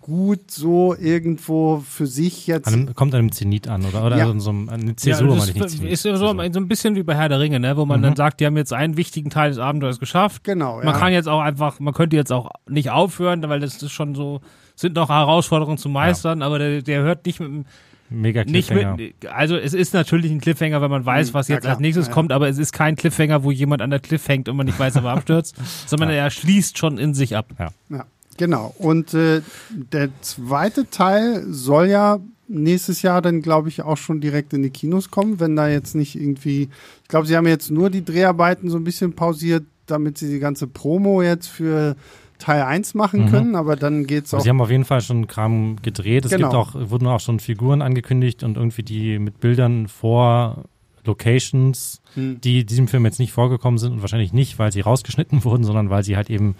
gut 0.00 0.50
so 0.50 0.94
irgendwo 0.94 1.82
für 1.86 2.06
sich 2.06 2.46
jetzt. 2.46 2.68
An, 2.68 2.94
kommt 2.94 3.14
an 3.14 3.20
einem 3.20 3.32
Zenit 3.32 3.66
an, 3.66 3.84
oder? 3.84 4.04
Oder 4.04 4.18
ja. 4.18 4.38
so 4.38 4.50
eine 4.50 4.94
Zäsur, 4.96 5.28
ja, 5.28 5.34
das 5.34 5.48
ist, 5.48 5.54
nicht 5.54 5.68
Zenit. 5.70 5.92
Ist 5.92 6.02
so, 6.02 6.16
so 6.16 6.28
ein 6.28 6.68
bisschen 6.68 6.96
wie 6.96 7.02
bei 7.02 7.14
Herr 7.14 7.28
der 7.28 7.40
Ringe, 7.40 7.60
ne? 7.60 7.76
wo 7.76 7.86
man 7.86 8.00
mhm. 8.00 8.04
dann 8.04 8.16
sagt, 8.16 8.40
die 8.40 8.46
haben 8.46 8.56
jetzt 8.56 8.72
einen 8.72 8.96
wichtigen 8.96 9.30
Teil 9.30 9.50
des 9.50 9.58
Abenteuers 9.58 9.98
geschafft. 9.98 10.44
Genau. 10.44 10.76
Man 10.76 10.86
ja. 10.86 10.92
kann 10.92 11.12
jetzt 11.12 11.28
auch 11.28 11.40
einfach, 11.40 11.80
man 11.80 11.94
könnte 11.94 12.16
jetzt 12.16 12.32
auch 12.32 12.50
nicht 12.68 12.90
aufhören, 12.90 13.42
weil 13.48 13.60
das 13.60 13.82
ist 13.82 13.92
schon 13.92 14.14
so, 14.14 14.40
sind 14.74 14.96
noch 14.96 15.08
Herausforderungen 15.08 15.78
zu 15.78 15.88
meistern, 15.88 16.42
aber 16.42 16.58
der, 16.58 16.82
der 16.82 17.02
hört 17.02 17.24
nicht 17.24 17.40
mit 17.40 17.48
dem 17.48 17.64
mega 18.10 18.44
Nicht 18.44 18.68
Cliffhanger. 18.70 18.96
mit, 18.96 19.26
also 19.26 19.56
es 19.56 19.74
ist 19.74 19.94
natürlich 19.94 20.30
ein 20.30 20.40
Cliffhanger, 20.40 20.82
wenn 20.82 20.90
man 20.90 21.06
weiß, 21.06 21.28
Hm, 21.28 21.34
was 21.34 21.48
ja 21.48 21.54
jetzt 21.56 21.62
klar, 21.62 21.74
als 21.74 21.80
nächstes 21.80 22.06
ja, 22.06 22.10
ja. 22.10 22.14
kommt, 22.14 22.32
aber 22.32 22.48
es 22.48 22.58
ist 22.58 22.72
kein 22.72 22.96
Cliffhanger, 22.96 23.44
wo 23.44 23.50
jemand 23.50 23.82
an 23.82 23.90
der 23.90 24.00
Cliff 24.00 24.26
hängt 24.28 24.48
und 24.48 24.56
man 24.56 24.66
nicht 24.66 24.78
weiß, 24.78 24.96
ob 24.96 25.04
er 25.04 25.12
abstürzt, 25.12 25.56
sondern 25.86 26.10
er 26.10 26.30
schließt 26.30 26.76
schon 26.78 26.98
in 26.98 27.14
sich 27.14 27.36
ab. 27.36 27.46
Ja, 27.88 28.04
genau. 28.36 28.74
Und 28.78 29.14
äh, 29.14 29.42
der 29.70 30.08
zweite 30.20 30.90
Teil 30.90 31.44
soll 31.48 31.88
ja 31.88 32.18
nächstes 32.48 33.02
Jahr 33.02 33.22
dann, 33.22 33.42
glaube 33.42 33.68
ich, 33.68 33.82
auch 33.82 33.96
schon 33.96 34.20
direkt 34.20 34.52
in 34.52 34.62
die 34.62 34.70
Kinos 34.70 35.10
kommen, 35.10 35.38
wenn 35.40 35.54
da 35.54 35.68
jetzt 35.68 35.94
nicht 35.94 36.16
irgendwie, 36.16 36.68
ich 37.02 37.08
glaube, 37.08 37.26
sie 37.26 37.36
haben 37.36 37.46
jetzt 37.46 37.70
nur 37.70 37.90
die 37.90 38.04
Dreharbeiten 38.04 38.68
so 38.70 38.76
ein 38.76 38.84
bisschen 38.84 39.12
pausiert, 39.14 39.64
damit 39.86 40.18
sie 40.18 40.28
die 40.28 40.40
ganze 40.40 40.66
Promo 40.66 41.22
jetzt 41.22 41.46
für 41.46 41.96
Teil 42.40 42.62
1 42.62 42.94
machen 42.94 43.26
Mhm. 43.26 43.30
können, 43.30 43.54
aber 43.54 43.76
dann 43.76 44.06
geht's 44.06 44.34
Aber 44.34 44.40
auch. 44.40 44.44
sie 44.44 44.48
haben 44.50 44.60
auf 44.60 44.70
jeden 44.70 44.84
Fall 44.84 45.00
schon 45.00 45.28
Kram 45.28 45.76
gedreht. 45.82 46.24
Es 46.24 46.32
Genau. 46.32 46.48
gibt 46.48 46.54
auch, 46.56 46.90
wurden 46.90 47.06
auch 47.06 47.20
schon 47.20 47.38
Figuren 47.38 47.80
angekündigt 47.82 48.42
und 48.42 48.56
irgendwie 48.56 48.82
die 48.82 49.18
mit 49.20 49.38
Bildern 49.38 49.86
vor 49.86 50.64
Locations, 51.04 52.00
Hm. 52.14 52.40
die 52.40 52.64
diesem 52.66 52.88
Film 52.88 53.04
jetzt 53.04 53.18
nicht 53.20 53.32
vorgekommen 53.32 53.78
sind 53.78 53.92
und 53.92 54.00
wahrscheinlich 54.02 54.32
nicht, 54.32 54.58
weil 54.58 54.72
sie 54.72 54.80
rausgeschnitten 54.80 55.44
wurden, 55.44 55.64
sondern 55.64 55.90
weil 55.90 56.02
sie 56.02 56.16
halt 56.16 56.30
eben 56.30 56.56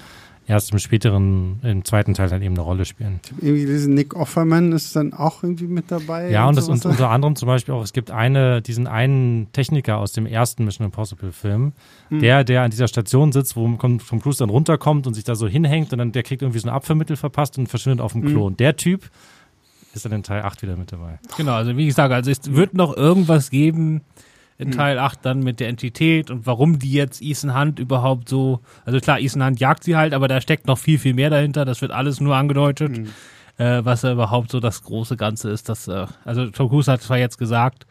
erst 0.50 0.72
im 0.72 0.78
späteren, 0.78 1.60
im 1.62 1.84
zweiten 1.84 2.14
Teil 2.14 2.30
halt 2.30 2.42
eben 2.42 2.54
eine 2.54 2.62
Rolle 2.62 2.84
spielen. 2.84 3.20
Ich 3.24 3.30
hab 3.30 3.42
irgendwie 3.42 3.64
gelesen, 3.64 3.94
Nick 3.94 4.14
Offerman 4.14 4.72
ist 4.72 4.94
dann 4.96 5.12
auch 5.12 5.42
irgendwie 5.42 5.68
mit 5.68 5.90
dabei. 5.90 6.30
Ja, 6.30 6.48
und, 6.48 6.56
das, 6.56 6.66
sowas. 6.66 6.84
und 6.84 6.90
unter 6.90 7.10
anderem 7.10 7.36
zum 7.36 7.46
Beispiel 7.46 7.72
auch, 7.72 7.82
es 7.82 7.92
gibt 7.92 8.10
eine, 8.10 8.60
diesen 8.60 8.86
einen 8.86 9.50
Techniker 9.52 9.98
aus 9.98 10.12
dem 10.12 10.26
ersten 10.26 10.64
Mission 10.64 10.84
Impossible 10.84 11.32
Film, 11.32 11.72
Hm. 12.08 12.20
der, 12.20 12.42
der 12.44 12.62
an 12.62 12.70
dieser 12.70 12.88
Station 12.88 13.30
sitzt, 13.32 13.56
wo 13.56 13.68
Tom 13.76 13.98
Cruise 14.20 14.38
dann 14.38 14.50
runterkommt 14.50 15.06
und 15.06 15.14
sich 15.14 15.24
da 15.24 15.36
so 15.36 15.46
hinhängt 15.46 15.92
und 15.92 15.98
dann 15.98 16.12
der 16.12 16.24
kriegt 16.24 16.42
irgendwie 16.42 16.58
so 16.58 16.68
ein 16.68 16.74
Abführmittel 16.74 17.16
verpasst 17.16 17.56
und 17.56 17.68
verschwindet 17.68 18.00
auf 18.00 18.12
dem 18.12 18.22
Klo. 18.22 18.40
Mhm. 18.40 18.46
Und 18.46 18.60
der 18.60 18.76
Typ 18.76 19.08
ist 19.94 20.04
dann 20.04 20.12
in 20.12 20.22
Teil 20.22 20.42
8 20.42 20.62
wieder 20.62 20.76
mit 20.76 20.92
dabei. 20.92 21.18
Genau, 21.36 21.52
also 21.52 21.76
wie 21.76 21.88
ich 21.88 21.94
sage, 21.94 22.14
also 22.14 22.30
es 22.30 22.52
wird 22.52 22.74
noch 22.74 22.96
irgendwas 22.96 23.50
geben 23.50 24.02
in 24.60 24.68
Hm. 24.68 24.76
Teil 24.76 24.98
8 24.98 25.18
dann 25.24 25.40
mit 25.40 25.58
der 25.60 25.68
Entität 25.68 26.30
und 26.30 26.46
warum 26.46 26.78
die 26.78 26.92
jetzt 26.92 27.22
Ethan 27.22 27.58
Hunt 27.58 27.78
überhaupt 27.78 28.28
so, 28.28 28.60
also 28.84 29.00
klar, 29.00 29.18
Ethan 29.20 29.44
Hunt 29.44 29.60
jagt 29.60 29.84
sie 29.84 29.96
halt, 29.96 30.14
aber 30.14 30.28
da 30.28 30.40
steckt 30.40 30.66
noch 30.66 30.78
viel, 30.78 30.98
viel 30.98 31.14
mehr 31.14 31.30
dahinter, 31.30 31.64
das 31.64 31.80
wird 31.82 31.92
alles 31.92 32.20
nur 32.20 32.36
angedeutet, 32.36 32.96
Hm. 32.96 33.06
äh, 33.58 33.84
was 33.84 34.02
ja 34.02 34.12
überhaupt 34.12 34.50
so 34.50 34.60
das 34.60 34.82
große 34.82 35.16
Ganze 35.16 35.50
ist, 35.50 35.68
dass, 35.68 35.88
äh, 35.88 36.06
also 36.24 36.46
Tom 36.50 36.68
Cruise 36.68 36.90
hat 36.92 37.02
zwar 37.02 37.18
jetzt 37.18 37.38
gesagt, 37.38 37.86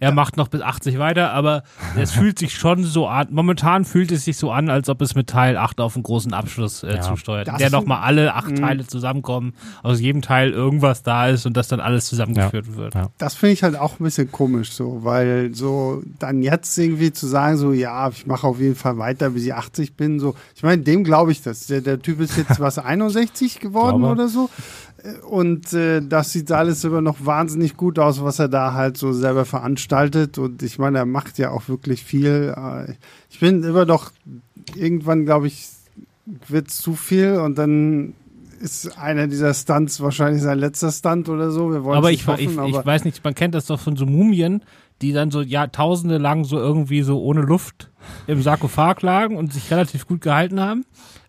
er 0.00 0.12
macht 0.12 0.36
noch 0.36 0.48
bis 0.48 0.60
80 0.60 0.98
weiter, 0.98 1.30
aber 1.32 1.62
es 1.96 2.10
fühlt 2.12 2.38
sich 2.38 2.54
schon 2.54 2.84
so 2.84 3.06
an, 3.06 3.28
momentan 3.30 3.84
fühlt 3.84 4.10
es 4.12 4.24
sich 4.24 4.36
so 4.36 4.50
an, 4.50 4.68
als 4.70 4.88
ob 4.88 5.00
es 5.02 5.14
mit 5.14 5.28
Teil 5.28 5.56
8 5.56 5.80
auf 5.80 5.94
einen 5.96 6.02
großen 6.02 6.32
Abschluss 6.32 6.82
äh, 6.82 6.94
Ja, 6.96 7.00
zusteuert, 7.00 7.48
das 7.48 7.58
der 7.58 7.70
nochmal 7.70 8.02
alle 8.02 8.34
acht 8.34 8.50
Mhm. 8.50 8.56
Teile 8.56 8.86
zusammenkommen, 8.86 9.54
aus 9.82 10.00
jedem 10.00 10.22
Teil 10.22 10.50
irgendwas 10.52 11.02
da 11.02 11.28
ist 11.28 11.46
und 11.46 11.56
das 11.56 11.68
dann 11.68 11.80
alles 11.80 12.06
zusammengeführt 12.06 12.76
wird. 12.76 12.94
Ja. 12.94 13.08
Das 13.18 13.34
finde 13.34 13.52
ich 13.54 13.62
halt 13.62 13.76
auch 13.76 13.98
ein 14.00 14.04
bisschen 14.04 14.30
komisch 14.30 14.72
so, 14.72 15.00
weil 15.02 15.54
so 15.54 16.02
dann 16.18 16.42
jetzt 16.42 16.76
irgendwie 16.78 17.12
zu 17.12 17.26
sagen, 17.26 17.56
so 17.56 17.72
ja, 17.72 18.08
ich 18.08 18.26
mache 18.26 18.46
auf 18.46 18.60
jeden 18.60 18.76
Fall 18.76 18.98
weiter, 18.98 19.30
bis 19.30 19.44
ich 19.44 19.54
80 19.54 19.94
bin, 19.94 20.18
so, 20.20 20.34
ich 20.54 20.62
meine, 20.62 20.82
dem 20.82 21.04
glaube 21.04 21.32
ich 21.32 21.42
das. 21.42 21.66
Der, 21.66 21.80
der 21.80 22.00
Typ 22.00 22.20
ist 22.20 22.36
jetzt 22.36 22.60
was 22.60 22.78
61 22.78 23.60
geworden 23.60 23.98
Glaube. 23.98 24.12
oder 24.12 24.28
so. 24.28 24.50
Und 25.28 25.72
äh, 25.72 26.00
das 26.00 26.32
sieht 26.32 26.50
alles 26.52 26.84
immer 26.84 27.00
noch 27.00 27.24
wahnsinnig 27.24 27.76
gut 27.76 27.98
aus, 27.98 28.22
was 28.22 28.38
er 28.38 28.48
da 28.48 28.72
halt 28.72 28.96
so 28.96 29.12
selber 29.12 29.44
veranstaltet. 29.44 30.38
Und 30.38 30.62
ich 30.62 30.78
meine, 30.78 30.98
er 30.98 31.06
macht 31.06 31.38
ja 31.38 31.50
auch 31.50 31.68
wirklich 31.68 32.04
viel. 32.04 32.54
Äh, 32.56 32.94
Ich 33.30 33.40
bin 33.40 33.62
immer 33.62 33.84
noch, 33.84 34.10
irgendwann 34.74 35.24
glaube 35.24 35.46
ich, 35.46 35.68
wird 36.48 36.70
zu 36.70 36.94
viel 36.94 37.36
und 37.36 37.56
dann 37.56 38.14
ist 38.60 38.98
einer 38.98 39.26
dieser 39.26 39.52
Stunts 39.54 40.00
wahrscheinlich 40.00 40.42
sein 40.42 40.58
letzter 40.58 40.90
Stunt 40.90 41.28
oder 41.28 41.50
so. 41.50 41.70
Wir 41.70 41.84
wollen 41.84 41.98
aber 41.98 42.10
ich, 42.10 42.26
hoffen, 42.26 42.40
ich, 42.40 42.58
aber 42.58 42.68
ich 42.68 42.86
weiß 42.86 43.04
nicht, 43.04 43.22
man 43.22 43.34
kennt 43.34 43.54
das 43.54 43.66
doch 43.66 43.78
von 43.78 43.96
so 43.96 44.06
Mumien, 44.06 44.62
die 45.02 45.12
dann 45.12 45.30
so 45.30 45.42
Jahrtausende 45.42 46.18
lang 46.18 46.44
so 46.44 46.58
irgendwie 46.58 47.02
so 47.02 47.20
ohne 47.22 47.42
Luft 47.42 47.90
im 48.26 48.42
Sarkophag 48.42 49.02
lagen 49.02 49.36
und 49.36 49.52
sich 49.52 49.70
relativ 49.70 50.06
gut 50.06 50.22
gehalten 50.22 50.58
haben. 50.60 50.84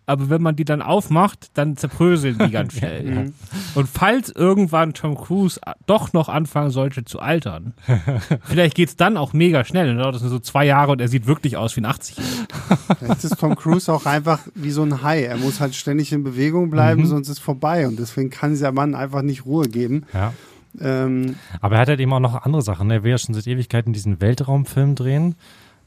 Aber 0.08 0.30
wenn 0.30 0.40
man 0.40 0.56
die 0.56 0.64
dann 0.64 0.80
aufmacht, 0.80 1.50
dann 1.54 1.76
zerbröseln 1.76 2.38
die 2.38 2.50
ganz 2.50 2.72
schnell. 2.78 3.02
Mhm. 3.02 3.34
Und 3.74 3.88
falls 3.88 4.30
irgendwann 4.30 4.94
Tom 4.94 5.16
Cruise 5.16 5.60
doch 5.86 6.14
noch 6.14 6.28
anfangen 6.30 6.70
sollte 6.70 7.04
zu 7.04 7.20
altern, 7.20 7.74
vielleicht 8.44 8.74
geht's 8.74 8.96
dann 8.96 9.16
auch 9.18 9.32
mega 9.34 9.64
schnell. 9.64 9.86
Dann 9.86 9.98
dauert 9.98 10.14
das 10.14 10.22
nur 10.22 10.30
so 10.30 10.38
zwei 10.38 10.64
Jahre 10.64 10.92
und 10.92 11.00
er 11.00 11.08
sieht 11.08 11.26
wirklich 11.26 11.56
aus 11.58 11.76
wie 11.76 11.82
ein 11.82 11.86
80 11.86 12.16
Vielleicht 12.98 13.24
ist 13.24 13.38
Tom 13.38 13.54
Cruise 13.54 13.92
auch 13.92 14.06
einfach 14.06 14.40
wie 14.54 14.70
so 14.70 14.82
ein 14.82 15.02
Hai. 15.02 15.24
Er 15.24 15.36
muss 15.36 15.60
halt 15.60 15.74
ständig 15.74 16.10
in 16.12 16.24
Bewegung 16.24 16.70
bleiben, 16.70 17.02
Mhm. 17.02 17.06
sonst 17.06 17.28
ist 17.28 17.38
vorbei. 17.40 17.86
Und 17.86 17.98
deswegen 17.98 18.30
kann 18.30 18.50
dieser 18.50 18.72
Mann 18.72 18.94
einfach 18.94 19.20
nicht 19.22 19.44
Ruhe 19.44 19.68
geben. 19.68 20.04
Ja. 20.14 20.32
Ähm, 20.80 21.36
Aber 21.60 21.74
er 21.76 21.80
hat 21.82 21.88
halt 21.88 22.00
eben 22.00 22.12
auch 22.12 22.20
noch 22.20 22.34
andere 22.44 22.62
Sachen. 22.62 22.90
Er 22.90 23.02
will 23.02 23.10
ja 23.10 23.18
schon 23.18 23.34
seit 23.34 23.46
Ewigkeiten 23.46 23.92
diesen 23.92 24.20
Weltraumfilm 24.20 24.94
drehen, 24.94 25.34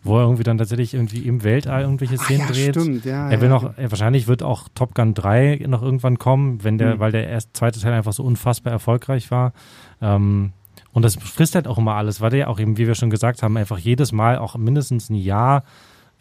wo 0.04 0.18
er 0.18 0.24
irgendwie 0.24 0.43
dann 0.43 0.58
tatsächlich 0.58 0.93
irgendwie 0.93 1.20
im 1.28 1.43
Weltall 1.43 1.82
irgendwelche 1.84 2.16
ach 2.20 2.24
Szenen 2.24 2.41
ja, 2.41 2.47
dreht. 2.47 2.76
stimmt. 2.76 3.06
Ja, 3.06 3.30
Er 3.30 3.39
will 3.41 3.49
ja. 3.49 3.54
noch, 3.56 3.78
er, 3.78 3.91
wahrscheinlich 3.91 4.28
wird 4.28 4.41
auch 4.43 4.68
Top 4.74 4.95
Gun 4.95 5.14
3 5.14 5.64
noch 5.68 5.82
irgendwann 5.82 6.18
kommen, 6.18 6.64
wenn 6.64 6.78
der, 6.78 6.95
Mhm. 6.95 6.99
weil 6.99 7.12
der 7.12 7.28
erste, 7.28 7.54
zweite 7.54 7.80
Teil 7.80 7.93
einfach 7.93 8.14
so 8.14 8.24
unfassbar 8.24 8.74
erfolgreich 8.74 9.30
war. 9.32 9.54
Ähm, 10.02 10.54
und 10.91 11.04
das 11.04 11.16
frisst 11.16 11.56
halt 11.56 11.68
auch 11.68 11.78
immer 11.78 11.93
alles, 11.95 12.20
weil 12.20 12.32
der 12.32 12.39
ja 12.39 12.47
auch 12.47 12.60
eben, 12.60 12.78
wie 12.78 12.88
wir 12.88 12.95
schon 12.95 13.10
gesagt 13.10 13.43
haben, 13.43 13.56
einfach 13.58 13.78
jedes 13.78 14.12
Mal 14.12 14.38
auch 14.38 14.56
mindestens 14.58 15.10
ein 15.10 15.16
Jahr 15.16 15.64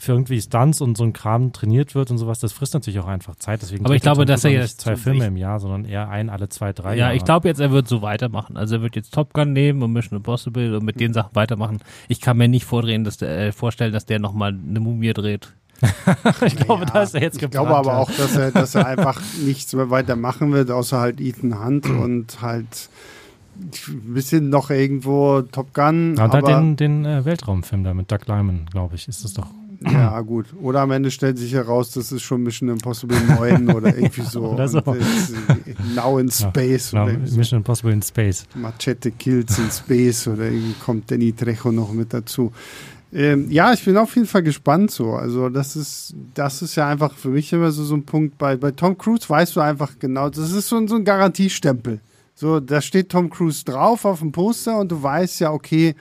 für 0.00 0.12
irgendwie 0.12 0.40
Stunts 0.40 0.80
und 0.80 0.96
so 0.96 1.04
ein 1.04 1.12
Kram 1.12 1.52
trainiert 1.52 1.94
wird 1.94 2.10
und 2.10 2.16
sowas. 2.18 2.40
Das 2.40 2.52
frisst 2.52 2.72
natürlich 2.74 2.98
auch 3.00 3.06
einfach 3.06 3.36
Zeit. 3.36 3.60
Deswegen 3.62 3.84
Aber 3.84 3.94
ich 3.94 4.02
glaube, 4.02 4.24
dass 4.24 4.42
Cruise 4.42 4.54
er 4.56 4.62
jetzt- 4.62 4.80
zwei 4.80 4.94
ich- 4.94 4.98
Filme 5.00 5.26
im 5.26 5.36
Jahr, 5.36 5.60
sondern 5.60 5.84
eher 5.84 6.08
ein 6.08 6.30
alle 6.30 6.48
zwei, 6.48 6.72
drei 6.72 6.90
Ja, 6.96 7.04
Jahre. 7.06 7.16
ich 7.16 7.24
glaube 7.24 7.48
jetzt, 7.48 7.60
er 7.60 7.70
wird 7.70 7.86
so 7.86 8.00
weitermachen. 8.02 8.56
Also 8.56 8.76
er 8.76 8.82
wird 8.82 8.96
jetzt 8.96 9.12
Top 9.12 9.34
Gun 9.34 9.52
nehmen 9.52 9.82
und 9.82 9.92
Mission 9.92 10.16
Impossible 10.16 10.74
und 10.76 10.84
mit 10.84 10.98
den 11.00 11.12
Sachen 11.12 11.34
weitermachen. 11.36 11.80
Ich 12.08 12.20
kann 12.20 12.38
mir 12.38 12.48
nicht 12.48 12.64
vordrehen, 12.64 13.04
dass 13.04 13.18
der, 13.18 13.38
äh, 13.48 13.52
vorstellen, 13.52 13.92
dass 13.92 14.06
der 14.06 14.18
nochmal 14.18 14.52
eine 14.68 14.80
Mumie 14.80 15.12
dreht. 15.12 15.52
ich 16.46 16.56
glaube, 16.56 16.84
Ja, 16.84 16.90
da 16.92 17.02
ist 17.02 17.14
er 17.14 17.22
jetzt 17.22 17.36
Ich 17.36 17.40
geplant. 17.40 17.68
glaube 17.68 17.78
aber 17.90 17.98
auch, 17.98 18.10
dass 18.10 18.36
er, 18.36 18.50
dass 18.52 18.74
er 18.74 18.86
einfach 18.86 19.20
nichts 19.44 19.72
mehr 19.74 19.90
weiter 19.90 20.16
machen 20.16 20.52
wird, 20.52 20.70
außer 20.70 20.98
halt 20.98 21.20
Ethan 21.20 21.62
Hunt 21.64 21.86
und 21.88 22.40
halt 22.42 22.88
ein 23.88 24.14
bisschen 24.14 24.48
noch 24.48 24.70
irgendwo 24.70 25.42
Top 25.42 25.74
Gun. 25.74 26.14
Ja, 26.16 26.24
und 26.24 26.32
halt 26.32 26.44
aber, 26.44 26.60
den, 26.60 26.76
den 26.76 27.04
äh, 27.04 27.24
Weltraumfilm 27.24 27.84
da 27.84 27.92
mit 27.94 28.10
Doug 28.10 28.20
Lyman, 28.26 28.66
glaube 28.70 28.94
ich, 28.94 29.06
ist 29.08 29.24
das 29.24 29.34
doch. 29.34 29.46
Ja, 29.82 30.20
gut. 30.22 30.46
Oder 30.62 30.80
am 30.80 30.90
Ende 30.90 31.10
stellt 31.10 31.38
sich 31.38 31.52
heraus, 31.52 31.90
das 31.92 32.12
ist 32.12 32.22
schon 32.22 32.42
Mission 32.42 32.68
Impossible 32.68 33.18
9 33.20 33.70
oder 33.72 33.94
irgendwie 33.96 34.22
so. 34.22 34.42
Oder 34.52 34.68
so. 34.68 34.80
Now 35.94 36.18
in 36.18 36.30
Space. 36.30 36.90
Genau, 36.90 37.08
irgendwie 37.08 37.30
so. 37.30 37.36
Mission 37.36 37.56
Impossible 37.58 37.92
in 37.92 38.02
Space. 38.02 38.44
Machete 38.54 39.10
Kills 39.12 39.58
in 39.58 39.70
Space 39.70 40.26
oder 40.28 40.44
irgendwie 40.44 40.74
kommt 40.84 41.10
Danny 41.10 41.32
Trejo 41.32 41.72
noch 41.72 41.92
mit 41.92 42.12
dazu. 42.12 42.52
Ähm, 43.12 43.50
ja, 43.50 43.72
ich 43.72 43.84
bin 43.84 43.96
auf 43.96 44.14
jeden 44.14 44.26
Fall 44.28 44.42
gespannt 44.42 44.90
so. 44.92 45.14
Also 45.14 45.48
das 45.48 45.74
ist, 45.74 46.14
das 46.34 46.62
ist 46.62 46.76
ja 46.76 46.86
einfach 46.88 47.12
für 47.14 47.30
mich 47.30 47.52
immer 47.52 47.72
so, 47.72 47.82
so 47.84 47.94
ein 47.96 48.04
Punkt. 48.04 48.38
Bei, 48.38 48.56
bei 48.56 48.70
Tom 48.70 48.96
Cruise 48.96 49.28
weißt 49.28 49.56
du 49.56 49.60
einfach 49.60 49.98
genau, 49.98 50.28
das 50.30 50.52
ist 50.52 50.68
so, 50.68 50.76
ein- 50.76 50.86
so 50.86 50.94
ein 50.96 51.04
Garantiestempel. 51.04 52.00
So, 52.36 52.60
da 52.60 52.80
steht 52.80 53.08
Tom 53.10 53.28
Cruise 53.28 53.64
drauf 53.64 54.04
auf 54.04 54.20
dem 54.20 54.30
Poster 54.32 54.78
und 54.78 54.90
du 54.92 55.02
weißt 55.02 55.40
ja, 55.40 55.52
okay, 55.52 55.94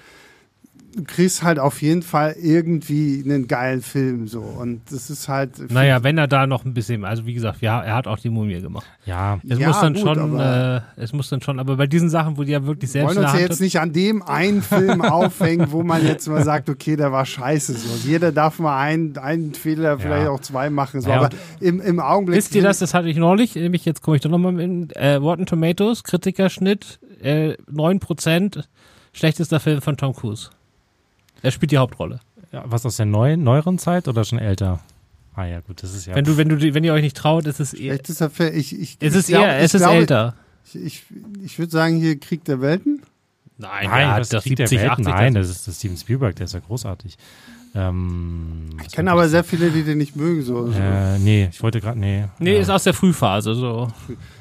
du 1.00 1.06
kriegst 1.06 1.44
halt 1.44 1.60
auf 1.60 1.82
jeden 1.82 2.02
Fall 2.04 2.36
irgendwie 2.42 3.22
einen 3.24 3.48
geilen 3.48 3.82
Film 3.82 4.28
so. 4.28 4.42
Und 4.42 4.82
das 4.92 5.10
ist 5.10 5.28
halt. 5.28 5.72
Naja, 5.72 6.04
wenn 6.04 6.18
er 6.18 6.28
da 6.28 6.48
noch 6.48 6.66
ein 6.66 6.74
bisschen, 6.74 7.06
also 7.06 7.26
wie 7.26 7.34
gesagt, 7.34 7.62
ja, 7.62 7.82
er 7.82 7.96
hat 7.96 8.08
auch 8.08 8.20
die 8.20 8.30
Mumie 8.30 8.60
gemacht. 8.62 8.86
Ja, 9.06 9.40
Es 9.48 9.58
Ja, 9.60 9.68
muss 9.68 9.80
dann 9.82 9.94
gut, 9.94 10.02
schon, 10.04 10.20
aber- 10.20 10.84
äh, 10.98 11.02
es 11.02 11.14
muss 11.14 11.30
dann 11.30 11.42
schon, 11.42 11.60
aber 11.60 11.78
bei 11.78 11.88
diesen 11.88 12.10
Sachen, 12.10 12.38
wo 12.38 12.44
die 12.44 12.52
ja 12.52 12.66
wirklich 12.66 12.90
Wir 12.94 13.02
selbst 13.02 13.16
wollen 13.16 13.18
in 13.20 13.24
uns 13.32 13.34
ja 13.34 13.40
jetzt 13.40 13.62
nicht 13.62 13.80
an 13.80 13.94
dem 13.94 14.22
einen 14.24 14.62
Film 14.62 15.02
aufhängen, 15.02 15.72
wo 15.72 15.84
man 15.84 16.06
jetzt 16.06 16.28
mal 16.28 16.44
sagt, 16.44 16.70
okay, 16.70 16.96
der 16.96 17.12
war 17.12 17.26
scheiße. 17.26 17.74
So. 17.74 18.08
Jeder 18.08 18.32
darf 18.32 18.60
mal 18.60 18.80
einen, 18.80 19.18
einen 19.18 19.54
Fehler, 19.54 19.98
vielleicht 20.00 20.28
auch 20.28 20.40
zwei 20.42 20.70
machen. 20.70 21.02
So. 21.02 21.10
Ja, 21.10 21.18
Aber 21.22 21.30
im, 21.60 21.80
im 21.82 22.00
Augenblick. 22.00 22.38
Wisst 22.38 22.56
ihr 22.56 22.64
das? 22.64 22.80
Das 22.80 22.94
hatte 22.94 23.08
ich 23.10 23.18
neulich, 23.18 23.56
nämlich 23.56 23.86
jetzt 23.86 24.02
komme 24.02 24.18
ich 24.18 24.22
doch 24.22 24.30
nochmal 24.30 24.60
in 24.60 24.90
äh, 24.92 25.14
Rotten 25.16 25.46
Tomatoes, 25.46 26.04
Kritikerschnitt, 26.04 27.00
äh, 27.22 27.54
9%, 27.72 28.64
schlechtester 29.14 29.60
Film 29.60 29.82
von 29.82 29.98
Tom 29.98 30.14
Cruise. 30.14 30.50
Er 31.42 31.52
spielt 31.52 31.72
die 31.72 31.78
Hauptrolle. 31.78 32.20
ja, 32.52 32.64
was 32.66 32.86
aus 32.86 32.98
der 32.98 33.06
neuen, 33.06 33.44
neueren 33.44 33.78
Zeit 33.80 34.08
oder 34.08 34.24
schon 34.24 34.40
älter? 34.40 34.80
Ah 35.36 35.46
ja, 35.46 35.62
gut, 35.62 35.84
das 35.84 35.94
ist 35.94 36.06
ja. 36.06 36.16
Wenn 36.16 36.26
du, 36.26 36.38
wenn 36.38 36.50
du, 36.50 36.74
wenn 36.74 36.84
ihr 36.84 36.94
euch 36.94 37.02
nicht 37.04 37.16
traut, 37.16 37.46
ist 37.48 37.60
es 37.60 37.74
eher, 37.74 37.94
Vielleicht 37.94 38.10
ist 38.10 38.22
er 38.22 38.30
fair. 38.30 38.54
Ich, 38.54 38.74
ich, 38.74 38.98
es 39.00 39.14
ich 39.14 39.20
ist 39.20 39.28
glaub- 39.28 39.44
eher, 39.44 39.60
es 39.60 39.74
ist 39.74 39.82
glaube, 39.82 39.96
älter. 39.98 40.36
Ich, 40.66 40.76
ich, 40.86 41.04
ich 41.46 41.60
würde 41.60 41.72
sagen, 41.72 41.96
hier 41.98 42.20
Krieg 42.20 42.44
der 42.44 42.60
Welten. 42.62 43.02
Nein, 43.58 43.88
Nein, 43.90 44.08
hat 44.10 44.20
das 44.22 44.30
doch 44.30 44.44
Krieg 44.44 44.56
der 44.56 44.68
70, 44.68 44.82
Welt, 44.82 44.92
80. 44.92 45.06
Nein, 45.08 45.34
das 45.34 45.50
ist 45.50 45.68
das 45.68 45.78
Steven 45.78 45.98
Spielberg, 45.98 46.36
der 46.36 46.46
ist 46.46 46.54
ja 46.54 46.60
großartig. 46.60 47.18
Ähm, 47.76 48.70
Ich 48.86 48.94
kenne 48.94 49.12
aber 49.12 49.30
sehr 49.30 49.44
viele, 49.44 49.70
die 49.70 49.84
den 49.84 49.98
nicht 50.00 50.16
mögen. 50.16 50.42
So. 50.44 50.72
so. 50.72 50.80
Äh, 50.80 51.20
nee, 51.20 51.50
ich 51.52 51.62
wollte 51.62 51.80
gerade, 51.80 52.00
nee. 52.00 52.26
Nee, 52.40 52.56
ja. 52.56 52.62
ist 52.62 52.70
aus 52.70 52.84
der 52.84 52.94
Frühphase, 52.94 53.54
so 53.56 53.88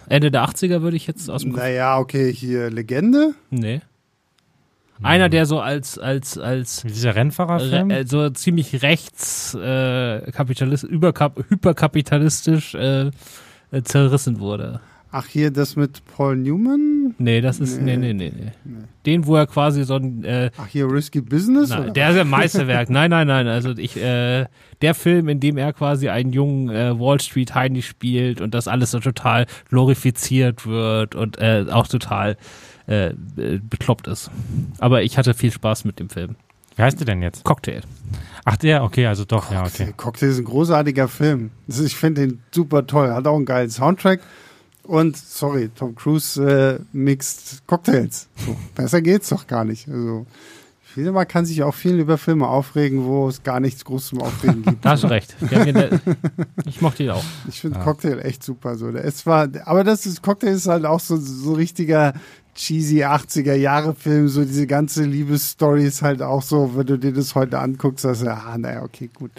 Ende 0.09 0.30
der 0.30 0.44
80er 0.44 0.80
würde 0.82 0.96
ich 0.96 1.07
jetzt 1.07 1.28
aus 1.28 1.42
dem. 1.42 1.53
Naja, 1.53 1.99
okay, 1.99 2.32
hier 2.32 2.70
Legende. 2.70 3.34
Nee. 3.51 3.80
Einer, 5.03 5.28
der 5.28 5.46
so 5.46 5.61
als, 5.61 5.99
als, 5.99 6.38
als 6.38 6.82
Dieser 6.82 7.14
Rennfahrerfilm? 7.14 7.90
Re- 7.90 7.99
äh, 8.01 8.07
so 8.07 8.28
ziemlich 8.30 8.82
rechts, 8.82 9.55
äh, 9.55 10.30
kapitalist, 10.32 10.84
überkap 10.84 11.38
hyperkapitalistisch 11.49 12.74
äh, 12.74 13.11
äh, 13.70 13.82
zerrissen 13.84 14.40
wurde. 14.40 14.80
Ach, 15.11 15.26
hier 15.26 15.51
das 15.51 15.74
mit 15.74 16.03
Paul 16.05 16.36
Newman? 16.36 17.14
Nee, 17.16 17.40
das 17.40 17.61
ist, 17.61 17.80
nee, 17.80 17.96
nee, 17.96 18.12
nee, 18.12 18.30
nee. 18.36 18.53
nee. 18.64 18.76
Den, 19.07 19.26
wo 19.26 19.36
er 19.36 19.46
quasi 19.46 19.84
so 19.84 19.94
ein, 19.94 20.22
äh, 20.22 20.51
Ach, 20.59 20.66
hier 20.66 20.84
Risky 20.90 21.22
Business? 21.22 21.70
Na, 21.70 21.88
der 21.88 22.11
ist 22.11 22.18
ein 22.18 22.28
Meisterwerk. 22.28 22.90
nein, 22.90 23.09
nein, 23.11 23.26
nein. 23.26 23.46
Also 23.46 23.70
ich, 23.70 23.96
äh, 23.96 24.44
der 24.82 24.94
Film, 24.94 25.28
in 25.30 25.40
dem 25.40 25.57
er 25.57 25.72
quasi 25.72 26.11
einen 26.11 26.34
jungen 26.34 26.68
äh, 26.68 26.99
Wall 27.01 27.18
Street 27.20 27.55
Heini 27.55 27.80
spielt 27.80 28.42
und 28.42 28.53
das 28.53 28.68
alles 28.68 28.90
so 28.90 29.01
total 29.01 29.46
glorifiziert 29.70 30.66
wird 30.66 31.14
und 31.14 31.38
äh, 31.38 31.64
auch 31.70 31.86
total 31.88 32.36
äh, 32.89 33.12
bekloppt 33.36 34.09
ist. 34.09 34.30
Aber 34.78 35.03
ich 35.03 35.18
hatte 35.18 35.34
viel 35.34 35.53
Spaß 35.53 35.84
mit 35.84 36.01
dem 36.01 36.11
Film. 36.11 36.36
Wie 36.76 36.82
heißt 36.82 36.99
der 36.99 37.07
denn 37.07 37.22
jetzt? 37.22 37.45
Cocktail. 37.45 37.82
Ach, 38.45 38.57
der, 38.57 38.82
okay, 38.82 39.07
also 39.07 39.24
doch, 39.24 39.49
Cocktail, 39.49 39.55
ja, 39.55 39.66
okay. 39.66 39.95
Cocktail 39.97 40.28
ist 40.28 40.39
ein 40.39 40.45
großartiger 40.45 41.09
Film. 41.09 41.51
Ist, 41.66 41.80
ich 41.80 41.97
finde 41.97 42.22
den 42.22 42.43
super 42.53 42.86
toll. 42.86 43.12
Hat 43.12 43.26
auch 43.26 43.36
einen 43.36 43.45
geilen 43.45 43.70
Soundtrack. 43.70 44.20
Und, 44.84 45.16
sorry, 45.18 45.70
Tom 45.74 45.95
Cruise 45.95 46.43
äh, 46.43 46.80
mixt 46.93 47.66
Cocktails. 47.66 48.28
So, 48.36 48.57
besser 48.74 49.03
geht's 49.03 49.28
doch 49.28 49.47
gar 49.47 49.64
nicht. 49.64 49.86
Also, 49.89 50.26
finde, 50.99 51.12
man 51.12 51.28
kann 51.28 51.44
sich 51.44 51.62
auch 51.62 51.74
viel 51.74 51.99
über 51.99 52.18
Filme 52.18 52.49
aufregen, 52.49 53.05
wo 53.05 53.28
es 53.28 53.42
gar 53.42 53.61
nichts 53.61 53.84
groß 53.84 54.09
zum 54.09 54.22
Aufregen 54.22 54.62
gibt. 54.62 54.78
Da 54.84 54.90
hast 54.90 55.05
du 55.05 55.09
recht. 55.09 55.36
ich 56.66 56.80
mochte 56.80 57.03
ihn 57.03 57.11
auch. 57.11 57.24
Ich 57.49 57.61
finde 57.61 57.78
ja. 57.78 57.84
Cocktail 57.84 58.18
echt 58.20 58.42
super. 58.42 58.76
So, 58.76 58.90
der 58.90 59.03
ist 59.03 59.18
zwar, 59.18 59.49
aber 59.64 59.84
das 59.84 60.07
ist, 60.07 60.22
Cocktail 60.22 60.49
ist 60.53 60.66
halt 60.66 60.84
auch 60.84 61.01
so, 61.01 61.16
so 61.16 61.53
richtiger 61.55 62.14
cheesy 62.55 63.05
80er 63.05 63.55
Jahre 63.55 63.94
Film, 63.94 64.28
so 64.28 64.44
diese 64.44 64.66
ganze 64.66 65.05
Liebesstory 65.05 65.84
ist 65.84 66.03
halt 66.03 66.22
auch 66.22 66.42
so, 66.42 66.76
wenn 66.76 66.86
du 66.86 66.99
dir 66.99 67.12
das 67.12 67.34
heute 67.34 67.59
anguckst, 67.59 68.03
sagst 68.03 68.22
du, 68.22 68.32
ah, 68.32 68.59
naja, 68.59 68.82
okay, 68.82 69.09
gut. 69.14 69.30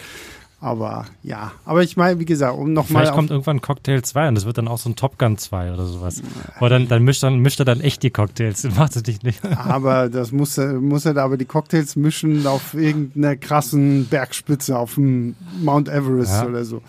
Aber 0.62 1.06
ja, 1.24 1.54
aber 1.64 1.84
ich 1.84 1.96
meine, 1.96 2.20
wie 2.20 2.26
gesagt, 2.26 2.58
um 2.58 2.74
nochmal. 2.74 3.04
Vielleicht 3.04 3.16
kommt 3.16 3.32
irgendwann 3.32 3.62
Cocktail 3.62 4.02
2 4.02 4.28
und 4.28 4.36
das 4.36 4.46
wird 4.46 4.58
dann 4.58 4.68
auch 4.68 4.78
so 4.78 4.90
ein 4.90 4.98
Top 4.98 5.18
Gun 5.18 5.38
2 5.38 5.74
oder 5.74 5.86
sowas. 5.86 6.22
Oder 6.60 6.72
dann, 6.72 6.90
dann, 6.90 7.04
mischt, 7.04 7.24
dann 7.24 7.40
mischt 7.40 7.60
er 7.60 7.66
dann 7.66 7.80
echt 7.80 8.04
die 8.04 8.10
Cocktails. 8.10 8.64
Das 8.64 8.76
macht 8.78 8.96
es 8.98 9.04
dich 9.04 9.24
nicht. 9.24 9.40
Aber 9.46 10.10
das 10.10 10.34
muss 10.34 10.58
er, 10.58 10.74
muss 10.74 11.06
er 11.06 11.14
da 11.14 11.24
aber 11.24 11.38
die 11.38 11.46
Cocktails 11.46 11.96
mischen 11.96 12.46
auf 12.46 12.74
irgendeiner 12.74 13.38
krassen 13.38 14.08
Bergspitze, 14.08 14.78
auf 14.78 14.96
dem 14.96 15.36
Mount 15.62 15.88
Everest 15.88 16.34
ja. 16.34 16.48
oder 16.48 16.66
so. 16.66 16.82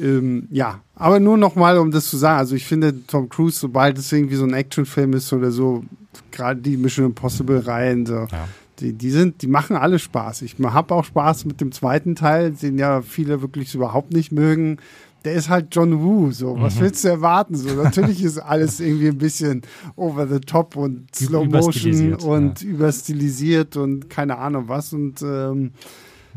Ähm, 0.00 0.48
ja, 0.50 0.80
aber 0.96 1.20
nur 1.20 1.36
nochmal, 1.36 1.76
um 1.76 1.90
das 1.90 2.06
zu 2.06 2.16
sagen. 2.16 2.38
Also 2.38 2.56
ich 2.56 2.64
finde 2.64 3.06
Tom 3.06 3.28
Cruise, 3.28 3.58
sobald 3.58 3.98
es 3.98 4.10
irgendwie 4.10 4.36
so 4.36 4.44
ein 4.44 4.54
Actionfilm 4.54 5.12
ist 5.12 5.30
oder 5.34 5.50
so, 5.50 5.84
gerade 6.30 6.62
die 6.62 6.78
Mission 6.78 7.04
Impossible 7.04 7.58
Reihen, 7.58 8.06
so, 8.06 8.26
ja 8.32 8.48
die, 8.82 8.92
die 8.92 9.10
sind, 9.10 9.42
die 9.42 9.46
machen 9.46 9.76
alle 9.76 9.98
Spaß. 9.98 10.42
Ich 10.42 10.56
habe 10.60 10.94
auch 10.94 11.04
Spaß 11.04 11.44
mit 11.44 11.60
dem 11.60 11.72
zweiten 11.72 12.16
Teil, 12.16 12.50
den 12.50 12.78
ja 12.78 13.00
viele 13.00 13.40
wirklich 13.40 13.74
überhaupt 13.74 14.12
nicht 14.12 14.32
mögen. 14.32 14.78
Der 15.24 15.34
ist 15.34 15.48
halt 15.48 15.68
John 15.70 16.02
Woo, 16.02 16.32
so. 16.32 16.60
Was 16.60 16.76
mhm. 16.76 16.80
willst 16.80 17.04
du 17.04 17.08
erwarten? 17.08 17.54
So, 17.54 17.68
natürlich 17.80 18.24
ist 18.24 18.38
alles 18.38 18.80
irgendwie 18.80 19.08
ein 19.08 19.18
bisschen 19.18 19.62
over 19.94 20.26
the 20.26 20.40
top 20.40 20.76
und 20.76 21.14
Slow 21.14 21.46
Motion 21.46 22.14
und 22.14 22.62
ja. 22.62 22.68
überstilisiert 22.68 23.76
und 23.76 24.10
keine 24.10 24.38
Ahnung 24.38 24.64
was 24.66 24.92
und, 24.92 25.22
ähm, 25.22 25.70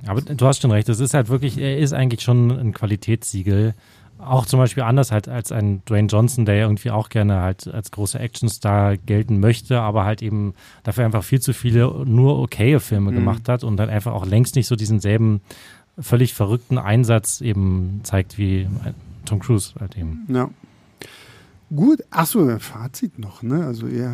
aber 0.06 0.22
du 0.22 0.46
hast 0.46 0.62
schon 0.62 0.72
recht, 0.72 0.90
das 0.90 1.00
ist 1.00 1.14
halt 1.14 1.30
wirklich, 1.30 1.58
er 1.58 1.80
ist 1.80 1.94
eigentlich 1.94 2.22
schon 2.22 2.52
ein 2.52 2.74
Qualitätssiegel 2.74 3.74
auch 4.20 4.46
zum 4.46 4.60
Beispiel 4.60 4.84
anders 4.84 5.12
halt 5.12 5.28
als 5.28 5.52
ein 5.52 5.84
Dwayne 5.86 6.08
Johnson, 6.08 6.46
der 6.46 6.56
ja 6.56 6.64
irgendwie 6.64 6.92
auch 6.92 7.10
gerne 7.10 7.42
halt 7.42 7.68
als 7.68 7.92
großer 7.92 8.20
Actionstar 8.20 8.98
gelten 8.98 9.40
möchte, 9.40 9.82
aber 9.82 10.06
halt 10.06 10.22
eben 10.22 10.54
dafür 10.84 11.06
einfach 11.06 11.24
viel 11.24 11.42
zu 11.42 11.54
viele 11.54 12.06
nur 12.06 12.40
okaye 12.40 12.80
Filme 12.80 13.12
mhm. 13.12 13.16
gemacht 13.16 13.50
hat 13.50 13.64
und 13.64 13.78
dann 13.78 13.90
einfach 13.90 14.14
auch 14.14 14.26
längst 14.26 14.56
nicht 14.56 14.68
so 14.68 14.76
diesen 14.76 15.00
selben 15.00 15.42
völlig 16.00 16.34
verrückten 16.34 16.78
Einsatz 16.78 17.42
eben 17.42 18.02
zeigt 18.04 18.38
wie 18.38 18.68
Tom 19.26 19.40
Cruise 19.40 19.74
halt 19.80 19.98
eben. 19.98 20.26
Ja. 20.30 20.50
Gut, 21.76 22.04
achso, 22.12 22.60
Fazit 22.60 23.18
noch, 23.18 23.42
ne? 23.42 23.66
Also 23.66 23.88
ja, 23.88 24.14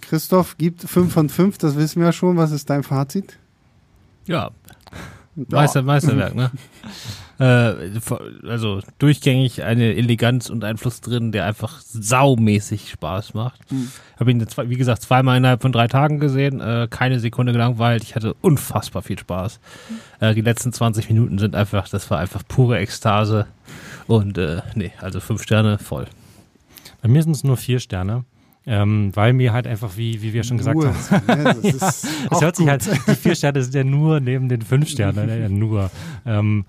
Christoph 0.00 0.56
gibt 0.56 0.82
5 0.82 1.12
von 1.12 1.28
5, 1.28 1.58
das 1.58 1.76
wissen 1.76 2.00
wir 2.00 2.06
ja 2.06 2.12
schon. 2.12 2.36
Was 2.36 2.52
ist 2.52 2.70
dein 2.70 2.82
Fazit? 2.82 3.38
Ja, 4.26 4.50
Meister, 5.34 5.82
Meisterwerk, 5.82 6.34
ne? 6.34 6.50
äh, 7.40 7.74
also 8.46 8.80
durchgängig 8.98 9.62
eine 9.62 9.94
Eleganz 9.94 10.50
und 10.50 10.62
ein 10.62 10.76
Fluss 10.76 11.00
drin, 11.00 11.32
der 11.32 11.46
einfach 11.46 11.80
saumäßig 11.80 12.90
Spaß 12.90 13.32
macht. 13.32 13.72
Mhm. 13.72 13.90
Habe 14.18 14.30
ihn, 14.30 14.40
jetzt, 14.40 14.58
wie 14.58 14.76
gesagt, 14.76 15.02
zweimal 15.02 15.38
innerhalb 15.38 15.62
von 15.62 15.72
drei 15.72 15.88
Tagen 15.88 16.20
gesehen, 16.20 16.60
äh, 16.60 16.86
keine 16.90 17.18
Sekunde 17.18 17.52
gelangweilt. 17.52 18.02
Ich 18.02 18.14
hatte 18.14 18.34
unfassbar 18.42 19.00
viel 19.00 19.18
Spaß. 19.18 19.58
Mhm. 19.88 20.26
Äh, 20.26 20.34
die 20.34 20.42
letzten 20.42 20.72
20 20.72 21.08
Minuten 21.08 21.38
sind 21.38 21.56
einfach, 21.56 21.88
das 21.88 22.10
war 22.10 22.18
einfach 22.18 22.42
pure 22.46 22.78
Ekstase. 22.78 23.46
Und 24.06 24.36
äh, 24.36 24.60
nee, 24.74 24.92
also 25.00 25.20
fünf 25.20 25.42
Sterne 25.42 25.78
voll. 25.78 26.06
Bei 27.00 27.08
mir 27.08 27.22
sind 27.22 27.32
es 27.32 27.44
nur 27.44 27.56
vier 27.56 27.80
Sterne. 27.80 28.24
Ähm, 28.66 29.10
weil 29.14 29.32
mir 29.32 29.54
halt 29.54 29.66
einfach, 29.66 29.96
wie, 29.96 30.20
wie 30.20 30.34
wir 30.34 30.44
schon 30.44 30.58
gesagt 30.58 30.76
nur. 30.76 30.88
haben, 30.88 31.22
ja, 31.28 31.54
das, 31.54 32.06
das 32.30 32.40
hört 32.42 32.56
sich 32.56 32.68
halt, 32.68 32.86
die 33.06 33.14
vier 33.14 33.34
Sterne 33.34 33.62
sind 33.62 33.74
ja 33.74 33.84
nur 33.84 34.20
neben 34.20 34.50
den 34.50 34.60
fünf 34.60 34.88
Sternen, 34.88 35.28
ja, 35.28 35.48
nur. 35.48 35.90
Ähm, 36.26 36.66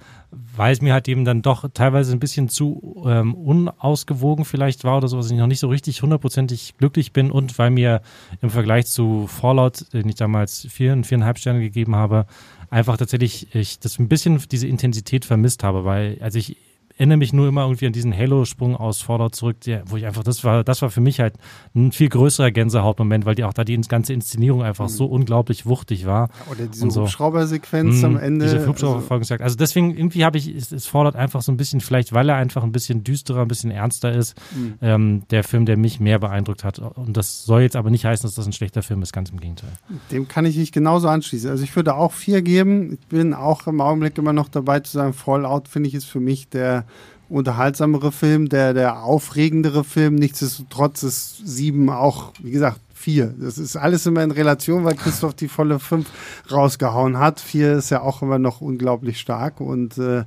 weil 0.55 0.71
es 0.71 0.81
mir 0.81 0.93
halt 0.93 1.07
eben 1.09 1.25
dann 1.25 1.41
doch 1.41 1.69
teilweise 1.73 2.13
ein 2.13 2.19
bisschen 2.19 2.47
zu 2.47 3.03
ähm, 3.05 3.35
unausgewogen 3.35 4.45
vielleicht 4.45 4.83
war 4.85 4.97
oder 4.97 5.09
so, 5.09 5.17
dass 5.17 5.29
ich 5.29 5.37
noch 5.37 5.47
nicht 5.47 5.59
so 5.59 5.67
richtig 5.67 6.01
hundertprozentig 6.01 6.75
glücklich 6.77 7.11
bin 7.11 7.31
und 7.31 7.57
weil 7.59 7.71
mir 7.71 8.01
im 8.41 8.49
Vergleich 8.49 8.85
zu 8.85 9.27
Fallout, 9.27 9.93
den 9.93 10.07
ich 10.07 10.15
damals 10.15 10.67
vier, 10.69 11.03
viereinhalb 11.03 11.37
Sterne 11.37 11.59
gegeben 11.59 11.95
habe, 11.95 12.25
einfach 12.69 12.95
tatsächlich 12.95 13.53
ich 13.53 13.79
das 13.79 13.99
ein 13.99 14.07
bisschen 14.07 14.41
diese 14.49 14.67
Intensität 14.67 15.25
vermisst 15.25 15.63
habe, 15.63 15.83
weil 15.83 16.17
als 16.21 16.35
ich 16.35 16.55
erinnere 17.01 17.17
mich 17.17 17.33
nur 17.33 17.47
immer 17.47 17.63
irgendwie 17.63 17.87
an 17.87 17.93
diesen 17.93 18.15
Halo-Sprung 18.15 18.75
aus 18.75 19.01
Fallout 19.01 19.33
zurück, 19.33 19.59
der, 19.61 19.81
wo 19.87 19.97
ich 19.97 20.05
einfach, 20.05 20.23
das 20.23 20.43
war, 20.43 20.63
das 20.63 20.83
war 20.83 20.91
für 20.91 21.01
mich 21.01 21.19
halt 21.19 21.33
ein 21.73 21.91
viel 21.91 22.09
größerer 22.09 22.51
Gänsehautmoment, 22.51 23.25
weil 23.25 23.33
die 23.33 23.43
auch 23.43 23.53
da 23.53 23.63
die 23.63 23.75
ganze 23.81 24.13
Inszenierung 24.13 24.61
einfach 24.61 24.85
mhm. 24.85 24.89
so 24.89 25.05
unglaublich 25.07 25.65
wuchtig 25.65 26.05
war. 26.05 26.29
Oder 26.51 26.67
diese 26.67 26.91
so. 26.91 27.01
Hubschrauber-Sequenz 27.01 28.03
am 28.03 28.11
mhm, 28.11 28.19
Ende. 28.19 28.45
Diese 28.45 28.67
Hubschrauber-Folgen 28.67 29.25
also, 29.31 29.43
also 29.43 29.57
deswegen, 29.57 29.97
irgendwie 29.97 30.23
habe 30.23 30.37
ich, 30.37 30.53
ist, 30.53 30.71
ist 30.71 30.85
Fallout 30.85 31.15
einfach 31.15 31.41
so 31.41 31.51
ein 31.51 31.57
bisschen, 31.57 31.81
vielleicht 31.81 32.13
weil 32.13 32.29
er 32.29 32.35
einfach 32.35 32.61
ein 32.63 32.71
bisschen 32.71 33.03
düsterer, 33.03 33.41
ein 33.41 33.47
bisschen 33.47 33.71
ernster 33.71 34.11
ist, 34.11 34.39
mhm. 34.55 34.75
ähm, 34.83 35.23
der 35.31 35.43
Film, 35.43 35.65
der 35.65 35.77
mich 35.77 35.99
mehr 35.99 36.19
beeindruckt 36.19 36.63
hat. 36.63 36.77
Und 36.77 37.17
das 37.17 37.45
soll 37.45 37.61
jetzt 37.61 37.75
aber 37.75 37.89
nicht 37.89 38.05
heißen, 38.05 38.27
dass 38.27 38.35
das 38.35 38.45
ein 38.45 38.53
schlechter 38.53 38.83
Film 38.83 39.01
ist, 39.01 39.11
ganz 39.11 39.31
im 39.31 39.39
Gegenteil. 39.39 39.71
Dem 40.11 40.27
kann 40.27 40.45
ich 40.45 40.55
mich 40.55 40.71
genauso 40.71 41.07
anschließen. 41.07 41.49
Also 41.49 41.63
ich 41.63 41.75
würde 41.75 41.95
auch 41.95 42.11
vier 42.11 42.43
geben. 42.43 42.93
Ich 42.93 43.07
bin 43.07 43.33
auch 43.33 43.65
im 43.65 43.81
Augenblick 43.81 44.19
immer 44.19 44.33
noch 44.33 44.49
dabei 44.49 44.81
zu 44.81 44.91
sagen, 44.91 45.13
Fallout 45.13 45.67
finde 45.67 45.89
ich 45.89 45.95
ist 45.95 46.05
für 46.05 46.19
mich 46.19 46.47
der 46.47 46.85
unterhaltsamere 47.31 48.11
Film, 48.11 48.49
der, 48.49 48.73
der 48.73 49.03
aufregendere 49.03 49.83
Film. 49.83 50.15
Nichtsdestotrotz 50.15 51.03
ist 51.03 51.47
sieben 51.47 51.89
auch, 51.89 52.33
wie 52.39 52.51
gesagt, 52.51 52.79
vier. 52.93 53.33
Das 53.39 53.57
ist 53.57 53.75
alles 53.75 54.05
immer 54.05 54.23
in 54.23 54.31
Relation, 54.31 54.83
weil 54.83 54.95
Christoph 54.95 55.33
die 55.33 55.47
volle 55.47 55.79
fünf 55.79 56.07
rausgehauen 56.51 57.17
hat. 57.17 57.39
Vier 57.39 57.73
ist 57.73 57.89
ja 57.89 58.01
auch 58.01 58.21
immer 58.21 58.37
noch 58.37 58.61
unglaublich 58.61 59.19
stark 59.19 59.59
und 59.59 59.97
äh, 59.97 60.23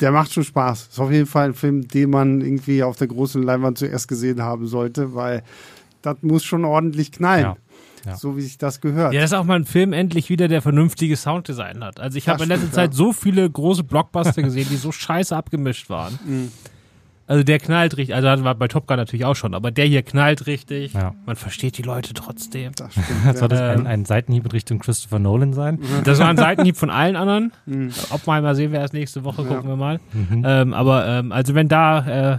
der 0.00 0.12
macht 0.12 0.32
schon 0.32 0.44
Spaß. 0.44 0.88
Ist 0.92 1.00
auf 1.00 1.10
jeden 1.10 1.26
Fall 1.26 1.46
ein 1.48 1.54
Film, 1.54 1.88
den 1.88 2.10
man 2.10 2.40
irgendwie 2.40 2.82
auf 2.82 2.96
der 2.96 3.08
großen 3.08 3.42
Leinwand 3.42 3.78
zuerst 3.78 4.08
gesehen 4.08 4.42
haben 4.42 4.66
sollte, 4.66 5.14
weil 5.14 5.42
das 6.02 6.16
muss 6.22 6.44
schon 6.44 6.64
ordentlich 6.64 7.12
knallen. 7.12 7.44
Ja. 7.44 7.56
Ja. 8.04 8.16
So 8.16 8.36
wie 8.36 8.42
sich 8.42 8.58
das 8.58 8.80
gehört. 8.80 9.12
Ja, 9.12 9.20
das 9.20 9.32
ist 9.32 9.36
auch 9.36 9.44
mal 9.44 9.58
ein 9.58 9.64
Film 9.64 9.92
endlich 9.92 10.28
wieder, 10.30 10.48
der 10.48 10.62
vernünftiges 10.62 11.22
Sounddesign 11.22 11.84
hat. 11.84 12.00
Also 12.00 12.18
ich 12.18 12.28
habe 12.28 12.42
in 12.42 12.48
letzter 12.48 12.72
Zeit 12.72 12.90
ja. 12.92 12.96
so 12.96 13.12
viele 13.12 13.48
große 13.48 13.84
Blockbuster 13.84 14.42
gesehen, 14.42 14.66
die 14.70 14.76
so 14.76 14.92
scheiße 14.92 15.34
abgemischt 15.36 15.90
waren. 15.90 16.18
Mhm. 16.28 16.52
Also 17.28 17.44
der 17.44 17.58
knallt 17.58 17.98
richtig, 17.98 18.14
also 18.16 18.42
war 18.42 18.54
bei 18.54 18.68
Top 18.68 18.86
Gun 18.86 18.96
natürlich 18.96 19.26
auch 19.26 19.36
schon, 19.36 19.54
aber 19.54 19.70
der 19.70 19.84
hier 19.84 20.02
knallt 20.02 20.46
richtig. 20.46 20.94
Ja. 20.94 21.14
Man 21.26 21.36
versteht 21.36 21.76
die 21.76 21.82
Leute 21.82 22.14
trotzdem. 22.14 22.72
Das 22.74 22.92
stimmt. 22.92 23.36
Soll 23.36 23.48
das 23.48 23.60
ein, 23.60 23.86
ein, 23.86 24.06
Seitenhieb 24.06 24.46
in 24.46 24.50
Richtung 24.50 24.78
Christopher 24.78 25.18
Nolan 25.18 25.52
sein? 25.52 25.74
Mhm. 25.76 25.84
Das 26.04 26.18
war 26.20 26.28
ein 26.28 26.38
Seitenhieb 26.38 26.78
von 26.78 26.88
allen 26.88 27.16
anderen. 27.16 27.52
Mhm. 27.66 27.90
Ob 28.08 28.26
wir 28.26 28.40
mal 28.40 28.54
sehen 28.54 28.72
wir 28.72 28.80
erst 28.80 28.94
nächste 28.94 29.24
Woche, 29.24 29.44
gucken 29.44 29.64
ja. 29.64 29.68
wir 29.68 29.76
mal. 29.76 30.00
Mhm. 30.14 30.42
Ähm, 30.46 30.72
aber 30.72 31.06
ähm, 31.06 31.30
also 31.32 31.54
wenn 31.54 31.68
da 31.68 32.32
äh, 32.32 32.38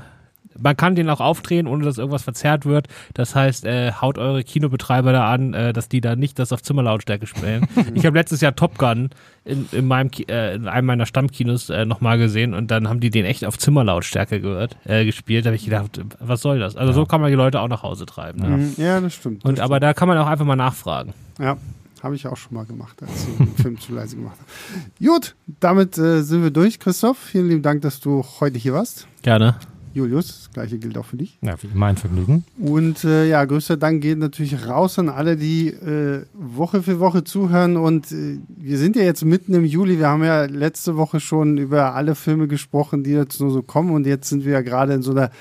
man 0.61 0.75
kann 0.77 0.95
den 0.95 1.09
auch 1.09 1.19
aufdrehen, 1.19 1.67
ohne 1.67 1.85
dass 1.85 1.97
irgendwas 1.97 2.23
verzerrt 2.23 2.65
wird. 2.65 2.87
Das 3.13 3.35
heißt, 3.35 3.65
äh, 3.65 3.91
haut 3.93 4.17
eure 4.17 4.43
Kinobetreiber 4.43 5.11
da 5.11 5.31
an, 5.31 5.53
äh, 5.53 5.73
dass 5.73 5.89
die 5.89 6.01
da 6.01 6.15
nicht 6.15 6.39
das 6.39 6.51
auf 6.51 6.61
Zimmerlautstärke 6.61 7.27
spielen. 7.27 7.67
ich 7.93 8.05
habe 8.05 8.17
letztes 8.17 8.41
Jahr 8.41 8.55
Top 8.55 8.77
Gun 8.77 9.09
in, 9.45 9.67
in, 9.71 9.87
meinem, 9.87 10.11
äh, 10.27 10.55
in 10.55 10.67
einem 10.67 10.87
meiner 10.87 11.05
Stammkinos 11.05 11.69
äh, 11.69 11.85
nochmal 11.85 12.17
gesehen 12.17 12.53
und 12.53 12.71
dann 12.71 12.87
haben 12.87 12.99
die 12.99 13.09
den 13.09 13.25
echt 13.25 13.45
auf 13.45 13.57
Zimmerlautstärke 13.57 14.41
gehört, 14.41 14.77
äh, 14.85 15.05
gespielt. 15.05 15.45
Da 15.45 15.49
habe 15.49 15.55
ich 15.55 15.65
gedacht, 15.65 16.01
was 16.19 16.41
soll 16.41 16.59
das? 16.59 16.75
Also 16.75 16.91
ja. 16.91 16.95
so 16.95 17.05
kann 17.05 17.21
man 17.21 17.29
die 17.29 17.35
Leute 17.35 17.59
auch 17.61 17.67
nach 17.67 17.83
Hause 17.83 18.05
treiben. 18.05 18.41
Ne? 18.41 18.57
Mhm. 18.57 18.73
Ja, 18.77 18.99
das 19.01 19.13
stimmt. 19.13 19.43
Das 19.43 19.49
und 19.49 19.55
stimmt. 19.55 19.65
aber 19.65 19.79
da 19.79 19.93
kann 19.93 20.07
man 20.07 20.17
auch 20.17 20.27
einfach 20.27 20.45
mal 20.45 20.55
nachfragen. 20.55 21.13
Ja. 21.39 21.57
Habe 22.01 22.15
ich 22.15 22.25
auch 22.27 22.37
schon 22.37 22.53
mal 22.53 22.65
gemacht, 22.65 23.01
als 23.01 23.27
ich 23.27 23.37
den 23.37 23.55
Film 23.55 23.79
zu 23.79 23.93
leise 23.93 24.15
gemacht 24.15 24.37
habe. 24.39 25.05
Gut, 25.05 25.35
damit 25.59 25.97
äh, 25.97 26.21
sind 26.21 26.43
wir 26.43 26.51
durch, 26.51 26.79
Christoph. 26.79 27.17
Vielen 27.17 27.49
lieben 27.49 27.61
Dank, 27.61 27.81
dass 27.81 27.99
du 27.99 28.23
heute 28.39 28.57
hier 28.57 28.73
warst. 28.73 29.05
Gerne. 29.21 29.55
Julius, 29.93 30.27
das 30.27 30.51
gleiche 30.51 30.77
gilt 30.77 30.97
auch 30.97 31.05
für 31.05 31.17
dich. 31.17 31.37
Ja, 31.41 31.55
wie 31.61 31.67
immer 31.67 31.87
ein 31.87 31.97
Vergnügen. 31.97 32.43
Und 32.59 33.03
äh, 33.03 33.27
ja, 33.27 33.43
größter 33.43 33.77
Dank 33.77 34.01
geht 34.01 34.19
natürlich 34.19 34.67
raus 34.67 34.99
an 34.99 35.09
alle, 35.09 35.35
die 35.35 35.69
äh, 35.69 36.25
Woche 36.33 36.83
für 36.83 36.99
Woche 36.99 37.23
zuhören. 37.23 37.77
Und 37.77 38.11
äh, 38.11 38.37
wir 38.47 38.77
sind 38.77 38.95
ja 38.95 39.03
jetzt 39.03 39.25
mitten 39.25 39.53
im 39.53 39.65
Juli. 39.65 39.97
Wir 39.97 40.07
haben 40.07 40.23
ja 40.23 40.45
letzte 40.45 40.95
Woche 40.95 41.19
schon 41.19 41.57
über 41.57 41.95
alle 41.95 42.15
Filme 42.15 42.47
gesprochen, 42.47 43.03
die 43.03 43.11
jetzt 43.11 43.39
nur 43.41 43.51
so 43.51 43.61
kommen. 43.61 43.91
Und 43.91 44.05
jetzt 44.05 44.29
sind 44.29 44.45
wir 44.45 44.53
ja 44.53 44.61
gerade 44.61 44.93
in 44.93 45.01
so 45.01 45.11
einer 45.11 45.31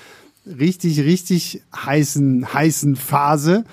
richtig, 0.46 1.00
richtig 1.00 1.62
heißen, 1.76 2.52
heißen 2.54 2.96
Phase. 2.96 3.64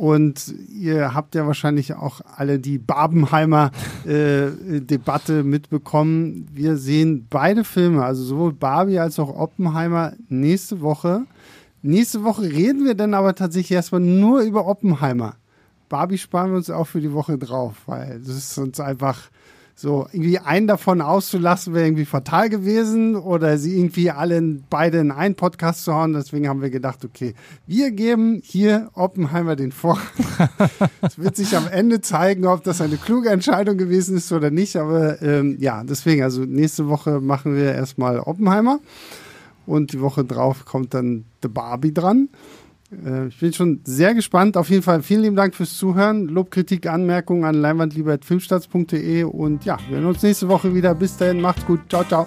Und 0.00 0.54
ihr 0.70 1.12
habt 1.12 1.34
ja 1.34 1.46
wahrscheinlich 1.46 1.92
auch 1.92 2.22
alle 2.34 2.58
die 2.58 2.78
Barbenheimer 2.78 3.70
äh, 4.06 4.80
Debatte 4.80 5.44
mitbekommen. 5.44 6.48
Wir 6.54 6.78
sehen 6.78 7.26
beide 7.28 7.64
Filme, 7.64 8.02
also 8.02 8.24
sowohl 8.24 8.54
Barbie 8.54 8.98
als 8.98 9.18
auch 9.18 9.28
Oppenheimer, 9.28 10.14
nächste 10.30 10.80
Woche. 10.80 11.26
Nächste 11.82 12.24
Woche 12.24 12.44
reden 12.44 12.86
wir 12.86 12.94
dann 12.94 13.12
aber 13.12 13.34
tatsächlich 13.34 13.72
erstmal 13.72 14.00
nur 14.00 14.40
über 14.40 14.66
Oppenheimer. 14.66 15.34
Barbie 15.90 16.16
sparen 16.16 16.52
wir 16.52 16.56
uns 16.56 16.70
auch 16.70 16.86
für 16.86 17.02
die 17.02 17.12
Woche 17.12 17.36
drauf, 17.36 17.82
weil 17.84 18.20
das 18.20 18.36
ist 18.36 18.56
uns 18.56 18.80
einfach 18.80 19.28
so, 19.80 20.06
irgendwie 20.12 20.38
einen 20.38 20.66
davon 20.66 21.00
auszulassen, 21.00 21.72
wäre 21.72 21.86
irgendwie 21.86 22.04
fatal 22.04 22.50
gewesen 22.50 23.16
oder 23.16 23.56
sie 23.56 23.78
irgendwie 23.78 24.10
alle 24.10 24.38
beide 24.68 24.98
in 24.98 25.10
einen 25.10 25.36
Podcast 25.36 25.84
zu 25.84 25.94
hauen. 25.94 26.12
Deswegen 26.12 26.48
haben 26.48 26.60
wir 26.60 26.68
gedacht, 26.68 27.02
okay, 27.02 27.34
wir 27.66 27.90
geben 27.90 28.42
hier 28.44 28.90
Oppenheimer 28.92 29.56
den 29.56 29.72
Vorrang. 29.72 30.02
es 31.00 31.18
wird 31.18 31.34
sich 31.34 31.56
am 31.56 31.66
Ende 31.66 32.02
zeigen, 32.02 32.44
ob 32.44 32.62
das 32.62 32.82
eine 32.82 32.98
kluge 32.98 33.30
Entscheidung 33.30 33.78
gewesen 33.78 34.18
ist 34.18 34.30
oder 34.32 34.50
nicht. 34.50 34.76
Aber 34.76 35.22
ähm, 35.22 35.56
ja, 35.60 35.82
deswegen, 35.82 36.22
also 36.24 36.44
nächste 36.44 36.88
Woche 36.88 37.22
machen 37.22 37.56
wir 37.56 37.72
erstmal 37.72 38.20
Oppenheimer 38.20 38.80
und 39.64 39.94
die 39.94 40.02
Woche 40.02 40.26
drauf 40.26 40.66
kommt 40.66 40.92
dann 40.92 41.24
The 41.42 41.48
Barbie 41.48 41.94
dran. 41.94 42.28
Äh, 42.92 43.28
ich 43.28 43.38
bin 43.38 43.52
schon 43.52 43.80
sehr 43.84 44.14
gespannt. 44.14 44.56
Auf 44.56 44.70
jeden 44.70 44.82
Fall 44.82 45.02
vielen 45.02 45.22
lieben 45.22 45.36
Dank 45.36 45.54
fürs 45.54 45.76
Zuhören. 45.76 46.28
Lob, 46.28 46.50
Kritik, 46.50 46.86
Anmerkungen 46.86 47.44
an 47.44 47.54
leinwandlieber.filmstarts.de 47.54 49.24
und 49.24 49.64
ja, 49.64 49.78
wir 49.88 49.98
sehen 49.98 50.06
uns 50.06 50.22
nächste 50.22 50.48
Woche 50.48 50.74
wieder. 50.74 50.94
Bis 50.94 51.16
dahin, 51.16 51.40
macht's 51.40 51.64
gut. 51.66 51.80
Ciao, 51.88 52.04
ciao. 52.04 52.26